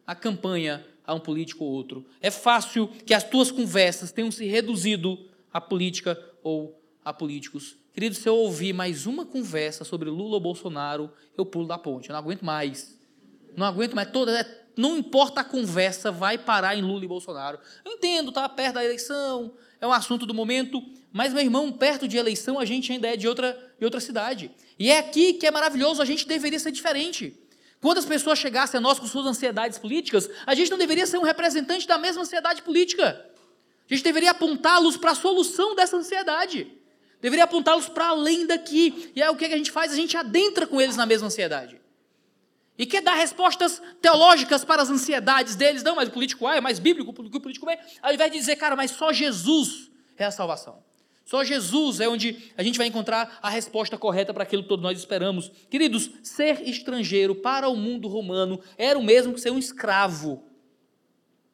à 0.06 0.14
campanha 0.14 0.84
a 1.06 1.14
um 1.14 1.20
político 1.20 1.64
ou 1.64 1.70
outro. 1.70 2.04
É 2.20 2.30
fácil 2.30 2.88
que 3.04 3.14
as 3.14 3.24
tuas 3.24 3.50
conversas 3.50 4.12
tenham 4.12 4.30
se 4.30 4.46
reduzido 4.46 5.18
à 5.52 5.60
política 5.60 6.18
ou 6.42 6.80
a 7.04 7.12
políticos. 7.12 7.76
Querido, 7.92 8.14
se 8.14 8.28
eu 8.28 8.34
ouvir 8.34 8.72
mais 8.72 9.06
uma 9.06 9.24
conversa 9.24 9.84
sobre 9.84 10.10
Lula 10.10 10.34
ou 10.34 10.40
Bolsonaro, 10.40 11.10
eu 11.36 11.46
pulo 11.46 11.68
da 11.68 11.78
ponte. 11.78 12.08
Eu 12.08 12.14
não 12.14 12.20
aguento 12.20 12.44
mais. 12.44 12.98
Não 13.56 13.66
aguento 13.66 13.94
mais. 13.94 14.10
Toda, 14.10 14.36
é, 14.36 14.64
não 14.76 14.98
importa 14.98 15.42
a 15.42 15.44
conversa, 15.44 16.10
vai 16.10 16.36
parar 16.36 16.76
em 16.76 16.82
Lula 16.82 17.04
e 17.04 17.08
Bolsonaro. 17.08 17.58
Eu 17.84 17.92
entendo, 17.92 18.30
está 18.30 18.48
perto 18.48 18.74
da 18.74 18.84
eleição, 18.84 19.54
é 19.80 19.86
um 19.86 19.92
assunto 19.92 20.26
do 20.26 20.34
momento, 20.34 20.82
mas, 21.12 21.32
meu 21.32 21.42
irmão, 21.42 21.70
perto 21.70 22.08
de 22.08 22.16
eleição 22.16 22.58
a 22.58 22.64
gente 22.64 22.90
ainda 22.90 23.06
é 23.06 23.16
de 23.16 23.28
outra, 23.28 23.56
de 23.78 23.84
outra 23.84 24.00
cidade. 24.00 24.50
E 24.76 24.90
é 24.90 24.98
aqui 24.98 25.34
que 25.34 25.46
é 25.46 25.50
maravilhoso, 25.50 26.02
a 26.02 26.04
gente 26.04 26.26
deveria 26.26 26.58
ser 26.58 26.72
diferente. 26.72 27.38
Quando 27.84 27.98
as 27.98 28.06
pessoas 28.06 28.38
chegassem 28.38 28.78
a 28.78 28.80
nós 28.80 28.98
com 28.98 29.06
suas 29.06 29.26
ansiedades 29.26 29.76
políticas, 29.76 30.30
a 30.46 30.54
gente 30.54 30.70
não 30.70 30.78
deveria 30.78 31.06
ser 31.06 31.18
um 31.18 31.22
representante 31.22 31.86
da 31.86 31.98
mesma 31.98 32.22
ansiedade 32.22 32.62
política. 32.62 33.26
A 33.90 33.94
gente 33.94 34.02
deveria 34.02 34.30
apontá-los 34.30 34.96
para 34.96 35.10
a 35.10 35.14
solução 35.14 35.74
dessa 35.74 35.94
ansiedade. 35.94 36.66
Deveria 37.20 37.44
apontá-los 37.44 37.86
para 37.86 38.06
além 38.06 38.46
daqui. 38.46 39.12
E 39.14 39.22
aí 39.22 39.28
o 39.28 39.36
que 39.36 39.44
a 39.44 39.58
gente 39.58 39.70
faz? 39.70 39.92
A 39.92 39.96
gente 39.96 40.16
adentra 40.16 40.66
com 40.66 40.80
eles 40.80 40.96
na 40.96 41.04
mesma 41.04 41.26
ansiedade. 41.26 41.78
E 42.78 42.86
quer 42.86 43.02
dar 43.02 43.16
respostas 43.16 43.82
teológicas 44.00 44.64
para 44.64 44.80
as 44.80 44.88
ansiedades 44.88 45.54
deles. 45.54 45.82
Não, 45.82 45.96
mas 45.96 46.08
o 46.08 46.12
político 46.12 46.46
A 46.46 46.56
é 46.56 46.62
mais 46.62 46.78
bíblico 46.78 47.12
que 47.12 47.36
o 47.36 47.40
político 47.40 47.66
B. 47.66 47.78
Ao 48.00 48.14
invés 48.14 48.32
de 48.32 48.38
dizer, 48.38 48.56
cara, 48.56 48.74
mas 48.74 48.92
só 48.92 49.12
Jesus 49.12 49.90
é 50.16 50.24
a 50.24 50.30
salvação. 50.30 50.82
Só 51.24 51.42
Jesus 51.42 52.00
é 52.00 52.08
onde 52.08 52.36
a 52.56 52.62
gente 52.62 52.76
vai 52.76 52.86
encontrar 52.86 53.38
a 53.40 53.48
resposta 53.48 53.96
correta 53.96 54.34
para 54.34 54.42
aquilo 54.42 54.62
que 54.62 54.68
todos 54.68 54.82
nós 54.82 54.98
esperamos. 54.98 55.50
Queridos, 55.70 56.10
ser 56.22 56.68
estrangeiro 56.68 57.34
para 57.34 57.68
o 57.68 57.76
mundo 57.76 58.08
romano 58.08 58.60
era 58.76 58.98
o 58.98 59.02
mesmo 59.02 59.32
que 59.32 59.40
ser 59.40 59.50
um 59.50 59.58
escravo. 59.58 60.44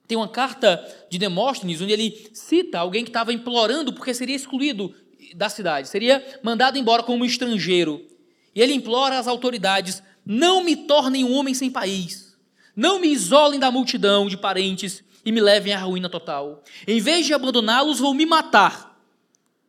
Tem 0.08 0.18
uma 0.18 0.26
carta 0.26 0.84
de 1.08 1.18
Demóstenes 1.18 1.80
onde 1.80 1.92
ele 1.92 2.30
cita 2.34 2.80
alguém 2.80 3.04
que 3.04 3.10
estava 3.10 3.32
implorando 3.32 3.92
porque 3.92 4.12
seria 4.12 4.34
excluído 4.34 4.92
da 5.36 5.48
cidade, 5.48 5.88
seria 5.88 6.40
mandado 6.42 6.76
embora 6.76 7.04
como 7.04 7.24
estrangeiro. 7.24 8.04
E 8.52 8.60
ele 8.60 8.74
implora 8.74 9.20
às 9.20 9.28
autoridades: 9.28 10.02
não 10.26 10.64
me 10.64 10.74
tornem 10.74 11.24
um 11.24 11.32
homem 11.32 11.54
sem 11.54 11.70
país, 11.70 12.36
não 12.74 12.98
me 12.98 13.06
isolem 13.06 13.60
da 13.60 13.70
multidão 13.70 14.26
de 14.26 14.36
parentes 14.36 15.04
e 15.24 15.30
me 15.30 15.40
levem 15.40 15.72
à 15.72 15.78
ruína 15.78 16.08
total. 16.08 16.64
Em 16.88 17.00
vez 17.00 17.24
de 17.24 17.32
abandoná-los, 17.32 18.00
vou 18.00 18.12
me 18.12 18.26
matar 18.26 18.89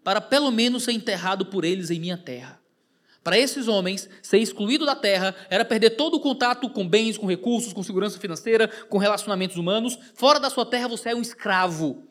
para 0.04 0.22
pelo 0.22 0.52
menos 0.52 0.84
ser 0.84 0.92
enterrado 0.92 1.46
por 1.46 1.64
eles 1.64 1.90
em 1.90 2.00
minha 2.00 2.18
terra. 2.18 2.62
Para 3.24 3.38
esses 3.38 3.68
homens, 3.68 4.10
ser 4.22 4.40
excluído 4.40 4.86
da 4.86 4.96
terra 4.96 5.36
era 5.50 5.64
perder 5.64 5.92
todo 5.92 6.16
o 6.16 6.20
contato 6.20 6.68
com 6.70 6.88
bens, 6.88 7.18
com 7.18 7.28
recursos, 7.28 7.72
com 7.72 7.84
segurança 7.84 8.20
financeira, 8.20 8.68
com 8.90 8.98
relacionamentos 8.98 9.58
humanos. 9.58 9.98
Fora 10.16 10.40
da 10.40 10.50
sua 10.50 10.66
terra, 10.66 10.88
você 10.88 11.10
é 11.10 11.16
um 11.16 11.22
escravo. 11.22 12.04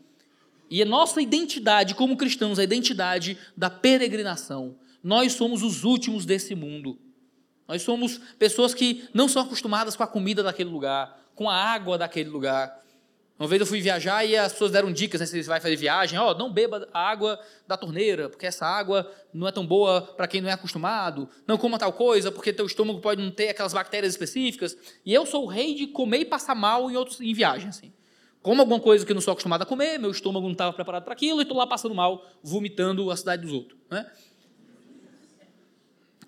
E 0.70 0.80
a 0.80 0.86
nossa 0.86 1.20
identidade 1.20 1.96
como 1.96 2.16
cristãos, 2.16 2.60
a 2.60 2.64
identidade 2.64 3.36
da 3.56 3.68
peregrinação. 3.68 4.76
Nós 5.02 5.32
somos 5.32 5.64
os 5.64 5.82
últimos 5.82 6.24
desse 6.24 6.54
mundo. 6.54 6.96
Nós 7.66 7.82
somos 7.82 8.20
pessoas 8.38 8.72
que 8.72 9.04
não 9.12 9.26
são 9.26 9.42
acostumadas 9.42 9.96
com 9.96 10.04
a 10.04 10.06
comida 10.06 10.44
daquele 10.44 10.70
lugar, 10.70 11.20
com 11.34 11.50
a 11.50 11.56
água 11.56 11.98
daquele 11.98 12.28
lugar. 12.28 12.80
Uma 13.40 13.48
vez 13.48 13.58
eu 13.58 13.66
fui 13.66 13.80
viajar 13.80 14.22
e 14.22 14.36
as 14.36 14.52
pessoas 14.52 14.70
deram 14.70 14.92
dicas, 14.92 15.18
né, 15.18 15.26
se 15.26 15.42
você 15.42 15.48
vai 15.48 15.58
fazer 15.62 15.74
viagem, 15.74 16.18
ó, 16.18 16.30
oh, 16.30 16.34
não 16.34 16.52
beba 16.52 16.86
a 16.92 17.00
água 17.00 17.40
da 17.66 17.74
torneira, 17.74 18.28
porque 18.28 18.44
essa 18.44 18.66
água 18.66 19.10
não 19.32 19.48
é 19.48 19.50
tão 19.50 19.66
boa 19.66 20.02
para 20.02 20.28
quem 20.28 20.42
não 20.42 20.50
é 20.50 20.52
acostumado. 20.52 21.26
Não 21.46 21.56
coma 21.56 21.78
tal 21.78 21.90
coisa, 21.90 22.30
porque 22.30 22.52
teu 22.52 22.66
estômago 22.66 23.00
pode 23.00 23.22
não 23.22 23.30
ter 23.30 23.48
aquelas 23.48 23.72
bactérias 23.72 24.12
específicas. 24.12 24.76
E 25.06 25.14
eu 25.14 25.24
sou 25.24 25.44
o 25.44 25.46
rei 25.46 25.74
de 25.74 25.86
comer 25.86 26.18
e 26.18 26.24
passar 26.26 26.54
mal 26.54 26.90
em 26.90 26.96
outros 26.96 27.18
em 27.18 27.32
viagem, 27.32 27.70
assim. 27.70 27.90
Como 28.42 28.60
alguma 28.60 28.78
coisa 28.78 29.06
que 29.06 29.12
eu 29.12 29.14
não 29.14 29.22
sou 29.22 29.32
acostumado 29.32 29.62
a 29.62 29.66
comer, 29.66 29.98
meu 29.98 30.10
estômago 30.10 30.44
não 30.44 30.52
estava 30.52 30.74
preparado 30.74 31.04
para 31.04 31.14
aquilo 31.14 31.40
e 31.40 31.42
estou 31.42 31.56
lá 31.56 31.66
passando 31.66 31.94
mal, 31.94 32.22
vomitando 32.42 33.10
a 33.10 33.16
cidade 33.16 33.40
dos 33.40 33.54
outros, 33.54 33.80
né? 33.90 34.06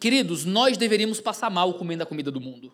Queridos, 0.01 0.47
nós 0.47 0.79
deveríamos 0.79 1.21
passar 1.21 1.51
mal 1.51 1.75
comendo 1.75 2.05
a 2.05 2.07
comida 2.07 2.31
do 2.31 2.41
mundo. 2.41 2.73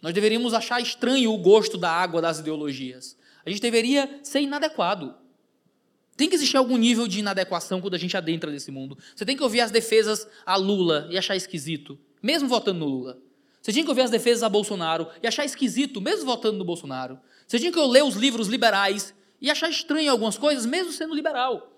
Nós 0.00 0.14
deveríamos 0.14 0.54
achar 0.54 0.80
estranho 0.80 1.34
o 1.34 1.36
gosto 1.36 1.76
da 1.76 1.90
água 1.90 2.22
das 2.22 2.38
ideologias. 2.38 3.22
A 3.44 3.50
gente 3.50 3.60
deveria 3.60 4.20
ser 4.22 4.40
inadequado. 4.40 5.14
Tem 6.16 6.28
que 6.28 6.34
existir 6.34 6.56
algum 6.56 6.76
nível 6.76 7.08
de 7.08 7.18
inadequação 7.18 7.80
quando 7.80 7.94
a 7.94 7.98
gente 7.98 8.16
adentra 8.16 8.50
nesse 8.50 8.70
mundo. 8.70 8.96
Você 9.14 9.24
tem 9.24 9.36
que 9.36 9.42
ouvir 9.42 9.60
as 9.60 9.70
defesas 9.70 10.26
a 10.46 10.56
Lula 10.56 11.08
e 11.10 11.18
achar 11.18 11.34
esquisito, 11.34 11.98
mesmo 12.22 12.48
votando 12.48 12.80
no 12.80 12.86
Lula. 12.86 13.18
Você 13.60 13.72
tinha 13.72 13.84
que 13.84 13.90
ouvir 13.90 14.02
as 14.02 14.10
defesas 14.10 14.42
a 14.42 14.48
Bolsonaro 14.48 15.08
e 15.22 15.26
achar 15.26 15.44
esquisito, 15.44 16.00
mesmo 16.00 16.26
votando 16.26 16.58
no 16.58 16.64
Bolsonaro. 16.64 17.18
Você 17.46 17.58
tinha 17.58 17.72
que 17.72 17.80
ler 17.80 18.04
os 18.04 18.14
livros 18.14 18.46
liberais 18.46 19.14
e 19.40 19.50
achar 19.50 19.68
estranho 19.68 20.10
algumas 20.10 20.38
coisas, 20.38 20.66
mesmo 20.66 20.92
sendo 20.92 21.14
liberal. 21.14 21.72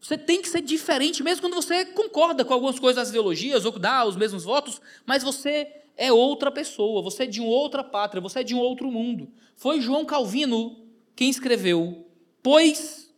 Você 0.00 0.16
tem 0.16 0.40
que 0.40 0.48
ser 0.48 0.62
diferente, 0.62 1.22
mesmo 1.22 1.42
quando 1.42 1.54
você 1.54 1.84
concorda 1.84 2.44
com 2.44 2.54
algumas 2.54 2.78
coisas 2.78 2.96
das 2.96 3.10
ideologias 3.10 3.66
ou 3.66 3.78
dá 3.78 4.04
os 4.04 4.16
mesmos 4.16 4.44
votos, 4.44 4.80
mas 5.04 5.22
você 5.22 5.70
é 5.94 6.10
outra 6.10 6.50
pessoa, 6.50 7.02
você 7.02 7.24
é 7.24 7.26
de 7.26 7.40
uma 7.40 7.50
outra 7.50 7.84
pátria, 7.84 8.20
você 8.20 8.40
é 8.40 8.42
de 8.42 8.54
um 8.54 8.58
outro 8.58 8.90
mundo. 8.90 9.30
Foi 9.54 9.80
João 9.80 10.06
Calvino 10.06 10.89
quem 11.14 11.28
escreveu: 11.28 12.06
Pois, 12.42 13.10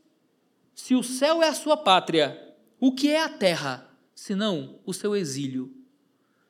se 0.75 0.95
o 0.95 1.03
céu 1.03 1.43
é 1.43 1.49
a 1.49 1.55
sua 1.55 1.77
pátria, 1.77 2.55
o 2.81 2.93
que 2.93 3.11
é 3.11 3.23
a 3.23 3.29
terra, 3.29 3.89
senão 4.15 4.81
o 4.85 4.93
seu 4.93 5.15
exílio? 5.15 5.73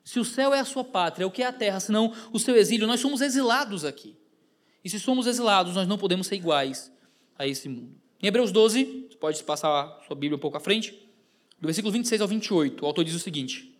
Se 0.03 0.19
o 0.19 0.25
céu 0.25 0.53
é 0.53 0.59
a 0.59 0.65
sua 0.65 0.83
pátria, 0.83 1.25
o 1.25 1.31
que 1.31 1.43
é 1.43 1.45
a 1.45 1.53
terra, 1.53 1.79
senão 1.79 2.13
o 2.31 2.39
seu 2.39 2.55
exílio? 2.55 2.87
Nós 2.87 2.99
somos 2.99 3.21
exilados 3.21 3.85
aqui. 3.85 4.17
E 4.83 4.89
se 4.89 4.99
somos 4.99 5.27
exilados, 5.27 5.75
nós 5.75 5.87
não 5.87 5.97
podemos 5.97 6.27
ser 6.27 6.35
iguais 6.35 6.91
a 7.37 7.47
esse 7.47 7.69
mundo. 7.69 7.95
Em 8.21 8.27
Hebreus 8.27 8.51
12, 8.51 9.07
você 9.09 9.17
pode 9.17 9.43
passar 9.43 9.69
a 9.69 10.01
sua 10.05 10.15
Bíblia 10.15 10.35
um 10.35 10.39
pouco 10.39 10.57
à 10.57 10.59
frente, 10.59 10.91
do 11.59 11.67
versículo 11.67 11.93
26 11.93 12.19
ao 12.19 12.27
28, 12.27 12.83
o 12.83 12.85
autor 12.85 13.05
diz 13.05 13.15
o 13.15 13.19
seguinte: 13.19 13.73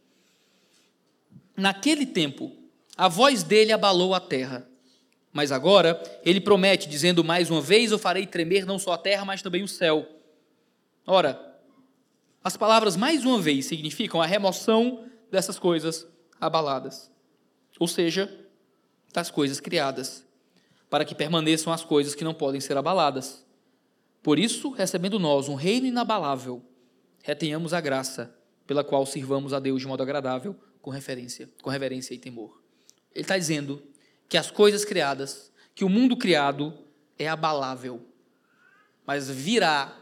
Naquele 1.57 2.05
tempo, 2.05 2.55
a 2.95 3.09
voz 3.09 3.43
dele 3.43 3.73
abalou 3.73 4.13
a 4.13 4.21
terra 4.21 4.65
mas 5.33 5.51
agora 5.51 6.01
ele 6.23 6.39
promete, 6.39 6.87
dizendo 6.87 7.23
mais 7.23 7.49
uma 7.49 7.59
vez: 7.59 7.91
Eu 7.91 7.97
farei 7.97 8.27
tremer 8.27 8.65
não 8.65 8.77
só 8.77 8.93
a 8.93 8.97
terra, 8.97 9.25
mas 9.25 9.41
também 9.41 9.63
o 9.63 9.67
céu. 9.67 10.07
Ora, 11.05 11.59
as 12.43 12.55
palavras 12.55 12.95
mais 12.95 13.25
uma 13.25 13.41
vez 13.41 13.65
significam 13.65 14.21
a 14.21 14.27
remoção 14.27 15.05
dessas 15.31 15.57
coisas 15.57 16.07
abaladas, 16.39 17.11
ou 17.79 17.87
seja, 17.87 18.31
das 19.11 19.31
coisas 19.31 19.59
criadas, 19.59 20.23
para 20.89 21.03
que 21.03 21.15
permaneçam 21.15 21.73
as 21.73 21.83
coisas 21.83 22.13
que 22.13 22.23
não 22.23 22.33
podem 22.33 22.61
ser 22.61 22.77
abaladas. 22.77 23.43
Por 24.21 24.37
isso, 24.37 24.69
recebendo 24.69 25.17
nós 25.17 25.49
um 25.49 25.55
reino 25.55 25.87
inabalável, 25.87 26.61
retenhamos 27.23 27.73
a 27.73 27.81
graça 27.81 28.33
pela 28.67 28.83
qual 28.83 29.05
sirvamos 29.05 29.51
a 29.51 29.59
Deus 29.59 29.81
de 29.81 29.87
modo 29.87 30.03
agradável, 30.03 30.55
com 30.81 30.91
referência, 30.91 31.49
com 31.61 31.69
reverência 31.69 32.13
e 32.13 32.17
temor. 32.17 32.61
Ele 33.13 33.23
está 33.23 33.37
dizendo 33.37 33.81
que 34.33 34.37
as 34.39 34.49
coisas 34.49 34.83
criadas, 34.83 35.53
que 35.75 35.85
o 35.85 35.89
mundo 35.89 36.17
criado 36.17 36.73
é 37.19 37.27
abalável, 37.27 38.01
mas 39.05 39.29
virá 39.29 39.95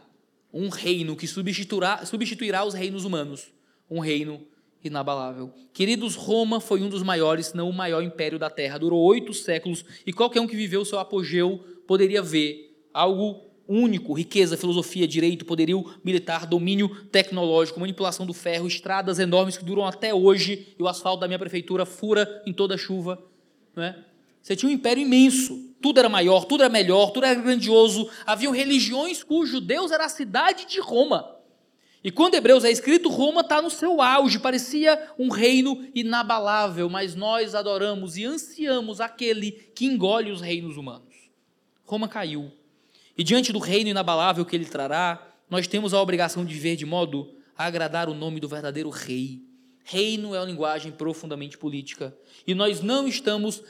um 0.54 0.70
reino 0.70 1.18
que 1.18 1.28
substituirá, 1.28 2.06
substituirá 2.06 2.64
os 2.64 2.74
reinos 2.74 3.04
humanos, 3.04 3.52
um 3.90 4.00
reino 4.00 4.42
inabalável. 4.82 5.54
Queridos, 5.74 6.16
Roma 6.16 6.62
foi 6.62 6.82
um 6.82 6.88
dos 6.88 7.04
maiores, 7.04 7.48
se 7.48 7.58
não 7.58 7.70
o 7.70 7.74
maior 7.74 8.02
império 8.02 8.40
da 8.40 8.50
Terra. 8.50 8.78
Durou 8.78 9.02
oito 9.02 9.34
séculos 9.34 9.84
e 10.08 10.14
qualquer 10.14 10.40
um 10.40 10.48
que 10.48 10.56
viveu 10.56 10.80
o 10.80 10.86
seu 10.86 10.98
apogeu 10.98 11.66
poderia 11.86 12.22
ver 12.22 12.74
algo 12.94 13.52
único: 13.68 14.14
riqueza, 14.14 14.56
filosofia, 14.56 15.06
direito, 15.06 15.44
poderio 15.44 15.94
militar, 16.06 16.46
domínio 16.46 16.88
tecnológico, 17.08 17.82
manipulação 17.82 18.26
do 18.26 18.34
ferro, 18.34 18.66
estradas 18.66 19.20
enormes 19.20 19.58
que 19.58 19.66
duram 19.66 19.86
até 19.86 20.14
hoje 20.14 20.74
e 20.80 20.82
o 20.82 20.88
asfalto 20.88 21.20
da 21.20 21.28
minha 21.28 21.38
prefeitura 21.38 21.86
fura 21.86 22.42
em 22.46 22.54
toda 22.54 22.78
chuva. 22.78 23.22
Não 23.76 23.84
é? 23.84 24.06
Você 24.42 24.56
tinha 24.56 24.70
um 24.70 24.74
império 24.74 25.04
imenso. 25.04 25.70
Tudo 25.82 26.00
era 26.00 26.10
maior, 26.10 26.46
tudo 26.46 26.64
era 26.64 26.72
melhor, 26.72 27.12
tudo 27.12 27.26
era 27.26 27.40
grandioso. 27.40 28.10
Haviam 28.26 28.54
religiões 28.54 29.24
cujo 29.24 29.60
Deus 29.60 29.92
era 29.92 30.06
a 30.06 30.10
cidade 30.10 30.66
de 30.66 30.80
Roma. 30.80 31.38
E 32.04 32.10
quando 32.10 32.34
Hebreus 32.34 32.64
é 32.64 32.72
escrito, 32.72 33.10
Roma 33.10 33.42
está 33.42 33.62
no 33.62 33.70
seu 33.70 34.02
auge, 34.02 34.40
parecia 34.40 35.12
um 35.20 35.30
reino 35.30 35.88
inabalável, 35.94 36.90
mas 36.90 37.14
nós 37.14 37.54
adoramos 37.54 38.18
e 38.18 38.26
ansiamos 38.26 39.00
aquele 39.00 39.52
que 39.52 39.86
engole 39.86 40.32
os 40.32 40.42
reinos 40.42 40.78
humanos. 40.78 41.14
Roma 41.86 42.08
caiu. 42.08 42.52
E 43.16 43.24
diante 43.24 43.54
do 43.54 43.60
reino 43.60 43.90
inabalável 43.90 44.44
que 44.46 44.56
ele 44.56 44.66
trará, 44.66 45.28
nós 45.48 45.68
temos 45.68 45.94
a 45.94 46.02
obrigação 46.02 46.44
de 46.44 46.54
viver 46.54 46.76
de 46.76 46.86
modo 46.86 47.36
a 47.56 47.66
agradar 47.66 48.10
o 48.10 48.16
nome 48.16 48.40
do 48.40 48.48
verdadeiro 48.48 48.90
rei. 48.90 49.44
Reino 49.84 50.34
é 50.34 50.40
uma 50.40 50.46
linguagem 50.46 50.92
profundamente 50.92 51.58
política. 51.58 52.16
E 52.48 52.56
nós 52.56 52.82
não 52.82 53.08
estamos 53.08 53.62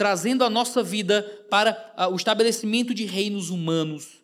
trazendo 0.00 0.44
a 0.44 0.48
nossa 0.48 0.82
vida 0.82 1.20
para 1.50 1.92
ah, 1.94 2.08
o 2.08 2.16
estabelecimento 2.16 2.94
de 2.94 3.04
reinos 3.04 3.50
humanos. 3.50 4.22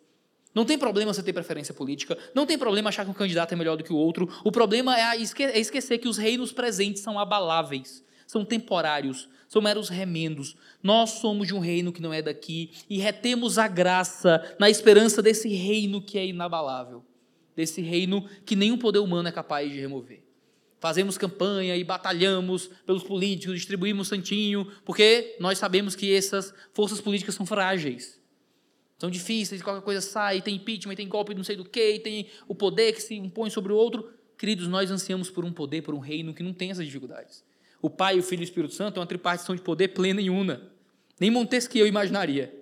Não 0.51 0.65
tem 0.65 0.75
problema 0.75 1.13
você 1.13 1.21
ter 1.21 1.33
preferência 1.33 1.71
política, 1.71 2.17
não 2.33 2.47
tem 2.47 2.57
problema 2.57 2.89
achar 2.89 3.05
que 3.05 3.11
um 3.11 3.13
candidato 3.13 3.53
é 3.53 3.55
melhor 3.55 3.77
do 3.77 3.83
que 3.83 3.93
o 3.93 3.95
outro. 3.95 4.27
O 4.43 4.51
problema 4.51 4.99
é, 4.99 5.03
é 5.03 5.59
esquecer 5.59 5.99
que 5.99 6.07
os 6.07 6.17
reinos 6.17 6.51
presentes 6.51 7.03
são 7.03 7.19
abaláveis, 7.19 8.03
são 8.25 8.43
temporários, 8.43 9.29
são 9.47 9.61
meros 9.61 9.87
remendos. 9.87 10.55
Nós 10.81 11.11
somos 11.11 11.45
de 11.45 11.53
um 11.53 11.59
reino 11.59 11.93
que 11.93 12.01
não 12.01 12.11
é 12.11 12.23
daqui 12.23 12.71
e 12.89 12.97
retemos 12.97 13.59
a 13.59 13.67
graça 13.67 14.55
na 14.57 14.71
esperança 14.71 15.21
desse 15.21 15.47
reino 15.47 16.01
que 16.01 16.17
é 16.17 16.25
inabalável, 16.25 17.05
desse 17.55 17.81
reino 17.81 18.27
que 18.47 18.55
nenhum 18.55 18.79
poder 18.79 18.97
humano 18.97 19.29
é 19.29 19.31
capaz 19.31 19.71
de 19.71 19.79
remover 19.79 20.26
fazemos 20.87 21.17
campanha 21.17 21.75
e 21.75 21.83
batalhamos 21.83 22.69
pelos 22.85 23.03
políticos, 23.03 23.55
distribuímos 23.55 24.07
santinho, 24.07 24.71
porque 24.85 25.35
nós 25.37 25.57
sabemos 25.57 25.97
que 25.97 26.15
essas 26.15 26.53
forças 26.73 27.01
políticas 27.01 27.35
são 27.35 27.45
frágeis. 27.45 28.17
São 28.97 29.09
difíceis, 29.09 29.61
qualquer 29.61 29.83
coisa 29.83 29.99
sai, 29.99 30.41
tem 30.41 30.55
impeachment, 30.55 30.95
tem 30.95 31.07
golpe 31.07 31.35
não 31.35 31.43
sei 31.43 31.57
do 31.57 31.65
que, 31.65 31.99
tem 31.99 32.27
o 32.47 32.55
poder 32.55 32.93
que 32.93 33.01
se 33.01 33.15
impõe 33.15 33.49
sobre 33.49 33.73
o 33.73 33.75
outro. 33.75 34.09
Queridos, 34.37 34.65
nós 34.69 34.89
ansiamos 34.89 35.29
por 35.29 35.43
um 35.43 35.51
poder, 35.51 35.81
por 35.81 35.93
um 35.93 35.99
reino 35.99 36.33
que 36.33 36.41
não 36.41 36.53
tem 36.53 36.71
essas 36.71 36.85
dificuldades. 36.85 37.43
O 37.81 37.89
Pai, 37.89 38.17
o 38.17 38.23
Filho 38.23 38.39
e 38.39 38.43
o 38.43 38.45
Espírito 38.45 38.73
Santo 38.73 38.95
é 38.95 38.99
uma 39.01 39.05
tripartição 39.05 39.55
de 39.55 39.61
poder 39.61 39.89
plena 39.89 40.21
e 40.21 40.29
una. 40.29 40.71
Nem 41.19 41.29
Montesquieu 41.29 41.85
imaginaria. 41.85 42.57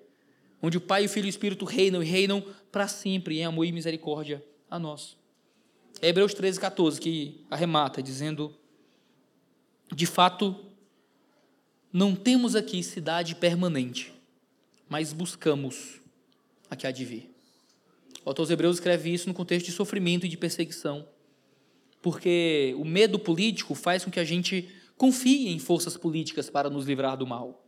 Onde 0.60 0.78
o 0.78 0.82
Pai, 0.82 1.06
o 1.06 1.10
Filho 1.10 1.26
e 1.26 1.30
o 1.30 1.30
Espírito 1.30 1.64
reinam 1.64 2.02
e 2.02 2.06
reinam 2.08 2.44
para 2.72 2.88
sempre 2.88 3.38
em 3.38 3.46
amor 3.46 3.66
e 3.66 3.72
misericórdia 3.72 4.44
a 4.68 4.80
nós. 4.80 5.16
É 6.02 6.10
Hebreus 6.10 6.34
13, 6.34 6.60
14 6.60 7.00
que 7.00 7.46
arremata, 7.50 8.02
dizendo: 8.02 8.54
De 9.94 10.06
fato, 10.06 10.56
não 11.92 12.16
temos 12.16 12.56
aqui 12.56 12.84
cidade 12.84 13.36
permanente, 13.36 14.14
mas 14.90 15.14
buscamos 15.14 16.02
a 16.70 16.76
que 16.76 16.86
há 16.86 16.92
de 16.92 17.06
vir. 17.06 17.32
O 18.24 18.30
autor 18.30 18.50
Hebreus 18.52 18.78
escreve 18.78 19.14
isso 19.14 19.28
no 19.28 19.34
contexto 19.34 19.68
de 19.68 19.72
sofrimento 19.72 20.26
e 20.26 20.30
de 20.30 20.36
perseguição, 20.36 21.08
porque 22.02 22.76
o 22.78 22.84
medo 22.84 23.20
político 23.20 23.76
faz 23.76 24.04
com 24.04 24.12
que 24.12 24.20
a 24.20 24.24
gente 24.24 24.70
confie 24.98 25.50
em 25.50 25.60
forças 25.60 25.96
políticas 25.96 26.50
para 26.50 26.70
nos 26.70 26.86
livrar 26.86 27.18
do 27.18 27.28
mal. 27.28 27.64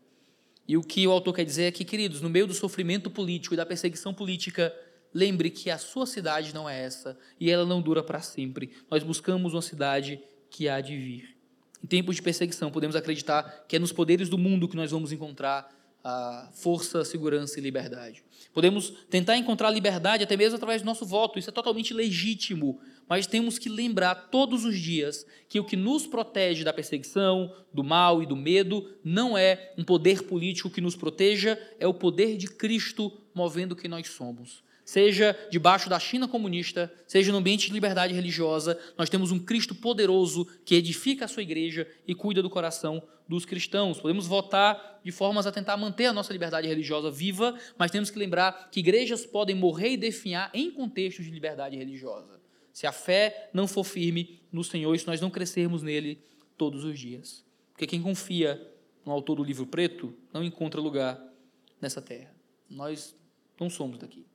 E 0.67 0.75
o 0.75 0.81
que 0.81 1.07
o 1.07 1.11
autor 1.11 1.33
quer 1.33 1.45
dizer 1.45 1.63
é 1.63 1.71
que, 1.71 1.85
queridos, 1.85 2.19
no 2.19 2.29
meio 2.29 2.45
do 2.45 2.53
sofrimento 2.53 3.09
político 3.09 3.53
e 3.53 3.57
da 3.57 3.65
perseguição 3.65 4.13
política, 4.13 4.73
lembre 5.13 5.49
que 5.49 5.69
a 5.69 5.77
sua 5.77 6.05
cidade 6.05 6.53
não 6.53 6.69
é 6.69 6.83
essa 6.83 7.17
e 7.39 7.49
ela 7.49 7.65
não 7.65 7.81
dura 7.81 8.03
para 8.03 8.21
sempre. 8.21 8.71
Nós 8.89 9.03
buscamos 9.03 9.53
uma 9.53 9.61
cidade 9.61 10.19
que 10.49 10.67
há 10.69 10.81
de 10.81 10.97
vir. 10.97 11.37
Em 11.83 11.87
tempos 11.87 12.15
de 12.15 12.21
perseguição, 12.21 12.71
podemos 12.71 12.95
acreditar 12.95 13.65
que 13.67 13.75
é 13.75 13.79
nos 13.79 13.91
poderes 13.91 14.29
do 14.29 14.37
mundo 14.37 14.67
que 14.67 14.75
nós 14.75 14.91
vamos 14.91 15.11
encontrar 15.11 15.69
a 16.03 16.49
força, 16.53 17.03
segurança 17.03 17.59
e 17.59 17.61
liberdade. 17.61 18.23
Podemos 18.53 18.91
tentar 19.09 19.35
encontrar 19.35 19.69
liberdade 19.71 20.23
até 20.23 20.37
mesmo 20.37 20.55
através 20.55 20.81
do 20.81 20.85
nosso 20.85 21.05
voto, 21.05 21.37
isso 21.37 21.49
é 21.49 21.53
totalmente 21.53 21.93
legítimo, 21.93 22.79
mas 23.09 23.27
temos 23.27 23.59
que 23.59 23.67
lembrar 23.67 24.15
todos 24.31 24.63
os 24.63 24.79
dias 24.79 25.25
que 25.49 25.59
o 25.59 25.65
que 25.65 25.75
nos 25.75 26.07
protege 26.07 26.63
da 26.63 26.71
perseguição, 26.71 27.53
do 27.73 27.83
mal 27.83 28.23
e 28.23 28.25
do 28.25 28.35
medo 28.35 28.89
não 29.03 29.37
é 29.37 29.73
um 29.77 29.83
poder 29.83 30.23
político 30.23 30.69
que 30.69 30.81
nos 30.81 30.95
proteja, 30.95 31.59
é 31.79 31.85
o 31.87 31.93
poder 31.93 32.37
de 32.37 32.47
Cristo 32.47 33.11
movendo 33.33 33.73
o 33.73 33.75
que 33.75 33.87
nós 33.87 34.07
somos 34.07 34.66
seja 34.87 35.37
debaixo 35.51 35.89
da 35.89 35.99
China 35.99 36.29
comunista, 36.29 36.89
seja 37.05 37.29
no 37.29 37.39
ambiente 37.39 37.67
de 37.67 37.73
liberdade 37.73 38.13
religiosa, 38.13 38.79
nós 38.97 39.09
temos 39.09 39.33
um 39.33 39.37
Cristo 39.37 39.75
poderoso 39.75 40.47
que 40.63 40.75
edifica 40.75 41.25
a 41.25 41.27
sua 41.27 41.43
igreja 41.43 41.85
e 42.07 42.15
cuida 42.15 42.41
do 42.41 42.49
coração 42.49 43.03
dos 43.27 43.43
cristãos. 43.43 43.99
Podemos 43.99 44.27
votar 44.27 45.01
de 45.03 45.11
formas 45.11 45.45
a 45.45 45.51
tentar 45.51 45.75
manter 45.75 46.05
a 46.05 46.13
nossa 46.13 46.31
liberdade 46.31 46.69
religiosa 46.69 47.11
viva, 47.11 47.53
mas 47.77 47.91
temos 47.91 48.09
que 48.09 48.17
lembrar 48.17 48.69
que 48.71 48.79
igrejas 48.79 49.25
podem 49.25 49.57
morrer 49.57 49.89
e 49.89 49.97
definhar 49.97 50.49
em 50.53 50.71
contextos 50.71 51.25
de 51.25 51.31
liberdade 51.31 51.75
religiosa. 51.75 52.39
Se 52.71 52.87
a 52.87 52.93
fé 52.93 53.49
não 53.53 53.67
for 53.67 53.83
firme 53.83 54.39
no 54.53 54.63
Senhor 54.63 54.95
e 54.95 54.99
se 54.99 55.05
nós 55.05 55.19
não 55.19 55.29
crescermos 55.29 55.83
nele 55.83 56.23
todos 56.57 56.85
os 56.85 56.97
dias. 56.97 57.43
Porque 57.73 57.87
quem 57.87 58.01
confia 58.01 58.65
no 59.05 59.11
autor 59.11 59.35
do 59.35 59.43
livro 59.43 59.67
preto 59.67 60.15
não 60.31 60.45
encontra 60.45 60.79
lugar 60.79 61.21
nessa 61.81 62.01
terra. 62.01 62.33
Nós 62.69 63.13
não 63.59 63.69
somos 63.69 63.97
daqui. 63.97 64.25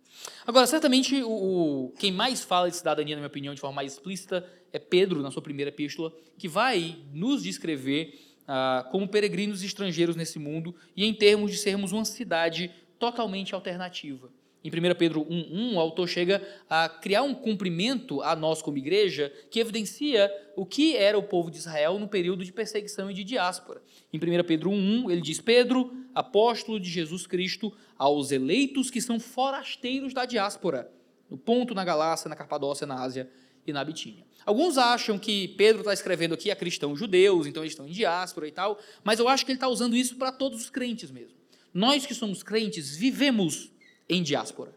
Agora, 0.46 0.66
certamente, 0.66 1.22
o, 1.22 1.30
o, 1.30 1.94
quem 1.98 2.12
mais 2.12 2.44
fala 2.44 2.70
de 2.70 2.76
cidadania, 2.76 3.14
na 3.14 3.20
minha 3.20 3.28
opinião, 3.28 3.54
de 3.54 3.60
forma 3.60 3.76
mais 3.76 3.92
explícita, 3.92 4.48
é 4.72 4.78
Pedro, 4.78 5.22
na 5.22 5.30
sua 5.30 5.42
primeira 5.42 5.68
epístola, 5.68 6.12
que 6.38 6.48
vai 6.48 6.96
nos 7.12 7.42
descrever 7.42 8.18
ah, 8.46 8.86
como 8.90 9.08
peregrinos 9.08 9.62
estrangeiros 9.62 10.16
nesse 10.16 10.38
mundo 10.38 10.74
e 10.96 11.04
em 11.04 11.14
termos 11.14 11.50
de 11.50 11.58
sermos 11.58 11.92
uma 11.92 12.04
cidade 12.04 12.70
totalmente 12.98 13.54
alternativa. 13.54 14.30
Em 14.64 14.70
1 14.70 14.94
Pedro 14.94 15.24
1,1, 15.24 15.74
o 15.74 15.80
autor 15.80 16.08
chega 16.08 16.40
a 16.70 16.88
criar 16.88 17.22
um 17.22 17.34
cumprimento 17.34 18.22
a 18.22 18.36
nós 18.36 18.62
como 18.62 18.78
igreja 18.78 19.32
que 19.50 19.58
evidencia 19.58 20.30
o 20.54 20.64
que 20.64 20.96
era 20.96 21.18
o 21.18 21.22
povo 21.22 21.50
de 21.50 21.58
Israel 21.58 21.98
no 21.98 22.06
período 22.06 22.44
de 22.44 22.52
perseguição 22.52 23.10
e 23.10 23.14
de 23.14 23.24
diáspora. 23.24 23.82
Em 24.12 24.18
1 24.18 24.44
Pedro 24.44 24.70
1,1, 24.70 25.10
ele 25.10 25.20
diz: 25.20 25.40
Pedro, 25.40 25.92
apóstolo 26.14 26.78
de 26.78 26.88
Jesus 26.88 27.26
Cristo, 27.26 27.72
aos 27.98 28.30
eleitos 28.30 28.88
que 28.88 29.00
são 29.00 29.18
forasteiros 29.18 30.14
da 30.14 30.24
diáspora, 30.24 30.88
no 31.28 31.36
ponto, 31.36 31.74
na 31.74 31.84
Galácia, 31.84 32.28
na 32.28 32.36
Capadócia, 32.36 32.86
na 32.86 33.02
Ásia 33.02 33.28
e 33.66 33.72
na 33.72 33.84
Bitínia. 33.84 34.24
Alguns 34.46 34.78
acham 34.78 35.18
que 35.18 35.48
Pedro 35.48 35.80
está 35.80 35.92
escrevendo 35.92 36.34
aqui 36.34 36.52
a 36.52 36.56
cristãos 36.56 36.98
judeus, 36.98 37.48
então 37.48 37.64
eles 37.64 37.72
estão 37.72 37.86
em 37.86 37.92
diáspora 37.92 38.46
e 38.46 38.52
tal, 38.52 38.78
mas 39.02 39.18
eu 39.18 39.28
acho 39.28 39.44
que 39.44 39.50
ele 39.50 39.56
está 39.56 39.68
usando 39.68 39.96
isso 39.96 40.16
para 40.16 40.30
todos 40.30 40.60
os 40.60 40.70
crentes 40.70 41.10
mesmo. 41.10 41.36
Nós 41.74 42.04
que 42.04 42.14
somos 42.14 42.42
crentes 42.42 42.96
vivemos 42.96 43.71
em 44.09 44.22
diáspora. 44.22 44.74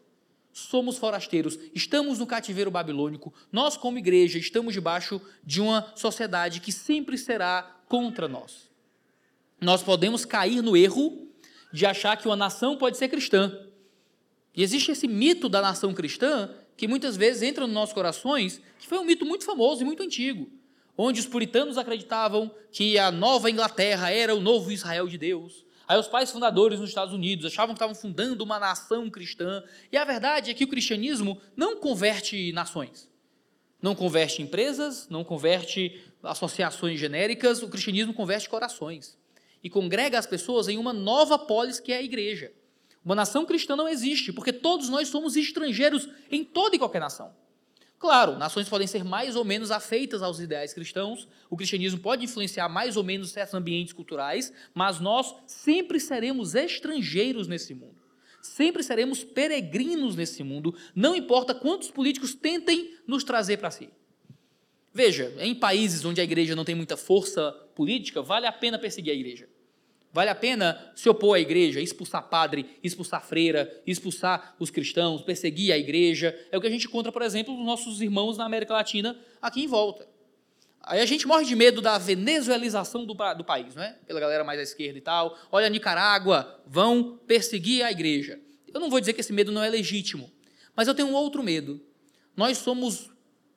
Somos 0.54 0.98
forasteiros, 0.98 1.60
estamos 1.74 2.18
no 2.18 2.26
cativeiro 2.26 2.72
babilônico, 2.72 3.34
nós, 3.52 3.76
como 3.76 3.98
igreja, 3.98 4.40
estamos 4.40 4.74
debaixo 4.74 5.22
de 5.44 5.60
uma 5.60 5.92
sociedade 5.96 6.62
que 6.62 6.72
sempre 6.72 7.18
será 7.18 7.82
contra 7.90 8.28
nós. 8.28 8.70
Nós 9.60 9.84
podemos 9.84 10.24
cair 10.24 10.62
no 10.62 10.78
erro 10.78 11.28
de 11.74 11.86
achar 11.86 12.16
que 12.16 12.28
uma 12.28 12.36
nação 12.36 12.78
pode 12.78 12.98
ser 12.98 13.10
cristã. 13.10 13.68
E 14.56 14.64
existe 14.64 14.92
esse 14.92 15.08
mito 15.08 15.50
da 15.50 15.62
nação 15.62 15.94
cristã 15.94 16.50
que 16.78 16.88
muitas 16.88 17.18
vezes 17.18 17.42
entra 17.42 17.66
nos 17.66 17.74
nossos 17.74 17.94
corações, 17.94 18.62
que 18.80 18.88
foi 18.88 18.98
um 18.98 19.04
mito 19.04 19.26
muito 19.26 19.46
famoso 19.46 19.82
e 19.82 19.86
muito 19.86 20.04
antigo, 20.04 20.50
onde 20.98 21.20
os 21.20 21.28
puritanos 21.28 21.78
acreditavam 21.78 22.50
que 22.72 22.98
a 22.98 23.12
nova 23.12 23.50
Inglaterra 23.50 24.10
era 24.12 24.34
o 24.34 24.40
novo 24.40 24.72
Israel 24.72 25.08
de 25.08 25.18
Deus, 25.18 25.65
Aí 25.88 26.00
os 26.00 26.08
pais 26.08 26.32
fundadores 26.32 26.80
nos 26.80 26.90
Estados 26.90 27.14
Unidos 27.14 27.46
achavam 27.46 27.76
que 27.76 27.78
estavam 27.78 27.96
fundando 27.96 28.44
uma 28.44 28.60
nação 28.60 29.10
cristã. 29.10 29.64
E 29.92 29.98
a 29.98 30.04
verdade 30.04 30.50
é 30.50 30.54
que 30.54 30.64
o 30.64 30.68
cristianismo 30.68 31.40
não 31.56 31.78
converte 31.78 32.52
nações. 32.54 33.10
Não 33.82 33.94
converte 33.94 34.42
empresas, 34.42 35.08
não 35.10 35.24
converte 35.24 36.02
associações 36.24 37.00
genéricas, 37.00 37.62
o 37.62 37.70
cristianismo 37.70 38.14
converte 38.14 38.50
corações. 38.50 39.18
E 39.64 39.70
congrega 39.70 40.18
as 40.18 40.26
pessoas 40.26 40.68
em 40.68 40.78
uma 40.78 40.94
nova 40.94 41.38
polis 41.38 41.80
que 41.80 41.92
é 41.92 41.98
a 41.98 42.02
igreja. 42.02 42.52
Uma 43.04 43.14
nação 43.14 43.46
cristã 43.46 43.76
não 43.76 43.88
existe, 43.88 44.34
porque 44.34 44.52
todos 44.52 44.90
nós 44.90 45.08
somos 45.10 45.36
estrangeiros 45.36 46.10
em 46.32 46.44
toda 46.44 46.76
e 46.76 46.80
qualquer 46.80 47.00
nação. 47.00 47.32
Claro, 47.98 48.38
nações 48.38 48.68
podem 48.68 48.88
ser 48.88 49.04
mais 49.04 49.36
ou 49.36 49.46
menos 49.46 49.72
afeitas 49.72 50.22
aos 50.22 50.40
ideais 50.40 50.74
cristãos, 50.74 51.28
o 51.50 51.56
cristianismo 51.56 52.00
pode 52.00 52.26
influenciar 52.26 52.68
mais 52.68 52.98
ou 52.98 53.04
menos 53.04 53.32
certos 53.32 53.54
ambientes 53.54 53.94
culturais, 53.94 54.52
mas 54.74 55.00
nós 55.00 55.34
sempre 55.48 56.00
seremos 56.00 56.56
estrangeiros 56.56 57.48
nesse 57.48 57.74
mundo. 57.74 57.96
Sempre 58.42 58.84
seremos 58.84 59.24
peregrinos 59.24 60.16
nesse 60.16 60.44
mundo, 60.44 60.76
não 60.94 61.16
importa 61.16 61.56
quantos 61.56 61.90
políticos 61.90 62.36
tentem 62.36 62.96
nos 63.08 63.24
trazer 63.24 63.58
para 63.58 63.72
si. 63.72 63.90
Veja, 64.94 65.34
em 65.40 65.56
países 65.56 66.06
onde 66.06 66.22
a 66.22 66.24
igreja 66.24 66.56
não 66.56 66.64
tem 66.64 66.76
muita 66.76 66.96
força 66.96 67.52
política, 67.76 68.22
vale 68.22 68.46
a 68.46 68.52
pena 68.52 68.78
perseguir 68.78 69.12
a 69.12 69.16
igreja. 69.16 69.50
Vale 70.16 70.30
a 70.30 70.36
pena 70.36 70.94
se 70.96 71.10
opor 71.10 71.36
à 71.36 71.42
igreja, 71.42 71.82
expulsar 71.82 72.30
padre, 72.30 72.80
expulsar 72.82 73.22
freira, 73.22 73.70
expulsar 73.86 74.56
os 74.58 74.70
cristãos, 74.70 75.22
perseguir 75.22 75.74
a 75.74 75.78
igreja. 75.78 76.34
É 76.50 76.58
o 76.58 76.62
que 76.62 76.68
a 76.68 76.70
gente 76.70 76.88
encontra, 76.88 77.12
por 77.12 77.22
exemplo, 77.22 77.54
nos 77.54 77.66
nossos 77.66 78.02
irmãos 78.02 78.38
na 78.38 78.46
América 78.46 78.74
Latina, 78.74 79.20
aqui 79.42 79.66
em 79.66 79.68
volta. 79.68 80.08
Aí 80.84 81.02
a 81.02 81.06
gente 81.06 81.28
morre 81.28 81.44
de 81.44 81.54
medo 81.54 81.82
da 81.82 81.98
venezuelização 81.98 83.06
do, 83.06 83.14
do 83.14 83.44
país, 83.44 83.76
né? 83.76 83.98
Pela 84.08 84.22
galera 84.22 84.46
mais 84.46 84.58
à 84.58 84.64
esquerda 84.64 84.98
e 84.98 85.02
tal. 85.02 85.38
Olha, 85.52 85.68
Nicarágua, 85.68 86.62
vão 86.66 87.20
perseguir 87.28 87.84
a 87.84 87.92
igreja. 87.92 88.40
Eu 88.74 88.80
não 88.80 88.90
vou 88.90 89.02
dizer 89.02 89.12
que 89.12 89.20
esse 89.20 89.34
medo 89.34 89.52
não 89.52 89.62
é 89.62 89.70
legítimo, 89.70 90.32
mas 90.74 90.88
eu 90.88 90.96
tenho 90.96 91.10
um 91.10 91.14
outro 91.14 91.44
medo. 91.44 91.82
Nós 92.38 92.58
somos 92.58 93.12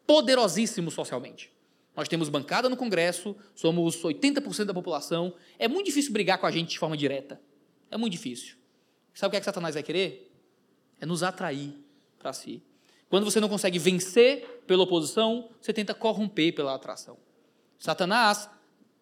poderosíssimos 0.05 0.93
socialmente. 0.93 1.53
Nós 1.99 2.07
temos 2.07 2.29
bancada 2.29 2.69
no 2.69 2.77
Congresso, 2.77 3.35
somos 3.57 4.01
80% 4.05 4.67
da 4.67 4.73
população. 4.73 5.35
É 5.59 5.67
muito 5.67 5.87
difícil 5.87 6.13
brigar 6.13 6.39
com 6.39 6.47
a 6.47 6.51
gente 6.53 6.69
de 6.71 6.79
forma 6.79 6.97
direta. 6.97 7.41
É 7.91 7.97
muito 7.97 8.13
difícil. 8.13 8.55
Sabe 9.13 9.27
o 9.27 9.31
que, 9.33 9.37
é 9.39 9.41
que 9.41 9.45
Satanás 9.45 9.75
vai 9.75 9.83
querer? 9.83 10.33
É 11.01 11.05
nos 11.05 11.25
atrair 11.25 11.75
para 12.17 12.33
si. 12.33 12.63
Quando 13.09 13.25
você 13.25 13.41
não 13.41 13.49
consegue 13.49 13.81
vencer 13.81 14.63
pela 14.65 14.85
oposição, 14.85 15.51
você 15.61 15.73
tenta 15.73 15.93
corromper 15.93 16.55
pela 16.55 16.73
atração. 16.73 17.19
Satanás 17.81 18.49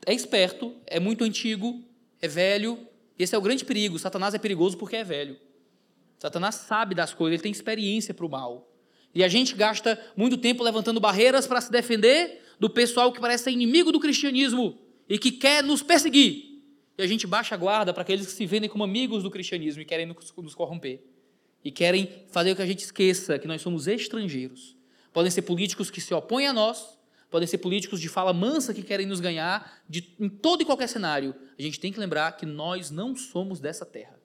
é 0.07 0.15
esperto, 0.15 0.75
é 0.87 0.99
muito 0.99 1.23
antigo, 1.23 1.85
é 2.19 2.27
velho. 2.27 2.89
Esse 3.19 3.35
é 3.35 3.39
o 3.39 3.43
grande 3.43 3.67
perigo. 3.67 3.99
Satanás 3.99 4.33
é 4.33 4.39
perigoso 4.39 4.79
porque 4.79 4.97
é 4.97 5.05
velho. 5.05 5.39
Satanás 6.19 6.55
sabe 6.55 6.95
das 6.95 7.13
coisas, 7.13 7.35
ele 7.35 7.43
tem 7.43 7.53
experiência 7.53 8.15
para 8.15 8.25
o 8.25 8.31
mal. 8.31 8.73
E 9.17 9.25
a 9.25 9.29
gente 9.29 9.55
gasta 9.55 9.99
muito 10.15 10.37
tempo 10.37 10.63
levantando 10.63 11.01
barreiras 11.01 11.47
para 11.47 11.59
se 11.63 11.73
defender 11.73 12.43
do 12.61 12.69
pessoal 12.69 13.11
que 13.11 13.19
parece 13.19 13.45
ser 13.45 13.51
inimigo 13.51 13.91
do 13.91 13.99
cristianismo 13.99 14.79
e 15.09 15.19
que 15.19 15.33
quer 15.33 15.65
nos 15.65 15.83
perseguir. 15.83 16.61
E 16.99 17.03
a 17.03 17.07
gente 17.07 17.27
baixa 17.27 17.55
a 17.55 17.59
guarda 17.59 17.95
para 17.95 18.03
aqueles 18.03 18.27
que 18.27 18.33
se 18.33 18.45
vendem 18.45 18.69
como 18.69 18.85
amigos 18.85 19.23
do 19.23 19.31
cristianismo 19.31 19.81
e 19.81 19.87
querem 19.87 20.05
nos 20.05 20.55
corromper. 20.55 21.03
E 21.65 21.71
querem 21.71 22.27
fazer 22.29 22.51
com 22.51 22.57
que 22.57 22.63
a 22.63 22.67
gente 22.67 22.81
esqueça 22.81 23.39
que 23.39 23.49
nós 23.49 23.63
somos 23.63 23.87
estrangeiros. 23.87 24.77
Podem 25.15 25.31
ser 25.31 25.41
políticos 25.41 25.91
que 25.91 26.03
se 26.03 26.13
opõem 26.13 26.47
a 26.47 26.53
nós, 26.53 26.99
podem 27.31 27.49
ser 27.49 27.57
políticos 27.57 28.03
de 28.03 28.11
fala 28.11 28.35
mansa 28.35 28.75
que 28.75 28.83
querem 28.83 29.07
nos 29.07 29.19
ganhar, 29.19 29.83
de, 29.89 30.15
em 30.21 30.29
todo 30.29 30.61
e 30.61 30.67
qualquer 30.67 30.91
cenário. 30.91 31.35
A 31.59 31.63
gente 31.63 31.81
tem 31.81 31.91
que 31.91 31.99
lembrar 31.99 32.33
que 32.33 32.45
nós 32.45 32.91
não 32.91 33.17
somos 33.17 33.61
dessa 33.61 33.87
terra. 33.87 34.21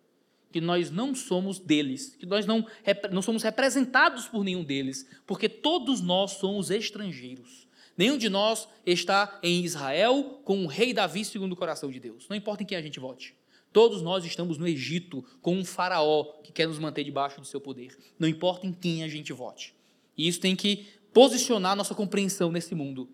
Que 0.52 0.62
nós 0.62 0.92
não 0.92 1.16
somos 1.16 1.60
deles, 1.60 2.16
que 2.20 2.26
nós 2.26 2.46
não, 2.46 2.66
não 3.12 3.22
somos 3.22 3.44
representados 3.44 4.28
por 4.28 4.44
nenhum 4.44 4.64
deles, 4.64 5.08
porque 5.26 5.48
todos 5.48 6.02
nós 6.02 6.32
somos 6.32 6.70
estrangeiros. 6.70 7.68
Nenhum 7.98 8.18
de 8.18 8.30
nós 8.30 8.68
está 8.86 9.40
em 9.44 9.64
Israel 9.64 10.42
com 10.44 10.64
o 10.64 10.68
rei 10.68 10.94
Davi 10.94 11.24
segundo 11.24 11.54
o 11.54 11.56
coração 11.56 11.92
de 11.92 12.00
Deus. 12.00 12.28
Não 12.30 12.36
importa 12.36 12.64
em 12.64 12.66
quem 12.66 12.78
a 12.78 12.82
gente 12.82 13.00
vote. 13.00 13.36
Todos 13.72 14.02
nós 14.02 14.26
estamos 14.26 14.58
no 14.58 14.68
Egito 14.68 15.24
com 15.42 15.56
um 15.56 15.64
faraó 15.64 16.24
que 16.44 16.52
quer 16.52 16.68
nos 16.68 16.80
manter 16.80 17.04
debaixo 17.04 17.40
do 17.40 17.48
seu 17.48 17.62
poder. 17.62 17.98
Não 18.20 18.28
importa 18.28 18.68
em 18.68 18.74
quem 18.74 19.04
a 19.04 19.08
gente 19.08 19.32
vote. 19.32 19.74
E 20.18 20.28
isso 20.28 20.40
tem 20.40 20.56
que 20.56 20.88
posicionar 21.14 21.76
nossa 21.76 21.96
compreensão 21.96 22.52
nesse 22.52 22.76
mundo. 22.76 23.10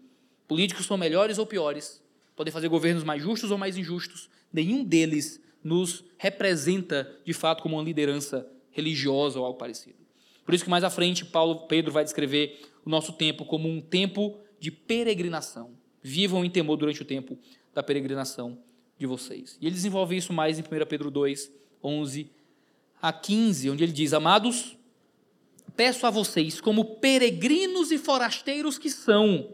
Políticos 0.48 0.86
são 0.86 0.98
melhores 0.98 1.38
ou 1.38 1.46
piores, 1.46 2.02
podem 2.36 2.52
fazer 2.52 2.70
governos 2.70 3.04
mais 3.04 3.22
justos 3.22 3.52
ou 3.52 3.58
mais 3.58 3.78
injustos. 3.78 4.30
Nenhum 4.52 4.84
deles 4.84 5.42
nos 5.68 6.06
representa 6.18 7.14
de 7.26 7.34
fato 7.34 7.62
como 7.62 7.76
uma 7.76 7.84
liderança 7.84 8.48
religiosa 8.72 9.38
ou 9.38 9.46
algo 9.46 9.60
parecido. 9.60 9.98
Por 10.46 10.54
isso 10.54 10.64
que 10.64 10.70
mais 10.70 10.84
à 10.84 10.90
frente 10.90 11.26
Paulo 11.26 11.68
Pedro 11.68 11.92
vai 11.92 12.06
descrever 12.06 12.62
o 12.86 12.90
nosso 12.90 13.12
tempo 13.12 13.44
como 13.44 13.68
um 13.68 13.82
tempo 13.82 14.38
de 14.60 14.72
peregrinação. 14.72 15.72
Vivam 16.02 16.46
em 16.46 16.50
temor 16.50 16.78
durante 16.78 17.02
o 17.02 17.06
tempo 17.06 17.38
da 17.74 17.84
peregrinação 17.84 18.58
de 18.98 19.06
vocês. 19.06 19.58
E 19.60 19.66
ele 19.66 19.76
desenvolve 19.76 20.16
isso 20.16 20.32
mais 20.32 20.58
em 20.58 20.62
1 20.62 20.86
Pedro 20.88 21.12
2, 21.12 21.52
11 21.84 22.32
a 23.02 23.12
15, 23.12 23.70
onde 23.70 23.84
ele 23.84 23.92
diz: 23.92 24.14
Amados, 24.14 24.78
peço 25.76 26.08
a 26.08 26.10
vocês, 26.10 26.62
como 26.62 26.96
peregrinos 26.96 27.92
e 27.92 27.98
forasteiros 27.98 28.78
que 28.78 28.90
são, 28.90 29.50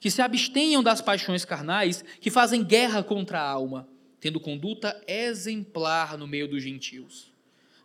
que 0.00 0.10
se 0.10 0.22
abstenham 0.22 0.82
das 0.82 1.02
paixões 1.02 1.44
carnais 1.44 2.02
que 2.18 2.30
fazem 2.30 2.64
guerra 2.64 3.02
contra 3.02 3.40
a 3.40 3.48
alma, 3.48 3.86
tendo 4.24 4.40
conduta 4.40 4.98
exemplar 5.06 6.16
no 6.16 6.26
meio 6.26 6.48
dos 6.48 6.62
gentios 6.62 7.30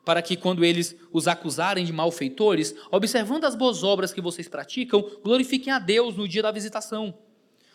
para 0.06 0.22
que, 0.22 0.38
quando 0.38 0.64
eles 0.64 0.96
os 1.12 1.28
acusarem 1.28 1.84
de 1.84 1.92
malfeitores, 1.92 2.74
observando 2.90 3.44
as 3.44 3.56
boas 3.56 3.84
obras 3.84 4.14
que 4.14 4.22
vocês 4.22 4.48
praticam, 4.48 5.06
glorifiquem 5.22 5.72
a 5.72 5.78
Deus 5.78 6.16
no 6.16 6.28
dia 6.30 6.42
da 6.42 6.50
visitação. 6.50 7.14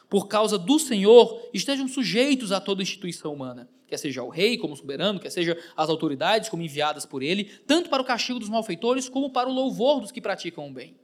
Por 0.09 0.27
causa 0.27 0.59
do 0.59 0.79
Senhor, 0.79 1.47
estejam 1.53 1.87
sujeitos 1.87 2.53
a 2.53 2.61
toda 2.61 2.83
instituição 2.83 3.35
humana, 3.35 3.69
quer 3.87 3.99
seja 3.99 4.23
o 4.23 4.31
rei 4.31 4.57
como 4.57 4.75
soberano, 4.75 5.21
quer 5.21 5.31
seja 5.31 5.57
as 5.77 5.91
autoridades 5.91 6.49
como 6.49 6.63
enviadas 6.63 7.05
por 7.05 7.23
ele, 7.23 7.45
tanto 7.67 7.91
para 7.91 8.03
o 8.03 8.07
castigo 8.07 8.41
dos 8.41 8.49
malfeitores 8.49 9.11
como 9.11 9.31
para 9.31 9.49
o 9.49 9.53
louvor 9.53 10.01
dos 10.01 10.11
que 10.11 10.23
praticam 10.23 10.69
o 10.69 10.73
bem. 10.73 10.97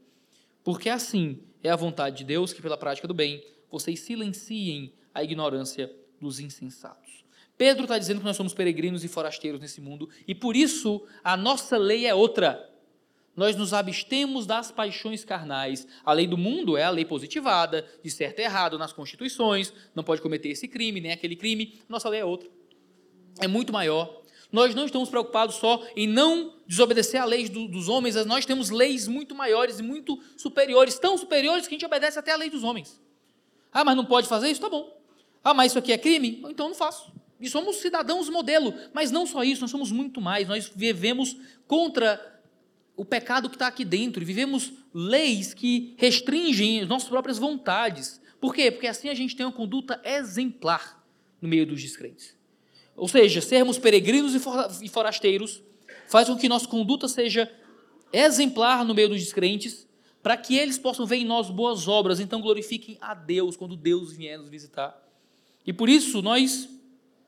Porque 0.65 0.89
assim 0.89 1.41
é 1.63 1.69
a 1.69 1.77
vontade 1.77 2.17
de 2.17 2.25
Deus 2.25 2.55
que, 2.55 2.63
pela 2.63 2.79
prática 2.79 3.07
do 3.07 3.15
bem, 3.15 3.45
vocês 3.71 4.01
silenciem 4.01 4.95
a 5.15 5.23
ignorância 5.23 5.95
dos 6.21 6.41
insensatos. 6.41 7.10
Pedro 7.61 7.83
está 7.83 7.99
dizendo 7.99 8.21
que 8.21 8.25
nós 8.25 8.39
somos 8.39 8.55
peregrinos 8.55 9.05
e 9.05 9.09
forasteiros 9.09 9.61
nesse 9.61 9.83
mundo 9.83 10.09
e 10.27 10.35
por 10.35 10.57
isso 10.57 11.07
a 11.23 11.37
nossa 11.37 11.77
lei 11.77 12.07
é 12.07 12.15
outra. 12.15 12.73
Nós 13.37 13.55
nos 13.55 13.75
abstemos 13.75 14.47
das 14.47 14.73
paixões 14.73 15.27
carnais. 15.27 15.87
A 16.03 16.15
lei 16.15 16.27
do 16.27 16.39
mundo 16.39 16.79
é 16.79 16.85
a 16.85 16.89
lei 16.89 17.05
positivada, 17.05 17.87
de 18.03 18.11
certo 18.11 18.39
e 18.39 18.45
errado 18.45 18.79
nas 18.79 18.95
constituições, 18.95 19.75
não 19.95 20.03
pode 20.03 20.23
cometer 20.23 20.49
esse 20.49 20.67
crime, 20.67 21.03
nem 21.03 21.13
aquele 21.13 21.37
crime. 21.37 21.79
Nossa 21.87 22.09
lei 22.09 22.21
é 22.21 22.25
outra. 22.25 22.49
É 23.39 23.47
muito 23.47 23.75
maior. 23.75 24.23
Nós 24.51 24.75
não 24.75 24.87
estamos 24.87 25.11
preocupados 25.11 25.57
só 25.57 25.87
em 25.95 26.07
não 26.07 26.55
desobedecer 26.67 27.21
à 27.21 27.27
lei 27.27 27.47
do, 27.47 27.69
dos 27.69 27.91
homens, 27.91 28.15
nós 28.25 28.47
temos 28.47 28.71
leis 28.71 29.07
muito 29.07 29.35
maiores 29.35 29.81
e 29.81 29.83
muito 29.83 30.19
superiores, 30.35 30.99
tão 30.99 31.19
superiores 31.19 31.67
que 31.67 31.75
a 31.75 31.77
gente 31.77 31.85
obedece 31.85 32.19
até 32.19 32.33
a 32.33 32.37
lei 32.37 32.49
dos 32.49 32.65
homens. 32.65 32.99
Ah, 33.71 33.85
mas 33.85 33.95
não 33.95 34.07
pode 34.07 34.29
fazer 34.29 34.49
isso? 34.49 34.63
Tá 34.63 34.71
bom. 34.71 34.99
Ah, 35.45 35.53
mas 35.53 35.73
isso 35.73 35.79
aqui 35.79 35.93
é 35.93 35.99
crime? 35.99 36.43
Então 36.49 36.67
não 36.67 36.75
faço. 36.75 37.20
E 37.41 37.49
somos 37.49 37.77
cidadãos 37.77 38.29
modelo. 38.29 38.75
Mas 38.93 39.11
não 39.11 39.27
só 39.27 39.43
isso, 39.43 39.63
nós 39.63 39.71
somos 39.71 39.91
muito 39.91 40.21
mais. 40.21 40.47
Nós 40.47 40.71
vivemos 40.75 41.37
contra 41.67 42.41
o 42.97 43.05
pecado 43.05 43.49
que 43.49 43.57
está 43.57 43.67
aqui 43.67 43.85
dentro. 43.85 44.25
Vivemos 44.25 44.73
leis 44.93 45.55
que 45.55 45.95
restringem 45.97 46.83
as 46.83 46.89
nossas 46.89 47.09
próprias 47.09 47.39
vontades. 47.39 48.21
Por 48.41 48.55
quê? 48.55 48.71
Porque 48.71 48.87
assim 48.87 49.09
a 49.09 49.15
gente 49.15 49.35
tem 49.35 49.47
uma 49.47 49.53
conduta 49.53 50.01
exemplar 50.05 51.03
no 51.41 51.49
meio 51.49 51.67
dos 51.67 51.81
descrentes. 51.81 52.37
Ou 52.95 53.09
seja, 53.09 53.41
sermos 53.41 53.79
peregrinos 53.79 54.35
e 54.35 54.89
forasteiros 54.89 55.63
faz 56.07 56.29
com 56.29 56.37
que 56.37 56.49
nossa 56.49 56.69
conduta 56.69 57.09
seja 57.09 57.51
exemplar 58.13 58.85
no 58.85 58.95
meio 58.95 59.09
dos 59.09 59.21
descrentes, 59.21 59.89
para 60.23 60.37
que 60.37 60.59
eles 60.59 60.77
possam 60.77 61.07
ver 61.07 61.17
em 61.17 61.25
nós 61.25 61.49
boas 61.49 61.89
obras, 61.89 62.21
então 62.21 62.41
glorifiquem 62.41 62.99
a 63.01 63.15
Deus 63.15 63.57
quando 63.57 63.77
Deus 63.77 64.13
vier 64.13 64.39
nos 64.39 64.51
visitar. 64.51 65.01
E 65.67 65.73
por 65.73 65.89
isso 65.89 66.21
nós 66.21 66.69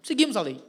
seguimos 0.02 0.36
a 0.36 0.42
lei. 0.42 0.62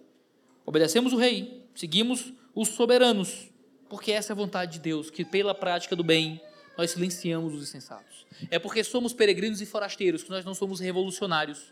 Obedecemos 0.65 1.11
o 1.13 1.17
rei, 1.17 1.65
seguimos 1.75 2.31
os 2.55 2.69
soberanos, 2.69 3.49
porque 3.89 4.11
essa 4.11 4.31
é 4.31 4.33
a 4.33 4.37
vontade 4.37 4.73
de 4.73 4.79
Deus, 4.79 5.09
que 5.09 5.25
pela 5.25 5.53
prática 5.53 5.95
do 5.95 6.03
bem 6.03 6.41
nós 6.77 6.91
silenciamos 6.91 7.53
os 7.53 7.63
insensatos. 7.63 8.25
É 8.49 8.57
porque 8.57 8.83
somos 8.83 9.13
peregrinos 9.13 9.61
e 9.61 9.65
forasteiros 9.65 10.23
que 10.23 10.29
nós 10.29 10.45
não 10.45 10.53
somos 10.53 10.79
revolucionários. 10.79 11.71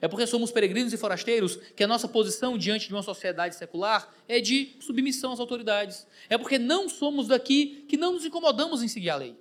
É 0.00 0.08
porque 0.08 0.26
somos 0.26 0.50
peregrinos 0.50 0.92
e 0.92 0.96
forasteiros 0.96 1.56
que 1.76 1.84
a 1.84 1.86
nossa 1.86 2.08
posição 2.08 2.56
diante 2.56 2.88
de 2.88 2.94
uma 2.94 3.02
sociedade 3.02 3.54
secular 3.54 4.08
é 4.26 4.40
de 4.40 4.74
submissão 4.80 5.32
às 5.32 5.40
autoridades. 5.40 6.06
É 6.28 6.38
porque 6.38 6.58
não 6.58 6.88
somos 6.88 7.28
daqui 7.28 7.84
que 7.86 7.98
não 7.98 8.14
nos 8.14 8.24
incomodamos 8.24 8.82
em 8.82 8.88
seguir 8.88 9.10
a 9.10 9.16
lei. 9.16 9.36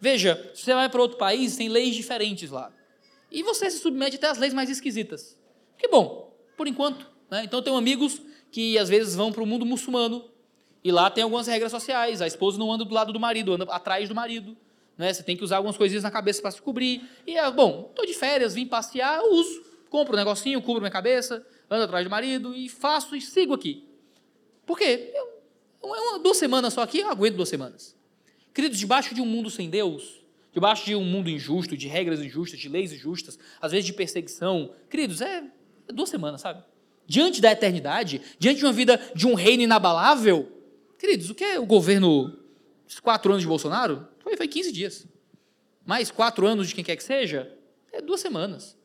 Veja, 0.00 0.50
se 0.54 0.64
você 0.64 0.74
vai 0.74 0.88
para 0.88 1.00
outro 1.00 1.18
país, 1.18 1.56
tem 1.56 1.68
leis 1.68 1.94
diferentes 1.94 2.50
lá. 2.50 2.72
E 3.30 3.44
você 3.44 3.70
se 3.70 3.78
submete 3.78 4.16
até 4.16 4.28
às 4.28 4.38
leis 4.38 4.52
mais 4.52 4.68
esquisitas. 4.68 5.38
Que 5.78 5.86
bom, 5.86 6.29
por 6.60 6.68
enquanto. 6.68 7.06
Né? 7.30 7.44
Então, 7.44 7.62
tenho 7.62 7.74
amigos 7.74 8.20
que 8.52 8.76
às 8.76 8.90
vezes 8.90 9.14
vão 9.14 9.32
para 9.32 9.42
o 9.42 9.46
mundo 9.46 9.64
muçulmano 9.64 10.26
e 10.84 10.92
lá 10.92 11.08
tem 11.08 11.24
algumas 11.24 11.46
regras 11.46 11.70
sociais. 11.70 12.20
A 12.20 12.26
esposa 12.26 12.58
não 12.58 12.70
anda 12.70 12.84
do 12.84 12.92
lado 12.92 13.14
do 13.14 13.18
marido, 13.18 13.54
anda 13.54 13.64
atrás 13.64 14.10
do 14.10 14.14
marido. 14.14 14.54
Né? 14.98 15.10
Você 15.10 15.22
tem 15.22 15.38
que 15.38 15.42
usar 15.42 15.56
algumas 15.56 15.78
coisinhas 15.78 16.02
na 16.02 16.10
cabeça 16.10 16.42
para 16.42 16.50
se 16.50 16.60
cobrir. 16.60 17.02
E 17.26 17.38
é, 17.38 17.50
bom, 17.50 17.86
estou 17.88 18.04
de 18.04 18.12
férias, 18.12 18.52
vim 18.52 18.66
passear, 18.66 19.22
eu 19.22 19.32
uso. 19.32 19.64
Compro 19.88 20.12
um 20.12 20.18
negocinho, 20.18 20.60
cubro 20.60 20.82
minha 20.82 20.90
cabeça, 20.90 21.42
ando 21.70 21.84
atrás 21.84 22.04
do 22.04 22.10
marido 22.10 22.54
e 22.54 22.68
faço 22.68 23.16
e 23.16 23.22
sigo 23.22 23.54
aqui. 23.54 23.88
Por 24.66 24.76
quê? 24.76 25.14
Eu, 25.14 26.18
duas 26.18 26.36
semanas 26.36 26.74
só 26.74 26.82
aqui, 26.82 26.98
eu 26.98 27.08
aguento 27.08 27.36
duas 27.36 27.48
semanas. 27.48 27.96
Queridos, 28.52 28.78
debaixo 28.78 29.14
de 29.14 29.22
um 29.22 29.26
mundo 29.26 29.48
sem 29.48 29.70
Deus, 29.70 30.22
debaixo 30.52 30.84
de 30.84 30.94
um 30.94 31.04
mundo 31.04 31.30
injusto, 31.30 31.74
de 31.74 31.88
regras 31.88 32.20
injustas, 32.20 32.60
de 32.60 32.68
leis 32.68 32.92
injustas, 32.92 33.38
às 33.62 33.72
vezes 33.72 33.86
de 33.86 33.94
perseguição, 33.94 34.74
queridos, 34.90 35.22
é 35.22 35.42
duas 35.92 36.08
semanas, 36.08 36.40
sabe? 36.40 36.62
Diante 37.06 37.40
da 37.40 37.50
eternidade, 37.50 38.20
diante 38.38 38.58
de 38.58 38.64
uma 38.64 38.72
vida 38.72 39.00
de 39.14 39.26
um 39.26 39.34
reino 39.34 39.62
inabalável, 39.62 40.50
queridos, 40.98 41.30
o 41.30 41.34
que 41.34 41.44
é 41.44 41.58
o 41.58 41.66
governo, 41.66 42.38
quatro 43.02 43.32
anos 43.32 43.42
de 43.42 43.48
Bolsonaro? 43.48 44.06
Foi, 44.20 44.36
foi 44.36 44.46
15 44.46 44.72
dias. 44.72 45.06
Mais 45.84 46.10
quatro 46.10 46.46
anos 46.46 46.68
de 46.68 46.74
quem 46.74 46.84
quer 46.84 46.96
que 46.96 47.02
seja, 47.02 47.52
é 47.92 48.00
duas 48.00 48.20
semanas. 48.20 48.76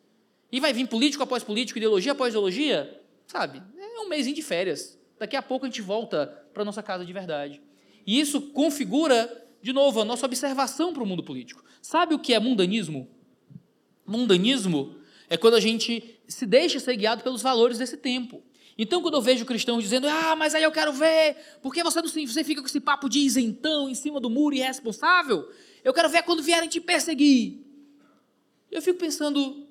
E 0.52 0.60
vai 0.60 0.74
vir 0.74 0.88
político 0.88 1.24
após 1.24 1.44
político, 1.44 1.78
ideologia 1.78 2.14
após 2.14 2.34
ideologia, 2.34 3.02
sabe? 3.28 3.62
É 3.78 4.00
um 4.00 4.10
mês 4.10 4.26
de 4.26 4.42
férias. 4.42 4.98
Daqui 5.20 5.36
a 5.36 5.42
pouco 5.42 5.66
a 5.66 5.70
gente 5.70 5.82
volta 5.82 6.28
para 6.54 6.66
nossa 6.66 6.82
casa 6.82 7.06
de 7.06 7.14
verdade. 7.14 7.62
E 8.06 8.20
isso 8.20 8.42
configura, 8.42 9.46
de 9.62 9.74
novo, 9.74 10.02
a 10.02 10.06
nossa 10.06 10.26
observação 10.26 10.94
para 10.94 11.04
o 11.04 11.06
mundo 11.06 11.24
político. 11.24 11.64
Sabe 11.82 12.14
o 12.14 12.20
que 12.20 12.34
é 12.34 12.40
mundanismo? 12.40 13.08
Mundanismo 14.06 14.96
é 15.30 15.38
quando 15.38 15.56
a 15.56 15.60
gente 15.60 16.15
se 16.28 16.46
deixa 16.46 16.80
ser 16.80 16.96
guiado 16.96 17.24
pelos 17.24 17.42
valores 17.42 17.78
desse 17.78 17.98
tempo. 17.98 18.44
Então, 18.78 19.02
quando 19.02 19.14
eu 19.14 19.22
vejo 19.22 19.46
cristãos 19.46 19.84
dizendo, 19.84 20.08
ah, 20.08 20.36
mas 20.36 20.54
aí 20.54 20.64
eu 20.64 20.72
quero 20.72 20.92
ver, 20.92 21.38
por 21.62 21.74
que 21.74 21.82
você, 21.82 22.02
não, 22.02 22.10
você 22.10 22.44
fica 22.44 22.62
com 22.62 22.68
esse 22.68 22.82
papo 22.82 23.08
de 23.08 23.20
isentão 23.20 23.90
em 23.90 23.96
cima 23.96 24.20
do 24.20 24.30
muro 24.30 24.54
irresponsável? 24.54 25.50
Eu 25.84 25.94
quero 25.94 26.10
ver 26.10 26.24
quando 26.24 26.44
vierem 26.44 26.68
te 26.68 26.82
perseguir. 26.82 27.62
Eu 28.70 28.82
fico 28.82 29.00
pensando, 29.00 29.66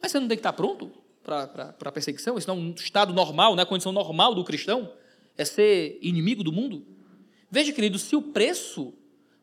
mas 0.00 0.10
você 0.10 0.18
não 0.18 0.26
tem 0.26 0.36
que 0.36 0.40
estar 0.40 0.52
pronto 0.52 0.90
para 1.22 1.76
a 1.80 1.92
perseguição? 1.92 2.36
Isso 2.36 2.48
não 2.48 2.56
é 2.56 2.58
um 2.58 2.70
estado 2.72 3.12
normal, 3.12 3.52
não 3.54 3.60
é 3.60 3.62
a 3.62 3.66
condição 3.66 3.92
normal 3.92 4.34
do 4.34 4.42
cristão? 4.42 4.92
É 5.38 5.44
ser 5.44 5.98
inimigo 6.02 6.42
do 6.42 6.52
mundo? 6.52 6.84
Veja, 7.48 7.72
querido, 7.72 7.98
se 7.98 8.16
o 8.16 8.22
preço 8.22 8.92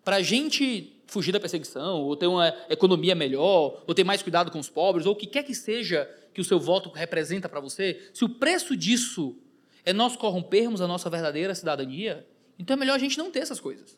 para 0.03 0.17
a 0.17 0.21
gente 0.21 0.98
fugir 1.09 1.31
da 1.31 1.39
perseguição, 1.39 2.01
ou 2.01 2.15
ter 2.15 2.27
uma 2.27 2.53
economia 2.69 3.15
melhor, 3.15 3.83
ou 3.87 3.93
ter 3.93 4.03
mais 4.03 4.21
cuidado 4.21 4.51
com 4.51 4.59
os 4.59 4.69
pobres, 4.69 5.05
ou 5.05 5.13
o 5.13 5.15
que 5.15 5.27
quer 5.27 5.43
que 5.43 5.55
seja 5.55 6.09
que 6.33 6.41
o 6.41 6.43
seu 6.43 6.59
voto 6.59 6.89
representa 6.89 7.49
para 7.49 7.59
você, 7.59 8.09
se 8.13 8.23
o 8.23 8.29
preço 8.29 8.75
disso 8.75 9.35
é 9.83 9.91
nós 9.91 10.15
corrompermos 10.15 10.81
a 10.81 10.87
nossa 10.87 11.09
verdadeira 11.09 11.55
cidadania, 11.55 12.27
então 12.57 12.75
é 12.75 12.79
melhor 12.79 12.95
a 12.95 12.99
gente 12.99 13.17
não 13.17 13.31
ter 13.31 13.39
essas 13.39 13.59
coisas. 13.59 13.97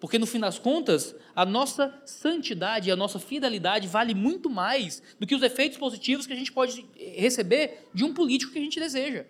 Porque 0.00 0.18
no 0.18 0.26
fim 0.26 0.38
das 0.38 0.58
contas, 0.58 1.14
a 1.34 1.46
nossa 1.46 1.94
santidade 2.04 2.88
e 2.88 2.92
a 2.92 2.96
nossa 2.96 3.18
fidelidade 3.18 3.88
vale 3.88 4.14
muito 4.14 4.50
mais 4.50 5.02
do 5.18 5.26
que 5.26 5.34
os 5.34 5.42
efeitos 5.42 5.78
positivos 5.78 6.26
que 6.26 6.32
a 6.32 6.36
gente 6.36 6.52
pode 6.52 6.84
receber 6.94 7.88
de 7.94 8.04
um 8.04 8.12
político 8.12 8.52
que 8.52 8.58
a 8.58 8.62
gente 8.62 8.78
deseja. 8.78 9.24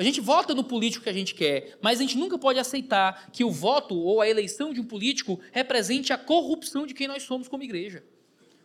A 0.00 0.02
gente 0.02 0.18
vota 0.18 0.54
no 0.54 0.64
político 0.64 1.04
que 1.04 1.10
a 1.10 1.12
gente 1.12 1.34
quer, 1.34 1.76
mas 1.82 1.98
a 1.98 2.02
gente 2.02 2.16
nunca 2.16 2.38
pode 2.38 2.58
aceitar 2.58 3.30
que 3.30 3.44
o 3.44 3.50
voto 3.50 3.94
ou 3.94 4.22
a 4.22 4.26
eleição 4.26 4.72
de 4.72 4.80
um 4.80 4.84
político 4.84 5.38
represente 5.52 6.10
a 6.10 6.16
corrupção 6.16 6.86
de 6.86 6.94
quem 6.94 7.06
nós 7.06 7.22
somos 7.22 7.48
como 7.48 7.64
igreja. 7.64 8.02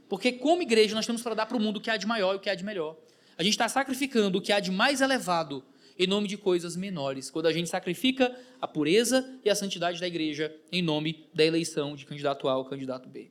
Porque, 0.08 0.32
como 0.32 0.62
igreja, 0.62 0.96
nós 0.96 1.06
temos 1.06 1.22
para 1.22 1.36
dar 1.36 1.46
para 1.46 1.58
o 1.58 1.60
mundo 1.60 1.76
o 1.76 1.82
que 1.82 1.90
há 1.90 1.98
de 1.98 2.08
maior 2.08 2.36
e 2.36 2.38
o 2.38 2.40
que 2.40 2.50
há 2.50 2.56
de 2.56 2.64
melhor. 2.64 2.96
A 3.38 3.44
gente 3.44 3.52
está 3.52 3.68
sacrificando 3.68 4.38
o 4.38 4.42
que 4.42 4.54
há 4.54 4.62
de 4.62 4.72
mais 4.72 5.02
elevado 5.02 5.62
em 6.00 6.08
nome 6.08 6.30
de 6.30 6.38
coisas 6.38 6.78
menores, 6.78 7.30
quando 7.30 7.48
a 7.48 7.52
gente 7.52 7.68
sacrifica 7.68 8.34
a 8.62 8.66
pureza 8.66 9.38
e 9.44 9.50
a 9.50 9.56
santidade 9.56 10.00
da 10.00 10.08
igreja 10.08 10.56
em 10.72 10.82
nome 10.82 11.28
da 11.34 11.44
eleição 11.44 11.98
de 11.98 12.06
candidato 12.06 12.48
A 12.48 12.56
ou 12.56 12.64
candidato 12.64 13.10
B. 13.10 13.30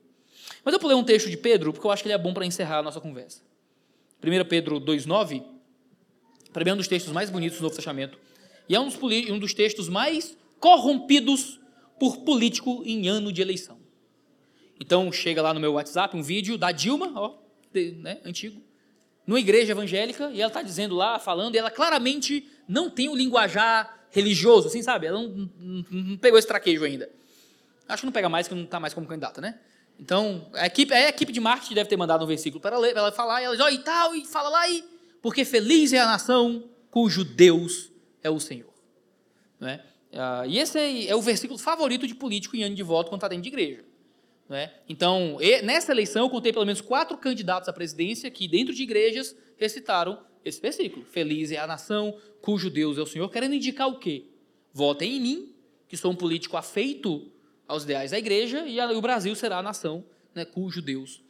Mas 0.62 0.74
eu 0.74 0.78
vou 0.78 0.90
ler 0.90 0.94
um 0.94 1.04
texto 1.04 1.30
de 1.30 1.38
Pedro, 1.38 1.72
porque 1.72 1.86
eu 1.86 1.90
acho 1.90 2.02
que 2.02 2.08
ele 2.10 2.14
é 2.14 2.18
bom 2.18 2.34
para 2.34 2.44
encerrar 2.44 2.80
a 2.80 2.82
nossa 2.82 3.00
conversa. 3.00 3.40
1 4.22 4.46
Pedro 4.46 4.78
2,9, 4.78 5.53
para 6.54 6.64
mim 6.64 6.70
é 6.70 6.74
um 6.74 6.76
dos 6.76 6.86
textos 6.86 7.12
mais 7.12 7.28
bonitos 7.28 7.58
do 7.58 7.62
Novo 7.64 7.74
Testamento, 7.74 8.16
e 8.68 8.76
é 8.76 8.80
um 8.80 8.86
dos, 8.86 8.96
um 9.28 9.38
dos 9.40 9.52
textos 9.52 9.88
mais 9.88 10.36
corrompidos 10.60 11.60
por 11.98 12.18
político 12.18 12.82
em 12.86 13.08
ano 13.08 13.32
de 13.32 13.42
eleição. 13.42 13.76
Então 14.80 15.10
chega 15.10 15.42
lá 15.42 15.52
no 15.52 15.58
meu 15.58 15.72
WhatsApp 15.72 16.16
um 16.16 16.22
vídeo 16.22 16.56
da 16.56 16.70
Dilma, 16.70 17.12
ó, 17.16 17.34
de, 17.72 17.90
né, 17.96 18.20
antigo, 18.24 18.62
numa 19.26 19.40
igreja 19.40 19.72
evangélica, 19.72 20.30
e 20.32 20.40
ela 20.40 20.48
está 20.48 20.62
dizendo 20.62 20.94
lá, 20.94 21.18
falando, 21.18 21.56
e 21.56 21.58
ela 21.58 21.72
claramente 21.72 22.48
não 22.68 22.88
tem 22.88 23.08
o 23.08 23.16
linguajar 23.16 24.06
religioso, 24.10 24.68
assim, 24.68 24.80
sabe? 24.80 25.08
Ela 25.08 25.20
não, 25.20 25.50
não, 25.58 25.84
não 25.90 26.16
pegou 26.16 26.38
esse 26.38 26.46
traquejo 26.46 26.84
ainda. 26.84 27.10
Acho 27.88 28.02
que 28.02 28.06
não 28.06 28.12
pega 28.12 28.28
mais, 28.28 28.46
que 28.46 28.54
não 28.54 28.62
está 28.62 28.78
mais 28.78 28.94
como 28.94 29.08
candidata, 29.08 29.40
né? 29.40 29.58
Então, 29.98 30.48
a 30.54 30.66
equipe, 30.66 30.94
a 30.94 31.08
equipe 31.08 31.32
de 31.32 31.40
marketing 31.40 31.74
deve 31.74 31.88
ter 31.88 31.96
mandado 31.96 32.24
um 32.24 32.28
versículo 32.28 32.60
para 32.60 32.76
ela, 32.76 32.88
ela 32.88 33.12
falar, 33.12 33.42
e 33.42 33.44
ela 33.44 33.56
diz, 33.56 33.64
ó, 33.64 33.68
e 33.68 33.78
tal, 33.78 34.14
e 34.14 34.24
fala 34.24 34.48
lá, 34.48 34.68
e 34.68 34.93
porque 35.24 35.42
feliz 35.42 35.90
é 35.94 35.98
a 35.98 36.04
nação 36.04 36.68
cujo 36.90 37.24
Deus 37.24 37.90
é 38.22 38.28
o 38.28 38.38
Senhor. 38.38 38.74
Né? 39.58 39.82
Ah, 40.12 40.44
e 40.46 40.58
esse 40.58 40.78
é, 40.78 41.06
é, 41.06 41.16
o 41.16 41.22
versículo 41.22 41.58
favorito 41.58 42.06
de 42.06 42.14
político 42.14 42.54
em 42.54 42.62
ano 42.62 42.74
de 42.74 42.82
voto 42.82 43.08
quando 43.08 43.20
está 43.20 43.28
dentro 43.28 43.44
de 43.44 43.48
igreja. 43.48 43.86
Né? 44.50 44.70
Então, 44.86 45.38
e, 45.40 45.62
nessa 45.62 45.92
eleição, 45.92 46.24
eu 46.24 46.28
contei 46.28 46.52
pelo 46.52 46.66
menos 46.66 46.82
quatro 46.82 47.16
candidatos 47.16 47.70
à 47.70 47.72
presidência 47.72 48.30
que, 48.30 48.46
dentro 48.46 48.74
de 48.74 48.82
igrejas, 48.82 49.34
recitaram 49.56 50.22
esse 50.44 50.60
versículo. 50.60 51.06
Feliz 51.06 51.50
é 51.50 51.56
a 51.56 51.66
nação 51.66 52.14
cujo 52.42 52.68
Deus 52.68 52.98
é 52.98 53.00
o 53.00 53.06
Senhor, 53.06 53.26
querendo 53.30 53.54
indicar 53.54 53.88
o 53.88 53.98
quê? 53.98 54.26
Votem 54.74 55.16
em 55.16 55.20
mim, 55.20 55.54
que 55.88 55.96
sou 55.96 56.12
um 56.12 56.16
político 56.16 56.58
afeito 56.58 57.32
aos 57.66 57.84
ideais 57.84 58.10
da 58.10 58.18
igreja, 58.18 58.66
e, 58.66 58.76
e 58.76 58.94
o 58.94 59.00
Brasil 59.00 59.34
será 59.34 59.56
a 59.56 59.62
nação 59.62 60.04
né, 60.34 60.44
cujo 60.44 60.82
Deus 60.82 61.24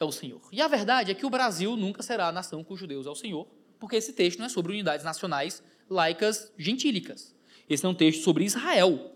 é 0.00 0.04
o 0.04 0.10
Senhor. 0.10 0.40
E 0.50 0.62
a 0.62 0.66
verdade 0.66 1.10
é 1.10 1.14
que 1.14 1.26
o 1.26 1.30
Brasil 1.30 1.76
nunca 1.76 2.02
será 2.02 2.28
a 2.28 2.32
nação 2.32 2.64
cujo 2.64 2.86
Deus 2.86 3.06
é 3.06 3.10
o 3.10 3.14
Senhor, 3.14 3.46
porque 3.78 3.96
esse 3.96 4.14
texto 4.14 4.38
não 4.38 4.46
é 4.46 4.48
sobre 4.48 4.72
unidades 4.72 5.04
nacionais 5.04 5.62
laicas 5.88 6.50
gentílicas. 6.58 7.34
Esse 7.68 7.84
é 7.84 7.88
um 7.88 7.94
texto 7.94 8.22
sobre 8.22 8.44
Israel. 8.44 9.14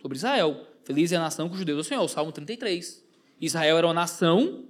Sobre 0.00 0.16
Israel. 0.16 0.66
Feliz 0.82 1.12
é 1.12 1.16
a 1.16 1.20
nação 1.20 1.48
cujo 1.48 1.64
Deus 1.64 1.78
é 1.78 1.80
o 1.80 1.84
Senhor. 1.84 2.08
Salmo 2.08 2.32
33. 2.32 3.04
Israel 3.40 3.78
era 3.78 3.86
uma 3.86 3.94
nação 3.94 4.64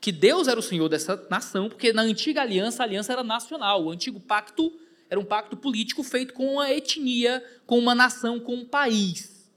que 0.00 0.10
Deus 0.10 0.48
era 0.48 0.58
o 0.58 0.62
Senhor 0.62 0.88
dessa 0.88 1.26
nação, 1.30 1.68
porque 1.68 1.92
na 1.92 2.02
antiga 2.02 2.40
aliança, 2.40 2.82
a 2.82 2.86
aliança 2.86 3.12
era 3.12 3.22
nacional. 3.22 3.84
O 3.84 3.90
antigo 3.90 4.18
pacto 4.18 4.72
era 5.10 5.20
um 5.20 5.24
pacto 5.24 5.56
político 5.56 6.02
feito 6.02 6.32
com 6.32 6.54
uma 6.54 6.70
etnia, 6.70 7.44
com 7.66 7.78
uma 7.78 7.94
nação, 7.94 8.40
com 8.40 8.54
um 8.54 8.64
país. 8.64 9.50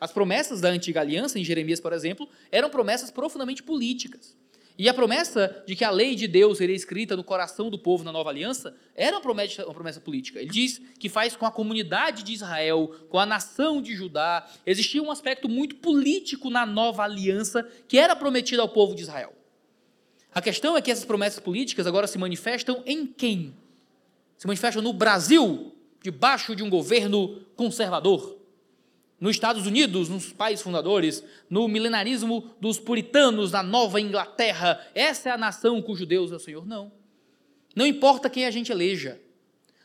As 0.00 0.12
promessas 0.12 0.60
da 0.60 0.68
antiga 0.68 1.00
aliança, 1.00 1.38
em 1.38 1.44
Jeremias, 1.44 1.80
por 1.80 1.92
exemplo, 1.92 2.28
eram 2.50 2.70
promessas 2.70 3.10
profundamente 3.10 3.62
políticas. 3.62 4.36
E 4.80 4.88
a 4.88 4.94
promessa 4.94 5.62
de 5.66 5.76
que 5.76 5.84
a 5.84 5.90
lei 5.90 6.14
de 6.14 6.26
Deus 6.26 6.56
seria 6.56 6.74
escrita 6.74 7.14
no 7.14 7.22
coração 7.22 7.68
do 7.68 7.78
povo 7.78 8.02
na 8.02 8.10
nova 8.10 8.30
aliança 8.30 8.74
era 8.94 9.14
uma 9.14 9.20
promessa, 9.20 9.62
uma 9.66 9.74
promessa 9.74 10.00
política. 10.00 10.40
Ele 10.40 10.48
diz 10.48 10.80
que 10.98 11.06
faz 11.10 11.36
com 11.36 11.44
a 11.44 11.50
comunidade 11.50 12.22
de 12.22 12.32
Israel, 12.32 12.90
com 13.10 13.18
a 13.18 13.26
nação 13.26 13.82
de 13.82 13.94
Judá. 13.94 14.48
Existia 14.64 15.02
um 15.02 15.10
aspecto 15.10 15.50
muito 15.50 15.76
político 15.76 16.48
na 16.48 16.64
nova 16.64 17.02
aliança 17.02 17.62
que 17.86 17.98
era 17.98 18.16
prometido 18.16 18.62
ao 18.62 18.70
povo 18.70 18.94
de 18.94 19.02
Israel. 19.02 19.34
A 20.34 20.40
questão 20.40 20.74
é 20.74 20.80
que 20.80 20.90
essas 20.90 21.04
promessas 21.04 21.40
políticas 21.40 21.86
agora 21.86 22.06
se 22.06 22.16
manifestam 22.16 22.82
em 22.86 23.06
quem? 23.06 23.54
Se 24.38 24.46
manifestam 24.46 24.82
no 24.82 24.94
Brasil, 24.94 25.74
debaixo 26.02 26.56
de 26.56 26.62
um 26.62 26.70
governo 26.70 27.42
conservador 27.54 28.39
nos 29.20 29.36
Estados 29.36 29.66
Unidos, 29.66 30.08
nos 30.08 30.32
pais 30.32 30.62
fundadores, 30.62 31.22
no 31.48 31.68
milenarismo 31.68 32.50
dos 32.58 32.78
puritanos 32.78 33.52
na 33.52 33.62
Nova 33.62 34.00
Inglaterra. 34.00 34.80
Essa 34.94 35.28
é 35.28 35.32
a 35.32 35.38
nação 35.38 35.82
cujo 35.82 36.06
Deus 36.06 36.32
é 36.32 36.36
o 36.36 36.40
Senhor? 36.40 36.66
Não. 36.66 36.90
Não 37.76 37.86
importa 37.86 38.30
quem 38.30 38.46
a 38.46 38.50
gente 38.50 38.72
eleja. 38.72 39.20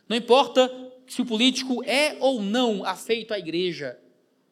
Não 0.07 0.15
importa 0.15 0.71
se 1.05 1.21
o 1.21 1.25
político 1.25 1.83
é 1.83 2.15
ou 2.19 2.41
não 2.41 2.85
afeito 2.85 3.33
à 3.33 3.39
igreja. 3.39 3.99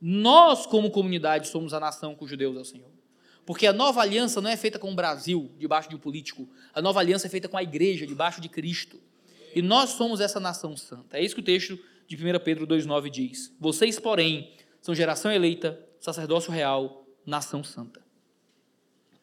Nós, 0.02 0.66
como 0.66 0.92
comunidade, 0.92 1.48
somos 1.48 1.74
a 1.74 1.80
nação 1.80 2.14
cujo 2.14 2.36
Deus 2.36 2.58
é 2.58 2.60
o 2.60 2.66
Senhor. 2.66 2.92
Porque 3.46 3.66
a 3.66 3.74
nova 3.74 4.02
aliança 4.02 4.42
não 4.42 4.50
é 4.50 4.58
feita 4.58 4.78
com 4.78 4.92
o 4.92 4.96
Brasil, 4.96 5.50
debaixo 5.58 5.90
de 5.90 5.96
um 5.96 6.00
político. 6.00 6.48
A 6.74 6.82
nova 6.82 7.00
aliança 7.00 7.28
é 7.28 7.30
feita 7.30 7.48
com 7.48 7.58
a 7.58 7.64
igreja, 7.64 8.06
debaixo 8.06 8.42
de 8.42 8.50
Cristo. 8.50 9.00
E 9.56 9.62
nós 9.62 9.92
somos 9.92 10.20
essa 10.20 10.40
nação 10.40 10.76
santa. 10.76 11.18
É 11.18 11.24
isso 11.24 11.36
que 11.36 11.42
o 11.42 11.44
texto 11.44 11.80
de 12.08 12.16
1 12.16 12.40
Pedro 12.44 12.68
2,9 12.68 13.10
diz. 13.10 13.54
Vocês, 13.60 14.00
porém, 14.00 14.52
são 14.84 14.94
geração 14.94 15.32
eleita, 15.32 15.80
sacerdócio 15.98 16.52
real, 16.52 17.08
nação 17.26 17.64
santa. 17.64 18.02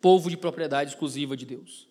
Povo 0.00 0.30
de 0.30 0.36
propriedade 0.38 0.88
exclusiva 0.88 1.36
de 1.36 1.44
Deus, 1.44 1.86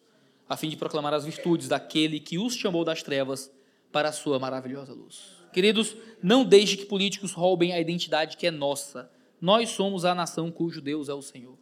a 0.50 0.58
fim 0.58 0.70
de 0.70 0.76
proclamar 0.76 1.14
as 1.14 1.24
virtudes 1.24 1.68
daquele 1.68 2.20
que 2.20 2.40
os 2.40 2.56
chamou 2.56 2.84
das 2.84 3.04
trevas 3.04 3.52
para 3.92 4.10
a 4.10 4.12
sua 4.12 4.40
maravilhosa 4.40 4.92
luz. 4.92 5.38
Queridos, 5.54 5.96
não 6.22 6.44
deixe 6.44 6.78
que 6.78 6.86
políticos 6.86 7.32
roubem 7.32 7.72
a 7.72 7.80
identidade 7.80 8.38
que 8.38 8.48
é 8.48 8.52
nossa. 8.52 9.08
Nós 9.40 9.70
somos 9.70 10.04
a 10.04 10.16
nação 10.16 10.50
cujo 10.50 10.82
Deus 10.82 11.08
é 11.08 11.14
o 11.14 11.22
Senhor. 11.22 11.56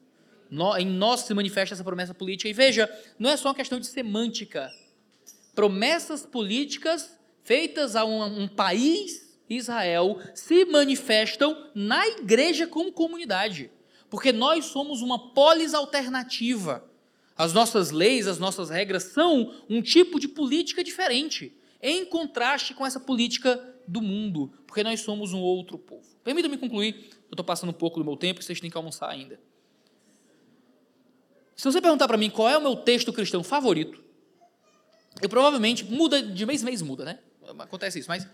Em 0.79 0.87
nós 0.87 1.21
se 1.21 1.33
manifesta 1.33 1.75
essa 1.75 1.83
promessa 1.83 2.13
política. 2.13 2.47
E 2.47 2.53
veja, 2.53 2.89
não 3.19 3.29
é 3.29 3.35
só 3.35 3.49
uma 3.49 3.55
questão 3.55 3.81
de 3.81 3.85
semântica. 3.85 4.71
Promessas 5.53 6.25
políticas 6.25 7.19
feitas 7.43 7.97
a 7.97 8.05
um, 8.05 8.43
um 8.43 8.47
país 8.47 9.26
Israel 9.49 10.19
se 10.33 10.65
manifestam 10.65 11.69
na 11.73 12.07
igreja 12.07 12.67
como 12.67 12.91
comunidade, 12.91 13.71
porque 14.09 14.31
nós 14.31 14.65
somos 14.65 15.01
uma 15.01 15.33
polis 15.33 15.73
alternativa. 15.73 16.83
As 17.35 17.53
nossas 17.53 17.91
leis, 17.91 18.27
as 18.27 18.39
nossas 18.39 18.69
regras 18.69 19.03
são 19.03 19.53
um 19.69 19.81
tipo 19.81 20.19
de 20.19 20.27
política 20.27 20.83
diferente, 20.83 21.55
em 21.81 22.05
contraste 22.05 22.73
com 22.73 22.85
essa 22.85 22.99
política 22.99 23.63
do 23.87 24.01
mundo, 24.01 24.51
porque 24.65 24.83
nós 24.83 25.01
somos 25.01 25.33
um 25.33 25.39
outro 25.39 25.77
povo. 25.77 26.07
Permita-me 26.23 26.57
concluir, 26.57 27.09
eu 27.11 27.31
estou 27.31 27.45
passando 27.45 27.69
um 27.69 27.73
pouco 27.73 27.99
do 27.99 28.05
meu 28.05 28.17
tempo, 28.17 28.41
vocês 28.41 28.59
têm 28.59 28.69
que 28.69 28.77
almoçar 28.77 29.09
ainda. 29.09 29.39
Se 31.55 31.63
você 31.63 31.79
perguntar 31.79 32.07
para 32.07 32.17
mim 32.17 32.29
qual 32.29 32.49
é 32.49 32.57
o 32.57 32.61
meu 32.61 32.75
texto 32.75 33.13
cristão 33.13 33.43
favorito, 33.43 34.03
eu 35.21 35.29
provavelmente 35.29 35.85
muda 35.85 36.21
de 36.21 36.45
mês 36.45 36.61
em 36.61 36.65
mês 36.65 36.81
muda, 36.81 37.05
né? 37.05 37.19
Acontece 37.59 37.99
isso, 37.99 38.09
mas 38.09 38.27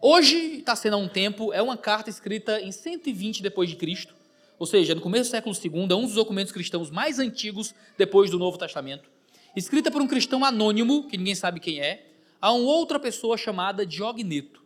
Hoje 0.00 0.58
está 0.58 0.76
sendo 0.76 0.94
há 0.94 0.98
um 0.98 1.08
tempo, 1.08 1.54
é 1.54 1.62
uma 1.62 1.76
carta 1.76 2.10
escrita 2.10 2.60
em 2.60 2.70
120 2.70 3.42
depois 3.42 3.70
de 3.70 3.76
Cristo, 3.76 4.14
ou 4.58 4.66
seja, 4.66 4.94
no 4.94 5.00
começo 5.00 5.30
do 5.30 5.32
século 5.32 5.56
II, 5.56 5.90
é 5.90 5.94
um 5.94 6.02
dos 6.02 6.14
documentos 6.14 6.52
cristãos 6.52 6.90
mais 6.90 7.18
antigos 7.18 7.74
depois 7.96 8.30
do 8.30 8.38
Novo 8.38 8.58
Testamento, 8.58 9.08
escrita 9.56 9.90
por 9.90 10.02
um 10.02 10.06
cristão 10.06 10.44
anônimo, 10.44 11.08
que 11.08 11.16
ninguém 11.16 11.34
sabe 11.34 11.60
quem 11.60 11.80
é, 11.80 12.08
a 12.42 12.52
uma 12.52 12.70
outra 12.70 13.00
pessoa 13.00 13.38
chamada 13.38 13.86
Diogneto. 13.86 14.62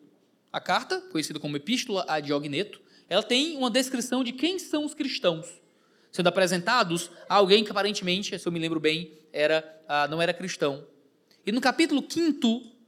A 0.52 0.60
carta, 0.60 1.00
conhecida 1.00 1.38
como 1.38 1.56
Epístola 1.56 2.04
a 2.08 2.18
Diogneto, 2.18 2.80
ela 3.08 3.22
tem 3.22 3.56
uma 3.56 3.70
descrição 3.70 4.24
de 4.24 4.32
quem 4.32 4.58
são 4.58 4.84
os 4.84 4.94
cristãos, 4.94 5.46
sendo 6.10 6.26
apresentados 6.28 7.08
a 7.28 7.36
alguém 7.36 7.62
que 7.62 7.70
aparentemente, 7.70 8.36
se 8.36 8.48
eu 8.48 8.50
me 8.50 8.58
lembro 8.58 8.80
bem, 8.80 9.12
era, 9.32 9.80
ah, 9.86 10.08
não 10.08 10.20
era 10.20 10.34
cristão. 10.34 10.84
E 11.46 11.52
no 11.52 11.60
capítulo 11.60 12.04
5 12.06 12.79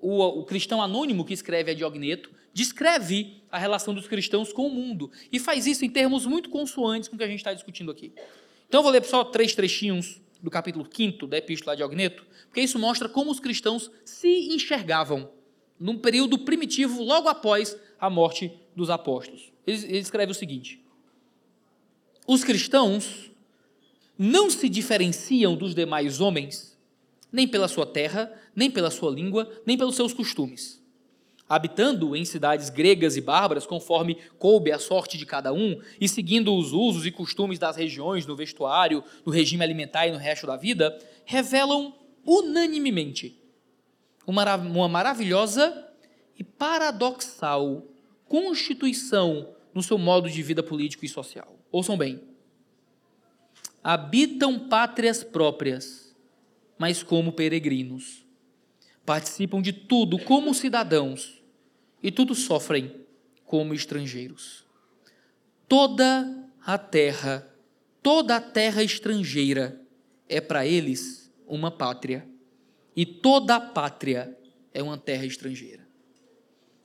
o, 0.00 0.22
o 0.22 0.44
cristão 0.44 0.80
anônimo 0.80 1.24
que 1.24 1.34
escreve 1.34 1.70
a 1.70 1.74
Diogneto, 1.74 2.30
descreve 2.52 3.42
a 3.50 3.58
relação 3.58 3.94
dos 3.94 4.06
cristãos 4.06 4.52
com 4.52 4.66
o 4.66 4.70
mundo 4.70 5.10
e 5.32 5.38
faz 5.38 5.66
isso 5.66 5.84
em 5.84 5.90
termos 5.90 6.26
muito 6.26 6.50
consoantes 6.50 7.08
com 7.08 7.16
o 7.16 7.18
que 7.18 7.24
a 7.24 7.28
gente 7.28 7.38
está 7.40 7.52
discutindo 7.52 7.90
aqui. 7.90 8.12
Então 8.68 8.80
eu 8.80 8.82
vou 8.82 8.92
ler 8.92 9.04
só 9.04 9.24
três 9.24 9.54
trechinhos 9.54 10.20
do 10.42 10.50
capítulo 10.50 10.86
5 10.90 11.26
da 11.26 11.38
Epístola 11.38 11.74
de 11.74 11.78
Diogneto, 11.78 12.24
porque 12.46 12.60
isso 12.60 12.78
mostra 12.78 13.08
como 13.08 13.30
os 13.30 13.40
cristãos 13.40 13.90
se 14.04 14.28
enxergavam 14.54 15.30
num 15.78 15.98
período 15.98 16.38
primitivo 16.38 17.02
logo 17.02 17.28
após 17.28 17.76
a 18.00 18.08
morte 18.08 18.52
dos 18.74 18.90
apóstolos. 18.90 19.52
Ele, 19.66 19.84
ele 19.84 19.98
escreve 19.98 20.32
o 20.32 20.34
seguinte: 20.34 20.80
Os 22.26 22.44
cristãos 22.44 23.30
não 24.16 24.50
se 24.50 24.68
diferenciam 24.68 25.56
dos 25.56 25.74
demais 25.74 26.20
homens 26.20 26.77
nem 27.32 27.46
pela 27.46 27.68
sua 27.68 27.86
terra, 27.86 28.32
nem 28.54 28.70
pela 28.70 28.90
sua 28.90 29.10
língua, 29.10 29.50
nem 29.66 29.76
pelos 29.76 29.96
seus 29.96 30.12
costumes. 30.12 30.82
Habitando 31.48 32.14
em 32.14 32.24
cidades 32.24 32.68
gregas 32.68 33.16
e 33.16 33.20
bárbaras, 33.20 33.66
conforme 33.66 34.18
coube 34.38 34.70
a 34.70 34.78
sorte 34.78 35.16
de 35.16 35.24
cada 35.24 35.52
um, 35.52 35.80
e 36.00 36.08
seguindo 36.08 36.54
os 36.54 36.72
usos 36.72 37.06
e 37.06 37.10
costumes 37.10 37.58
das 37.58 37.76
regiões 37.76 38.26
no 38.26 38.36
vestuário, 38.36 39.02
no 39.24 39.32
regime 39.32 39.64
alimentar 39.64 40.06
e 40.06 40.12
no 40.12 40.18
resto 40.18 40.46
da 40.46 40.56
vida, 40.56 40.98
revelam 41.24 41.94
unanimemente 42.24 43.40
uma, 44.26 44.56
uma 44.56 44.88
maravilhosa 44.88 45.86
e 46.38 46.44
paradoxal 46.44 47.84
constituição 48.26 49.54
no 49.72 49.82
seu 49.82 49.96
modo 49.96 50.28
de 50.28 50.42
vida 50.42 50.62
político 50.62 51.04
e 51.04 51.08
social. 51.08 51.58
Ouçam 51.72 51.96
bem. 51.96 52.20
Habitam 53.82 54.68
pátrias 54.68 55.24
próprias 55.24 56.07
mas 56.78 57.02
como 57.02 57.32
peregrinos. 57.32 58.24
Participam 59.04 59.60
de 59.60 59.72
tudo 59.72 60.18
como 60.18 60.54
cidadãos 60.54 61.42
e 62.02 62.10
tudo 62.10 62.34
sofrem 62.34 62.94
como 63.44 63.74
estrangeiros. 63.74 64.64
Toda 65.66 66.48
a 66.64 66.78
terra 66.78 67.48
Toda 68.02 68.40
terra 68.40 68.82
estrangeira 68.82 69.80
é 70.28 70.40
para 70.40 70.66
eles 70.66 71.30
uma 71.46 71.70
pátria, 71.70 72.26
e 72.96 73.04
toda 73.04 73.60
pátria 73.60 74.34
é 74.72 74.82
uma 74.82 74.96
terra 74.96 75.26
estrangeira. 75.26 75.86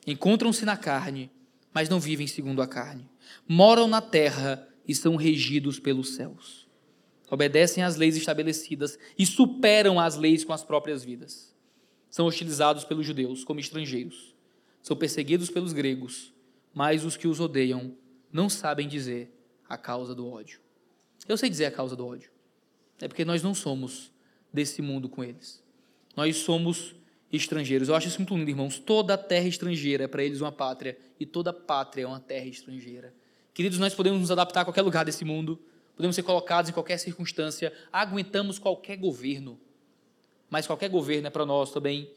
Encontram-se 0.06 0.66
na 0.66 0.76
carne, 0.76 1.32
mas 1.74 1.88
não 1.88 2.00
vivem 2.00 2.28
segundo 2.28 2.62
a 2.62 2.68
carne. 2.68 3.10
Moram 3.48 3.88
na 3.88 4.02
terra 4.02 4.68
e 4.88 4.94
são 4.94 5.16
regidos 5.16 5.80
pelos 5.80 6.16
céus. 6.16 6.63
Obedecem 7.30 7.84
às 7.84 7.96
leis 7.96 8.16
estabelecidas 8.16 8.98
e 9.18 9.26
superam 9.26 10.00
as 10.00 10.16
leis 10.16 10.44
com 10.44 10.54
as 10.54 10.64
próprias 10.64 11.04
vidas. 11.04 11.54
São 12.10 12.26
hostilizados 12.26 12.84
pelos 12.84 13.06
judeus 13.06 13.44
como 13.44 13.60
estrangeiros. 13.60 14.36
São 14.82 14.96
perseguidos 14.96 15.50
pelos 15.50 15.74
gregos, 15.74 16.34
mas 16.74 17.04
os 17.04 17.18
que 17.18 17.28
os 17.28 17.40
odeiam 17.40 17.96
não 18.32 18.50
sabem 18.50 18.88
dizer 18.88 19.34
a 19.68 19.78
causa 19.78 20.14
do 20.14 20.28
ódio. 20.28 20.60
Eu 21.28 21.38
sei 21.38 21.50
dizer 21.50 21.66
a 21.66 21.72
causa 21.72 21.96
do 21.96 22.06
ódio. 22.06 22.30
É 23.00 23.08
porque 23.08 23.26
nós 23.26 23.42
não 23.42 23.56
somos 23.56 24.12
desse 24.52 24.82
mundo 24.82 25.10
com 25.10 25.24
eles. 25.24 25.64
Nós 26.16 26.38
somos 26.38 26.96
estrangeiros. 27.32 27.90
Eu 27.90 27.96
acho 27.96 28.08
isso 28.08 28.20
muito 28.20 28.36
lindo, 28.36 28.50
irmãos. 28.50 28.78
Toda 28.78 29.18
terra 29.18 29.48
estrangeira 29.48 30.04
é 30.04 30.08
para 30.08 30.24
eles 30.24 30.42
uma 30.42 30.52
pátria 30.52 30.98
e 31.20 31.26
toda 31.26 31.52
pátria 31.52 32.04
é 32.04 32.08
uma 32.08 32.20
terra 32.20 32.46
estrangeira. 32.46 33.14
Queridos, 33.54 33.80
nós 33.80 33.94
podemos 33.94 34.20
nos 34.20 34.32
adaptar 34.32 34.62
a 34.62 34.66
qualquer 34.66 34.82
lugar 34.82 35.06
desse 35.06 35.26
mundo, 35.26 35.60
podemos 35.96 36.16
ser 36.16 36.24
colocados 36.24 36.70
em 36.70 36.74
qualquer 36.74 36.98
circunstância, 36.98 37.74
aguentamos 37.92 38.60
qualquer 38.60 38.98
governo, 38.98 39.60
mas 40.50 40.68
qualquer 40.68 40.90
governo 40.90 41.28
é 41.28 41.30
para 41.30 41.46
nós 41.46 41.72
também 41.72 42.12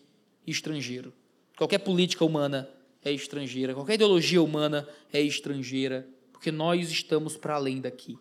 estrangeiro. 0.46 1.12
Qualquer 1.56 1.78
política 1.78 2.24
humana 2.24 2.68
é 3.04 3.10
estrangeira, 3.10 3.74
qualquer 3.74 3.94
ideologia 3.94 4.42
humana 4.42 4.88
é 5.12 5.20
estrangeira, 5.20 6.06
porque 6.32 6.50
nós 6.50 6.90
estamos 6.90 7.36
para 7.36 7.54
além 7.54 7.80
daqui. 7.80 8.18